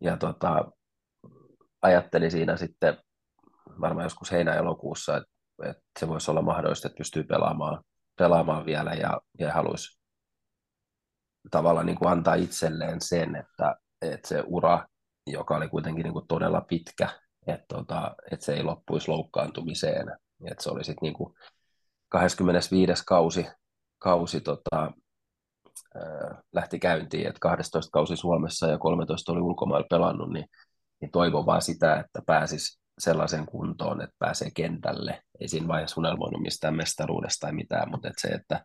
[0.00, 0.64] ja tuota,
[1.82, 2.98] ajattelin siinä sitten
[3.80, 5.32] varmaan joskus heinä-elokuussa, että,
[5.64, 7.84] että se voisi olla mahdollista, että pystyy pelaamaan,
[8.18, 10.01] pelaamaan vielä ja, ja haluaisi
[11.50, 14.86] tavallaan niin kuin antaa itselleen sen, että, että se ura,
[15.26, 17.08] joka oli kuitenkin niin kuin todella pitkä,
[17.46, 20.08] että, tota, että se ei loppuisi loukkaantumiseen.
[20.50, 21.34] Että se oli sitten niin kuin
[22.08, 23.04] 25.
[23.06, 23.46] kausi,
[23.98, 24.92] kausi tota,
[26.52, 30.46] lähti käyntiin, että 12 kausi Suomessa ja 13 oli ulkomailla pelannut, niin,
[31.00, 35.22] niin toivon vaan sitä, että pääsis sellaisen kuntoon, että pääsee kentälle.
[35.40, 38.64] Ei siinä vaiheessa unelmoinut mistään mestaruudesta tai mitään, mutta että se, että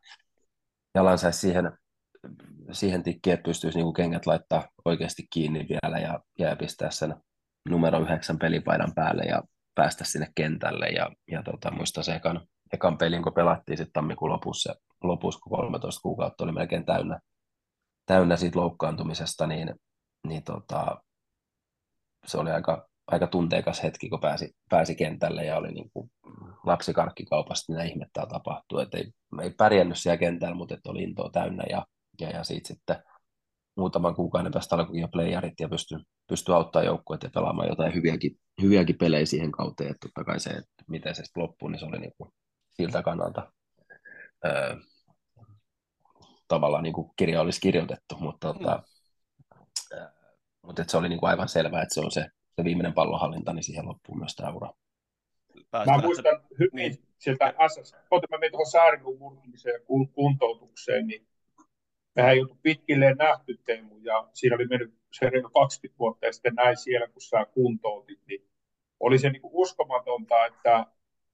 [0.96, 1.78] jalan saisi siihen
[2.72, 7.16] siihen tikkiin, että pystyisi niinku kengät laittaa oikeasti kiinni vielä ja, ja pistää sen
[7.70, 9.42] numero yhdeksän pelipaidan päälle ja
[9.76, 10.88] päästä sinne kentälle.
[10.88, 15.58] Ja, ja tota, muista se ekan, ekan pelin, kun pelattiin sitten tammikuun lopussa, lopussa, kun
[15.58, 17.20] 13 kuukautta oli melkein täynnä,
[18.06, 19.76] täynnä siitä loukkaantumisesta, niin,
[20.28, 21.02] niin tota,
[22.26, 26.12] se oli aika, aika tunteikas hetki, kun pääsi, pääsi kentälle ja oli niin kuin
[26.66, 28.80] lapsikarkkikaupasta, mitä ihmettä tapahtuu.
[28.80, 31.86] Et ei, ei pärjännyt siellä kentällä, mutta oli intoa täynnä ja
[32.22, 32.96] ja, ja siitä sitten
[33.78, 38.40] muutaman kuukauden päästä alkoi jo playerit ja pystyi, pystyi auttamaan joukkueet ja pelaamaan jotain hyviäkin,
[38.62, 39.92] hyviäkin pelejä siihen kauteen.
[39.92, 42.30] Että totta kai se, että miten se sitten loppui, niin se oli niin kuin
[42.74, 43.52] siltä kannalta
[44.46, 44.76] öö,
[46.48, 48.60] tavallaan niin kuin kirja olisi kirjoitettu, mutta, mm.
[48.60, 48.84] tota,
[49.94, 50.08] öö,
[50.62, 52.26] mutta että se oli niin kuin aivan selvää, että se on se,
[52.56, 54.74] se viimeinen pallonhallinta, niin siihen loppuu myös tämä ura.
[55.86, 56.98] Mä muistan hyvin niin.
[57.18, 59.80] sieltä SS, mä tuohon Säärinluun murtumiseen ja
[60.14, 61.28] kuntoutukseen, niin
[62.18, 66.78] mehän oltu pitkilleen nähty Teemu, ja siinä oli mennyt se 20 vuotta, ja sitten näin
[66.78, 68.48] siellä, kun sä kuntoutit, niin
[69.00, 70.86] oli se niin kuin uskomatonta, että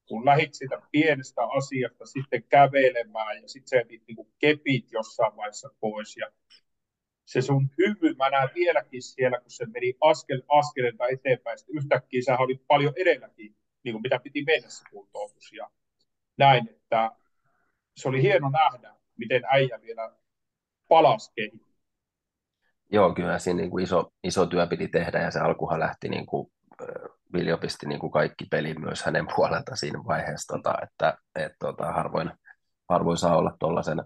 [0.08, 5.70] kun lähit siitä pienestä asiasta sitten kävelemään, ja sitten se niin kuin kepit jossain vaiheessa
[5.80, 6.32] pois, ja
[7.26, 12.22] se sun hymy, mä näen vieläkin siellä, kun se meni askel askelelta eteenpäin, sitten yhtäkkiä
[12.26, 15.70] sä oli paljon edelläkin, niin kuin mitä piti mennä se kuntoutus, ja
[16.38, 17.12] näin, että
[17.98, 20.23] se oli hieno nähdä, miten äijä vielä
[20.88, 21.66] palas kehiin.
[22.92, 26.26] Joo, kyllä siinä niin kuin iso, iso työ piti tehdä ja se alkuhan lähti niin
[26.26, 26.52] kuin,
[27.34, 31.92] Viljo pisti niin kuin kaikki peli myös hänen puolelta siinä vaiheessa, tota, että et, tota,
[31.92, 32.32] harvoin,
[32.90, 34.04] harvoin saa olla tuollaisen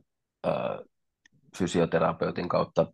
[1.58, 2.94] fysioterapeutin kautta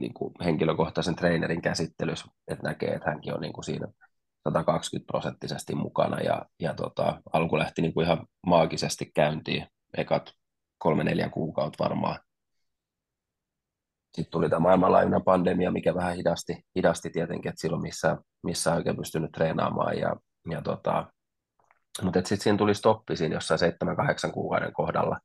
[0.00, 3.86] niin kuin henkilökohtaisen treenerin käsittelyssä, että näkee, että hänkin on niin kuin siinä
[4.44, 9.66] 120 prosenttisesti mukana ja, ja tota, alku lähti niin kuin ihan maagisesti käyntiin,
[9.96, 10.32] ekat
[10.78, 12.18] kolme neljä kuukautta varmaan
[14.16, 18.96] sitten tuli tämä maailmanlaajuinen pandemia, mikä vähän hidasti, hidasti tietenkin, että silloin missä, missä oikein
[18.96, 19.98] pystynyt treenaamaan.
[19.98, 20.16] Ja,
[20.50, 21.06] ja tota,
[22.02, 23.60] mutta sitten siinä tuli stoppi siinä jossain
[24.28, 25.18] 7-8 kuukauden kohdalla.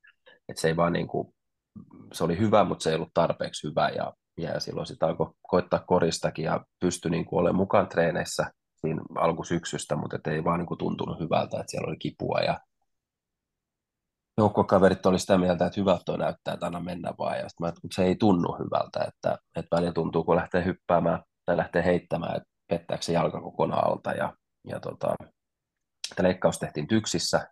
[0.50, 1.08] että se ei vaan niin
[2.14, 3.90] se oli hyvä, mutta se ei ollut tarpeeksi hyvä.
[3.90, 9.02] Ja, ja silloin sitten alkoi koittaa koristakin ja pystyi niin kuin olemaan mukaan treeneissä siinä
[9.16, 12.60] alkusyksystä, mutta ei vaan niin tuntunut hyvältä, että siellä oli kipua ja
[14.42, 17.38] joukkokaverit oli sitä mieltä, että hyvältä toi näyttää, että anna mennä vaan.
[17.38, 21.58] Ja mä, mutta se ei tunnu hyvältä, että, että välillä tuntuu, kun lähtee hyppäämään tai
[21.58, 24.12] lähtee heittämään, että pettääkö se jalka kokonaan alta.
[24.12, 24.34] Ja,
[24.68, 25.16] ja tota,
[26.22, 27.48] leikkaus tehtiin tyksissä,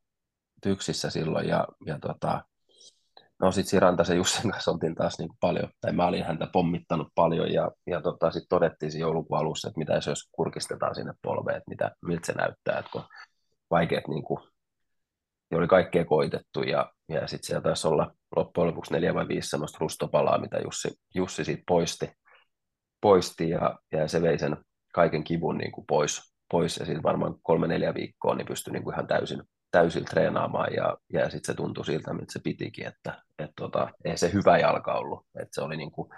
[0.63, 2.43] tyksissä silloin ja, ja tota,
[3.39, 7.07] no sitten Sirantasen Jussin kanssa oltiin taas niin kuin paljon, tai mä olin häntä pommittanut
[7.15, 11.57] paljon ja, ja tota, sitten todettiin siinä joulukuun alussa, että mitä jos kurkistetaan sinne polveen,
[11.57, 13.03] että mitä, miltä se näyttää, että kun
[13.71, 14.43] vaikeat niin kuin,
[15.49, 19.49] niin oli kaikkea koitettu ja, ja sitten siellä taisi olla loppujen lopuksi neljä vai viisi
[19.49, 22.11] semmoista rustopalaa, mitä Jussi, Jussi siitä poisti,
[23.01, 24.57] poisti ja, ja se vei sen
[24.93, 26.77] kaiken kivun niin kuin pois, pois.
[26.77, 31.29] Ja sitten varmaan kolme-neljä viikkoa niin pystyi niin kuin ihan täysin, täysin treenaamaan ja, ja
[31.29, 35.25] sitten se tuntui siltä, mitä se pitikin, että et tota, ei se hyvä jalka ollut,
[35.35, 36.09] että se oli niin kuin,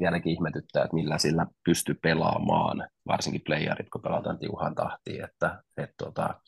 [0.00, 5.90] vieläkin ihmetyttää, että millä sillä pystyy pelaamaan, varsinkin playerit, kun pelataan tiuhaan tahtiin, että et
[5.98, 6.40] tota,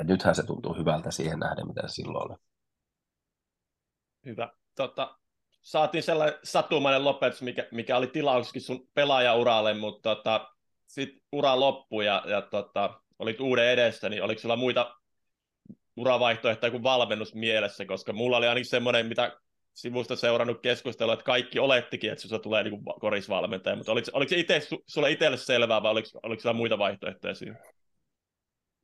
[0.00, 2.38] et nythän se tuntuu hyvältä siihen nähden, mitä se silloin oli.
[4.26, 4.52] Hyvä.
[4.74, 5.18] Tota,
[5.60, 10.48] saatiin sellainen satumainen lopetus, mikä, mikä oli tilauksessakin sun pelaajauralle, mutta tota,
[10.86, 14.96] sitten ura loppui ja, ja tota, olit uuden edessä, niin oliko sulla muita
[15.96, 19.36] uravaihtoehtoja kuin valmennus mielessä, koska mulla oli ainakin semmoinen, mitä
[19.74, 24.36] sivusta seurannut keskustelua, että kaikki olettikin, että sinusta tulee niin korisvalmentaja, mutta oliko, oliko se
[24.36, 27.58] itse, sulle itselle selvää vai oliko, oliko siellä muita vaihtoehtoja siinä?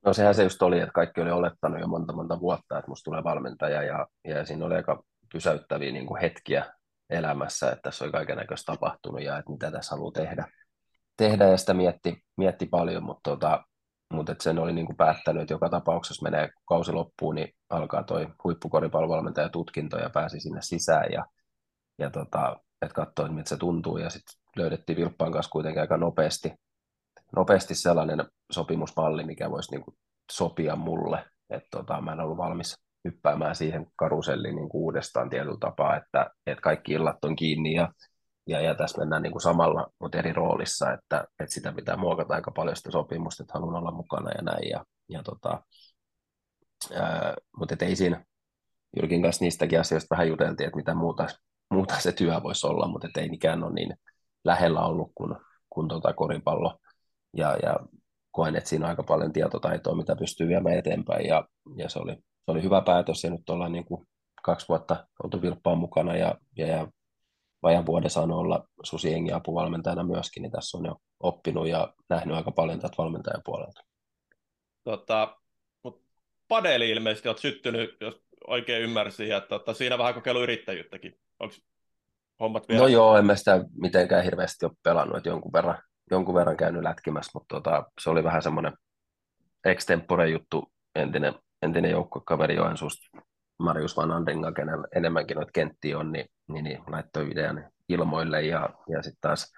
[0.05, 3.03] No sehän se just oli, että kaikki oli olettanut jo monta monta vuotta, että musta
[3.03, 5.03] tulee valmentaja ja, ja siinä oli aika
[5.33, 6.65] pysäyttäviä niin kuin hetkiä
[7.09, 10.47] elämässä, että tässä oli kaiken näköistä tapahtunut ja että mitä tässä haluaa tehdä.
[11.17, 13.63] tehdä ja sitä mietti, mietti paljon, mutta, tota,
[14.13, 18.03] mutta että sen oli niin kuin päättänyt, että joka tapauksessa menee kausi loppuun, niin alkaa
[18.03, 21.25] toi huippukoripallovalmentaja tutkinto ja pääsi sinne sisään ja,
[21.99, 26.53] ja tota, että katsoi, miltä se tuntuu ja sitten löydettiin Vilppaan kanssa kuitenkin aika nopeasti,
[27.35, 29.97] nopeasti sellainen sopimusmalli, mikä voisi niin kuin
[30.31, 35.97] sopia mulle, että tota, mä en ollut valmis hyppäämään siihen karuselliin niin uudestaan tietyllä tapaa,
[35.97, 37.93] että, että kaikki illat on kiinni ja,
[38.47, 42.33] ja, ja tässä mennään niin kuin samalla, mutta eri roolissa, että, että sitä pitää muokata
[42.33, 44.69] aika paljon sitä sopimusta, että haluan olla mukana ja näin.
[44.69, 45.63] Ja, ja tota,
[46.93, 48.25] ää, mutta ei siinä,
[48.97, 51.27] Jyrkin kanssa niistäkin asioista vähän juteltiin, että mitä muuta,
[51.71, 53.93] muuta se työ voisi olla, mutta ei mikään ole niin
[54.43, 55.35] lähellä ollut kuin,
[55.69, 56.79] kuin tota koripallo.
[57.37, 57.75] Ja, ja
[58.31, 61.47] koen, että siinä on aika paljon tietotaitoa, mitä pystyy viemään eteenpäin, ja,
[61.77, 64.07] ja se oli se oli hyvä päätös ja nyt ollaan niin kuin
[64.43, 66.87] kaksi vuotta oltu Vilppaan mukana ja, ja, ja
[67.63, 72.51] vajan vuoden saanut olla Susiengi apuvalmentajana myöskin, niin tässä on jo oppinut ja nähnyt aika
[72.51, 73.81] paljon tätä valmentajan puolelta.
[74.83, 75.37] Tota,
[75.83, 76.01] mutta
[76.47, 81.19] padeli ilmeisesti olet syttynyt, jos oikein ymmärsin, ja tota, siinä vähän kokeilu yrittäjyyttäkin.
[81.39, 81.55] Onko
[82.39, 82.81] hommat vielä?
[82.81, 85.77] No joo, en mä sitä mitenkään hirveästi ole pelannut, että jonkun verran,
[86.11, 88.73] jonkun verran käynyt lätkimässä, mutta tota, se oli vähän semmoinen
[89.65, 93.17] extempore juttu, entinen entinen joukkuekaveri Joensuusta,
[93.59, 98.69] Marius Van Andenga, kenellä enemmänkin noita kenttiä on, niin, niin, niin laittoi videon ilmoille ja,
[98.87, 99.53] ja sitten taas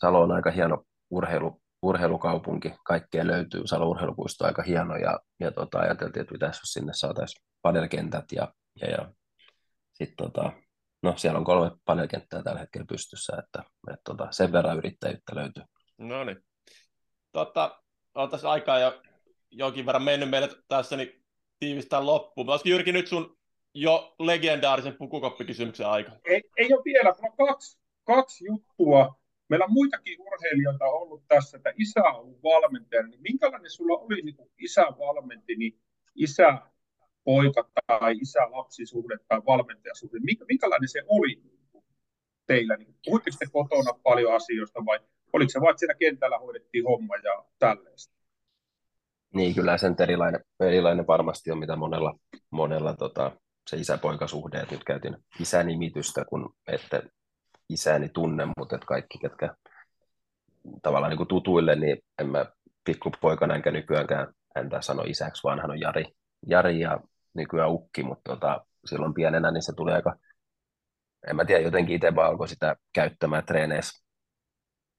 [0.00, 5.50] Salo on aika hieno urheilu, urheilukaupunki, kaikkea löytyy, Salo urheilupuisto on aika hieno ja, ja
[5.50, 9.12] tota, ajateltiin, että pitäisi sinne saataisiin padelkentät ja, ja, ja
[9.92, 10.52] sitten tota,
[11.02, 15.62] no siellä on kolme panelkenttää tällä hetkellä pystyssä, että, että tota, sen verran yrittäjyyttä löytyy.
[15.98, 16.44] No niin.
[17.32, 17.82] Tota,
[18.14, 19.02] on tässä aikaa jo
[19.50, 21.24] jonkin verran mennyt meille tässä, niin
[21.58, 22.50] tiivistää loppuun.
[22.50, 23.38] Olisiko Jyrki nyt sun
[23.74, 26.12] jo legendaarisen pukukoppikysymyksen aika?
[26.24, 29.20] Ei, ei ole vielä, on kaksi, kaksi juttua.
[29.48, 33.02] Meillä on muitakin urheilijoita ollut tässä, että isä on ollut valmentaja.
[33.02, 35.80] Niin minkälainen sulla oli, niin kun isä valmenti, niin
[36.14, 36.58] isä
[37.30, 41.42] poika tai isä lapsisuhde tai valmentajasuhde, minkälainen se oli
[42.46, 42.76] teillä?
[42.76, 44.98] Niin, puhuitteko te kotona paljon asioista vai
[45.32, 48.14] oliko se vain, että siellä kentällä hoidettiin homma ja tällaista?
[49.34, 52.14] Niin, kyllä sen erilainen, erilainen varmasti on, mitä monella,
[52.50, 53.32] monella tota,
[53.70, 57.02] se isä-poikasuhde, että nyt käytin isänimitystä, kun ette
[57.68, 59.54] isäni tunne, mutta että kaikki, ketkä
[60.82, 62.46] tavallaan niin kuin tutuille, niin en mä
[62.84, 66.04] pikkupoikana enkä nykyäänkään häntä sano isäksi, vaan hän on Jari,
[66.46, 67.00] Jari ja
[67.34, 70.16] nykyään Ukki, mutta tota, silloin pienenä niin se tuli aika,
[71.26, 74.04] en mä tiedä, jotenkin itse vaan alkoi sitä käyttämään treeneissä,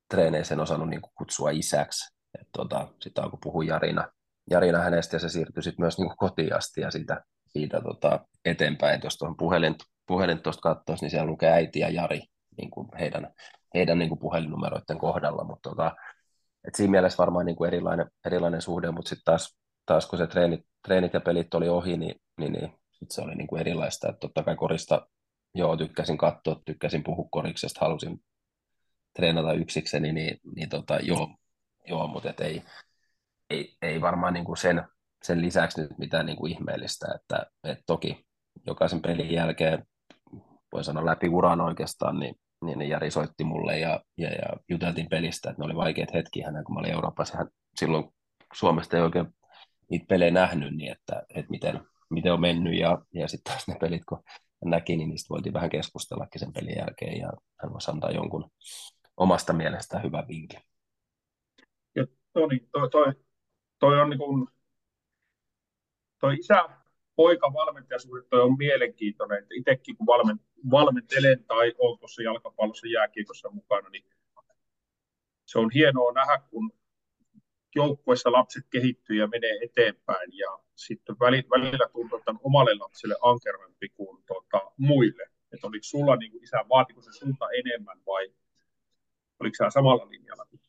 [0.10, 2.16] treeneissä en osannut niin kuin kutsua isäksi,
[2.58, 4.08] tota, sitten alkoi puhua Jarina,
[4.49, 8.95] Jarina hänestä ja se siirtyi sitten myös niin kotiin asti ja siitä, siitä tota, eteenpäin.
[8.95, 9.76] Et jos tuohon puhelin,
[10.08, 12.22] puhelin tuosta katsoisi, niin siellä lukee äiti ja Jari
[12.58, 13.34] niin kuin heidän,
[13.74, 15.95] heidän niin kuin puhelinnumeroiden kohdalla, mutta tota,
[16.68, 20.28] et siinä mielessä varmaan niin kuin erilainen, erilainen suhde, mutta sitten taas, taas kun se
[20.28, 24.10] treenit, treenit ja pelit oli ohi, niin, niin, niin sit se oli niin kuin erilaista.
[24.10, 25.08] Et totta kai korista,
[25.56, 28.24] joo, tykkäsin katsoa, tykkäsin puhua koriksesta, halusin
[29.16, 31.36] treenata yksikseni, niin, niin tota, joo,
[31.88, 32.64] joo mutta et ei,
[33.49, 34.84] ei, ei varmaan niin kuin sen,
[35.24, 38.26] sen lisäksi nyt mitään niin kuin ihmeellistä, että, että toki
[38.68, 39.86] jokaisen pelin jälkeen,
[40.74, 42.36] voi sanoa läpi uran oikeastaan, niin,
[42.66, 46.41] niin, niin Jari soitti mulle ja, ja, ja juteltiin pelistä, että ne oli vaikeat hetki
[46.41, 48.14] hänen, kun mä olin Euroopassa, hän silloin
[48.53, 49.28] Suomesta ei oikein
[49.91, 53.76] niitä pelejä nähnyt, niin että, että miten, miten on mennyt ja, ja sitten taas ne
[53.80, 54.23] pelit, kun
[54.63, 57.31] hän näki, niin niistä voitiin vähän keskustellakin sen pelin jälkeen ja
[57.61, 58.51] hän voisi antaa jonkun
[59.18, 60.59] omasta mielestään hyvän vinkin.
[61.95, 63.13] Ja Toni, toi, toi
[63.81, 64.47] toi on niin kuin,
[66.19, 66.69] toi isä,
[67.15, 70.39] poikavalmentajasuhde on mielenkiintoinen, että itsekin kun valmen,
[70.72, 74.05] valmentelen tai olen tuossa jalkapallossa jääkiekossa mukana, niin
[75.45, 76.72] se on hienoa nähdä, kun
[77.76, 83.89] joukkueessa lapset kehittyy ja menee eteenpäin ja sitten välillä tuntuu, että on omalle lapselle ankerampi
[83.89, 85.23] kuin tuota, muille.
[85.52, 88.34] Että oliko sulla niin kuin isä, vaatiko se sulta enemmän vai
[89.39, 90.61] oliko sä samalla linjalla kuin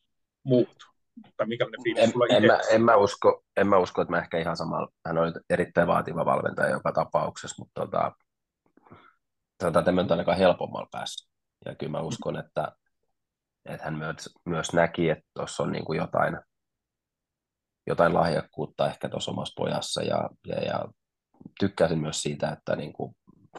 [0.43, 0.77] muut?
[1.37, 4.19] Tai minkälainen fiilis en, sulla en, mä, en, mä usko, en mä usko, että mä
[4.19, 8.11] ehkä ihan samalla, hän on erittäin vaativa valmentaja joka tapauksessa, mutta tota,
[9.57, 11.29] tota, tämä on ainakaan helpommalla päässä.
[11.65, 12.71] Ja kyllä mä uskon, että,
[13.65, 16.39] että hän myös, myös näki, että tuossa on niin kuin jotain,
[17.87, 20.85] jotain lahjakkuutta ehkä tuossa omassa pojassa ja, ja, ja
[21.59, 23.15] tykkäsin myös siitä, että niin kuin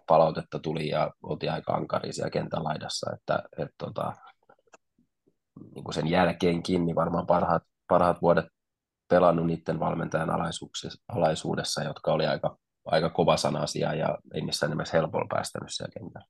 [0.07, 4.13] palautetta tuli ja oltiin aika ankari siellä kentän laidassa, että, että tota,
[5.75, 8.47] niin kuin sen jälkeenkin niin varmaan parhaat, parhaat vuodet
[9.09, 10.31] pelannut niiden valmentajan
[11.09, 16.27] alaisuudessa, jotka oli aika, aika kova sanasia ja ei missään nimessä helpolla päästänyt siellä kentällä.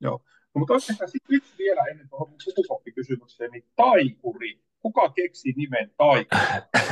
[0.00, 0.20] Joo,
[0.54, 4.67] no, mutta olisi sitten yksi vielä ennen tuohon sukukoppikysymykseen, niin taikuri.
[4.82, 6.40] Kuka keksi nimen taikuri?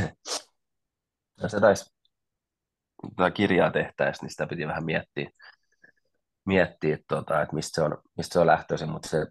[1.42, 1.96] no se taisi
[3.16, 5.30] tätä kirjaa tehtäessä, niin sitä piti vähän miettiä,
[6.46, 9.26] miettiä että, tota, että mistä, se on, mistä se on lähtöisin, mutta se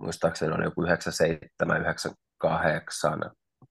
[0.00, 3.20] muistaakseni oli joku 97, 98,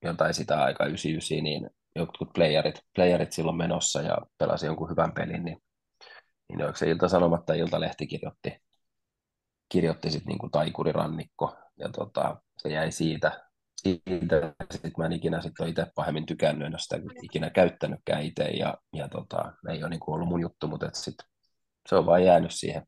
[0.02, 5.46] jotain sitä aikaa 99, niin jotkut playerit, playerit silloin menossa ja pelasi jonkun hyvän pelin,
[5.46, 5.58] niin,
[6.50, 8.58] niin onko se Ilta-Sanomat tai Iltalehti kirjoitti,
[9.70, 13.49] kirjoitti sitten niin taikurirannikko, ja tota, se jäi siitä,
[13.84, 18.24] siitä sitten mä en ikinä sit ole itse pahemmin tykännyt, en ole sitä ikinä käyttänytkään
[18.24, 21.16] itse, ja, ja tota, ei ole niin kuin ollut mun juttu, mutta sit,
[21.90, 22.88] se on vaan jäänyt siihen,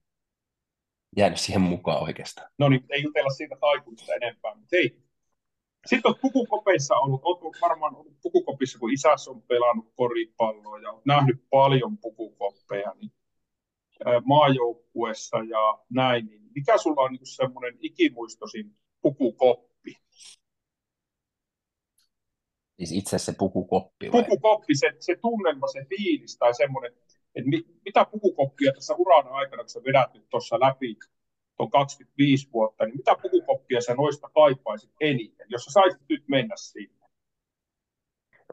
[1.17, 2.49] jäänyt siihen mukaan oikeastaan.
[2.59, 5.01] No niin, ei jutella siitä taikuista enempää, mutta hei,
[5.85, 11.05] sitten olet pukukopeissa ollut, olet varmaan ollut pukukopissa, kun isässä on pelannut koripalloa ja olet
[11.05, 13.11] nähnyt paljon pukukoppeja niin,
[14.25, 19.70] maajoukkuessa ja näin, niin mikä sulla on niin semmoinen ikimuistosin pukukoppi?
[22.81, 24.23] Siis itse se pukukoppi vai?
[24.23, 26.91] Pukukoppi, se, se tunnelma, se fiilis tai semmoinen,
[27.35, 30.97] että mit, mitä pukukoppia tässä uran aikana, kun sä vedät nyt tuossa läpi
[31.57, 36.55] tuon 25 vuotta, niin mitä pukukoppia sä noista kaipaisit eniten, jos sä saisit nyt mennä
[36.57, 37.07] sinne?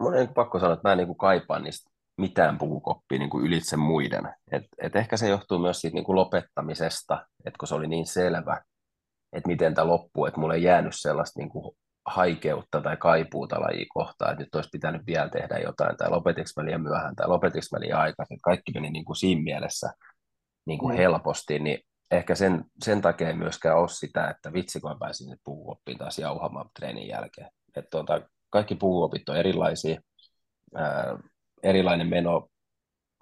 [0.00, 3.76] Mun on pakko sanoa, että mä en niin kaipaa niistä mitään pukukoppia niin kuin ylitse
[3.76, 4.34] muiden.
[4.52, 8.06] Et, et ehkä se johtuu myös siitä niin kuin lopettamisesta, että kun se oli niin
[8.06, 8.62] selvä,
[9.32, 11.76] että miten tämä loppuu, että mulle ei jäänyt sellaista niin kuin
[12.08, 16.66] haikeutta tai kaipuuta lajia kohtaan, että nyt olisi pitänyt vielä tehdä jotain, tai lopetiksi mä
[16.66, 18.40] liian myöhään, tai lopetiksi mä liian aikaisin.
[18.40, 19.90] Kaikki meni niin kuin siinä mielessä
[20.66, 20.96] niin kuin mm.
[20.96, 21.78] helposti, niin
[22.10, 26.18] ehkä sen, sen takia ei myöskään ole sitä, että vitsi kun pääsin nyt puhuoppiin taas
[26.18, 27.50] jauhamaan treenin jälkeen.
[27.76, 28.20] Että tuota,
[28.50, 30.00] kaikki puhuopit on erilaisia,
[30.74, 31.18] ää,
[31.62, 32.48] erilainen meno,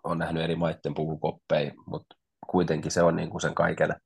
[0.05, 3.97] on nähnyt eri maiden pukukoppeja, mutta kuitenkin se on niin kuin sen kaiken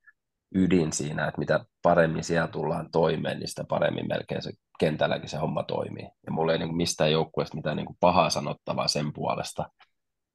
[0.55, 5.37] ydin siinä, että mitä paremmin siellä tullaan toimeen, niin sitä paremmin melkein se kentälläkin se
[5.37, 6.05] homma toimii.
[6.27, 9.71] Ja mulla ei niin kuin mistään joukkueesta mitään niin kuin pahaa sanottavaa sen puolesta,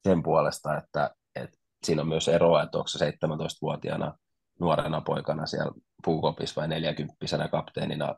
[0.08, 4.18] sen puolesta että, että siinä on myös eroa, että onko se 17-vuotiaana
[4.60, 5.72] nuorena poikana siellä
[6.06, 7.16] puukopissa vai 40
[7.52, 8.16] kapteenina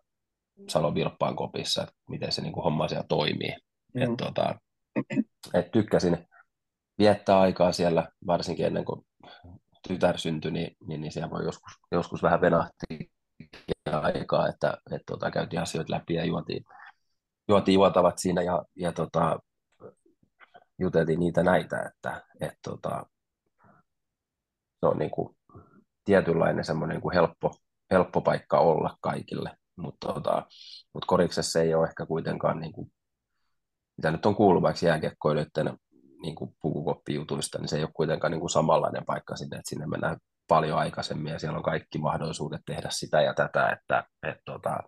[0.67, 3.55] Salon Vilppaan kopissa, että miten se niin kuin homma siellä toimii.
[3.93, 4.01] Mm.
[4.01, 4.55] Et, tota,
[5.53, 6.27] et tykkäsin
[6.99, 9.05] viettää aikaa siellä, varsinkin ennen kuin
[9.87, 13.07] tytär syntyi, niin, niin, niin siellä voi joskus, joskus vähän venahtia
[13.91, 16.65] aikaa, että, että tota, käytiin asioita läpi ja juotiin,
[17.47, 19.39] juotiin juotavat siinä ja, ja tota,
[20.79, 23.05] juteltiin niitä näitä, että, että tota,
[24.79, 25.35] se on niin kuin
[26.05, 27.55] tietynlainen semmoinen niin kuin helppo,
[27.91, 30.45] helppo paikka olla kaikille, mutta tota,
[30.93, 32.91] mut koriksessa ei ole ehkä kuitenkaan, niin kuin,
[33.97, 35.77] mitä nyt on kuullut vaikka jääkiekkoilijoiden
[36.21, 39.87] niin kuin pukukoppijutuista, niin se ei ole kuitenkaan niin kuin samanlainen paikka sinne, että sinne
[39.87, 40.17] mennään
[40.47, 44.79] paljon aikaisemmin ja siellä on kaikki mahdollisuudet tehdä sitä ja tätä, että et, tota,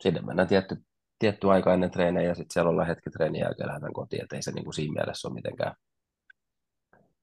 [0.00, 0.76] sinne mennään tietty,
[1.18, 4.42] tietty aika ennen treenejä ja sitten siellä ollaan hetki treenin jälkeen lähdetään kotiin, että ei
[4.42, 5.74] se niin kuin siinä mielessä ole mitenkään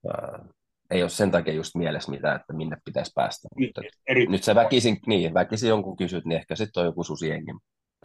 [0.07, 0.45] ää,
[0.91, 3.47] ei ole sen takia just mielessä mitään, että minne pitäisi päästä.
[3.55, 4.25] Niin, Mutta eri...
[4.25, 7.51] Nyt se väkisin, niin, väkisin jonkun kysyt, niin ehkä sitten on joku susiengi,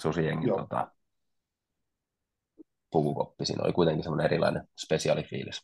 [0.00, 0.90] susiengi tota,
[2.94, 3.46] pukukoppi.
[3.46, 5.62] Siinä oli kuitenkin semmoinen erilainen spesiaalifiilis.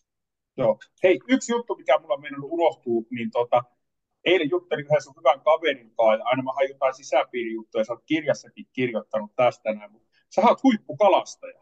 [0.57, 0.79] Joo.
[1.03, 3.63] Hei, yksi juttu, mikä mulla on mennyt unohtuu, niin tota,
[4.25, 8.03] eilen juttelin yhdessä sun hyvän kaverin kanssa, ja aina mä hain jotain sisäpiirijuttuja, sä oot
[8.07, 11.61] kirjassakin kirjoittanut tästä näin, mutta sä oot huippukalastaja.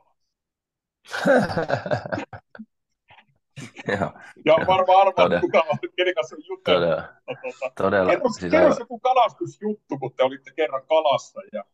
[4.46, 6.82] ja varmaan arvaa, kuka on, kenen kanssa on jutellut.
[6.82, 7.02] Todella.
[7.42, 8.10] Tuota, Todella.
[8.10, 11.40] Kerro, siis kerro joku kalastusjuttu, kun te olitte kerran kalassa.
[11.52, 11.64] Ja...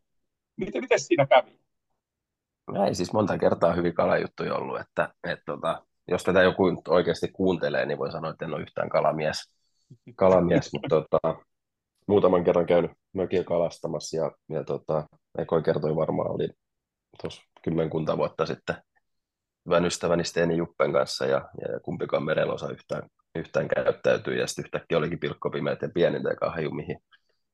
[0.56, 1.63] Miten, miten siinä kävi?
[2.86, 7.86] Ei siis monta kertaa hyvin kalajuttuja ollut, että, että tota, jos tätä joku oikeasti kuuntelee,
[7.86, 9.52] niin voi sanoa, että en ole yhtään kalamies,
[10.16, 11.36] kalamies mutta tota,
[12.06, 15.06] muutaman kerran käynyt mökiä kalastamassa ja, ja tota,
[15.38, 16.48] Ekoi kertoi varmaan, oli
[17.22, 18.76] tuossa kymmenkunta vuotta sitten
[19.66, 24.98] hyvän ystäväni Steeni Juppen kanssa ja, ja kumpikaan merelosa yhtään, yhtään käyttäytyi ja sitten yhtäkkiä
[24.98, 26.98] olikin pilkkopimeät ja pienintä ja haju, mihin,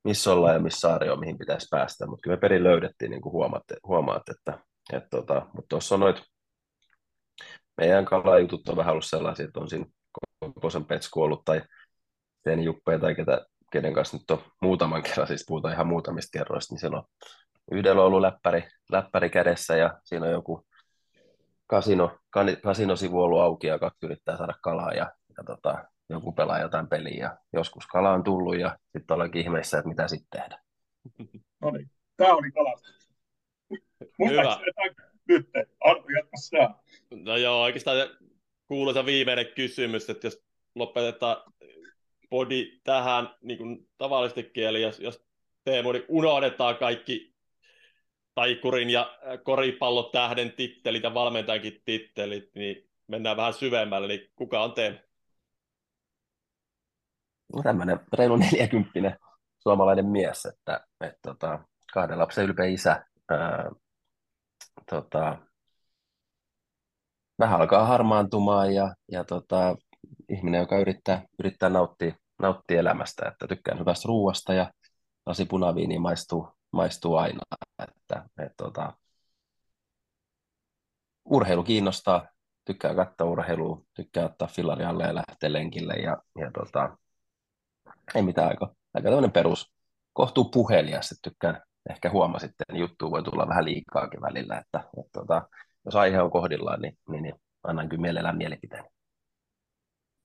[0.04, 3.22] missä ollaan ja missä saari on, mihin pitäisi päästä, mutta kyllä me perin löydettiin, niin
[3.22, 4.58] kuin huomaatte, huomaat, että,
[4.96, 6.14] että tota, mutta tuossa on
[7.76, 9.86] meidän kalajutut on vähän ollut sellaisia, että on siinä
[10.40, 11.62] Koposen Petsku ollut tai
[12.40, 16.74] Steeni Juppe tai ketä, kenen kanssa nyt on muutaman kerran, siis puhutaan ihan muutamista kerroista,
[16.74, 17.04] niin siellä on
[17.72, 20.66] yhdellä on ollut läppäri, läppäri kädessä ja siinä on joku
[21.66, 22.18] kasino,
[22.62, 27.24] kasinosivu ollut auki ja kaksi yrittää saada kalaa ja, ja tota, joku pelaa jotain peliä
[27.24, 30.60] ja joskus kala on tullut ja sitten olenkin ihmeessä, että mitä sitten tehdä.
[31.62, 32.99] No niin, tämä oli kalastus.
[34.28, 34.58] Hyvä.
[35.28, 35.48] Nyt,
[35.80, 37.96] Arto, jatka No joo, oikeastaan
[38.68, 40.44] kuuluisa viimeinen kysymys, että jos
[40.74, 41.52] lopetetaan
[42.30, 45.24] body tähän niin kuin tavallisesti eli jos, jos
[45.64, 47.34] Teemu, niin unohdetaan kaikki
[48.34, 54.72] taikurin ja äh, koripallotähden tittelit ja valmentajankin tittelit, niin mennään vähän syvemmälle, niin kuka on
[54.72, 54.98] Teemu?
[57.54, 59.18] No tämmöinen reilu 40
[59.58, 61.58] suomalainen mies, että, että tota,
[61.92, 63.06] kahden lapsen ylpeä isä.
[63.30, 63.70] Ää,
[64.90, 65.38] tota,
[67.38, 69.76] vähän alkaa harmaantumaan ja, ja tota,
[70.28, 74.72] ihminen, joka yrittää, yrittää nauttia, nauttia elämästä, että tykkään hyvästä ruuasta ja
[75.26, 77.40] lasi punaviini maistuu, maistuu aina.
[77.78, 78.92] Että, et, tota,
[81.24, 82.28] urheilu kiinnostaa,
[82.64, 86.98] tykkää katsoa urheilua, tykkää ottaa fillari alle ja lähteä lenkille ja, ja tota,
[88.14, 89.72] ei mitään aika, aika tämmöinen perus,
[90.12, 95.10] kohtuu puhelias, että tykkään, ehkä huomasitte, niin juttu voi tulla vähän liikaakin välillä, että, että
[95.12, 95.48] tota,
[95.84, 98.84] jos aihe on kohdillaan, niin, niin, niin annan kyllä mielellään mielipiteen.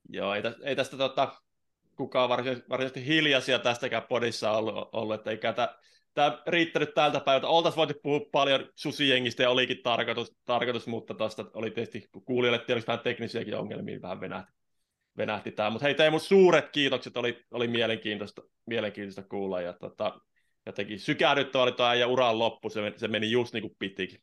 [0.09, 1.41] Joo, ei, tästä, ei tästä tota,
[1.95, 5.75] kukaan varsinaisesti, varsinaisesti hiljaisia tästäkään podissa ollut, ollut että eikä tämä,
[6.13, 7.47] tämä riittänyt tältä päivältä.
[7.47, 12.87] Oltaisiin voitu puhua paljon susijengistä ja olikin tarkoitus, tarkoitus mutta tuosta oli tietysti kuulijoille tietysti
[12.87, 14.51] vähän teknisiäkin ongelmia, vähän venähti,
[15.17, 15.69] venähti tämä.
[15.69, 20.19] Mutta hei Teemu, suuret kiitokset, oli, oli mielenkiintoista, mielenkiintoista kuulla ja tota,
[20.65, 24.21] jotenkin sykähdyttävä oli tuo ja uran loppu, se, se meni just niin kuin pitikin.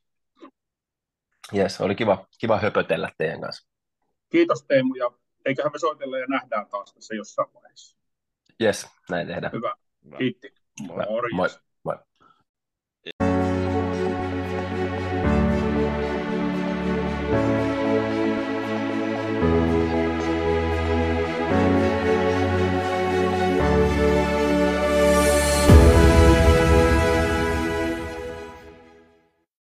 [1.53, 3.69] Jes, oli kiva, kiva höpötellä teidän kanssa.
[4.31, 5.11] Kiitos Teemu ja
[5.45, 7.97] eiköhän me soitella ja nähdään taas tässä jossain vaiheessa.
[8.61, 9.53] Jes, näin tehdään.
[9.53, 9.75] Hyvä.
[10.19, 10.55] Kiitti.
[10.81, 11.05] Moi.
[11.33, 11.49] Moi.
[11.85, 11.99] Moi.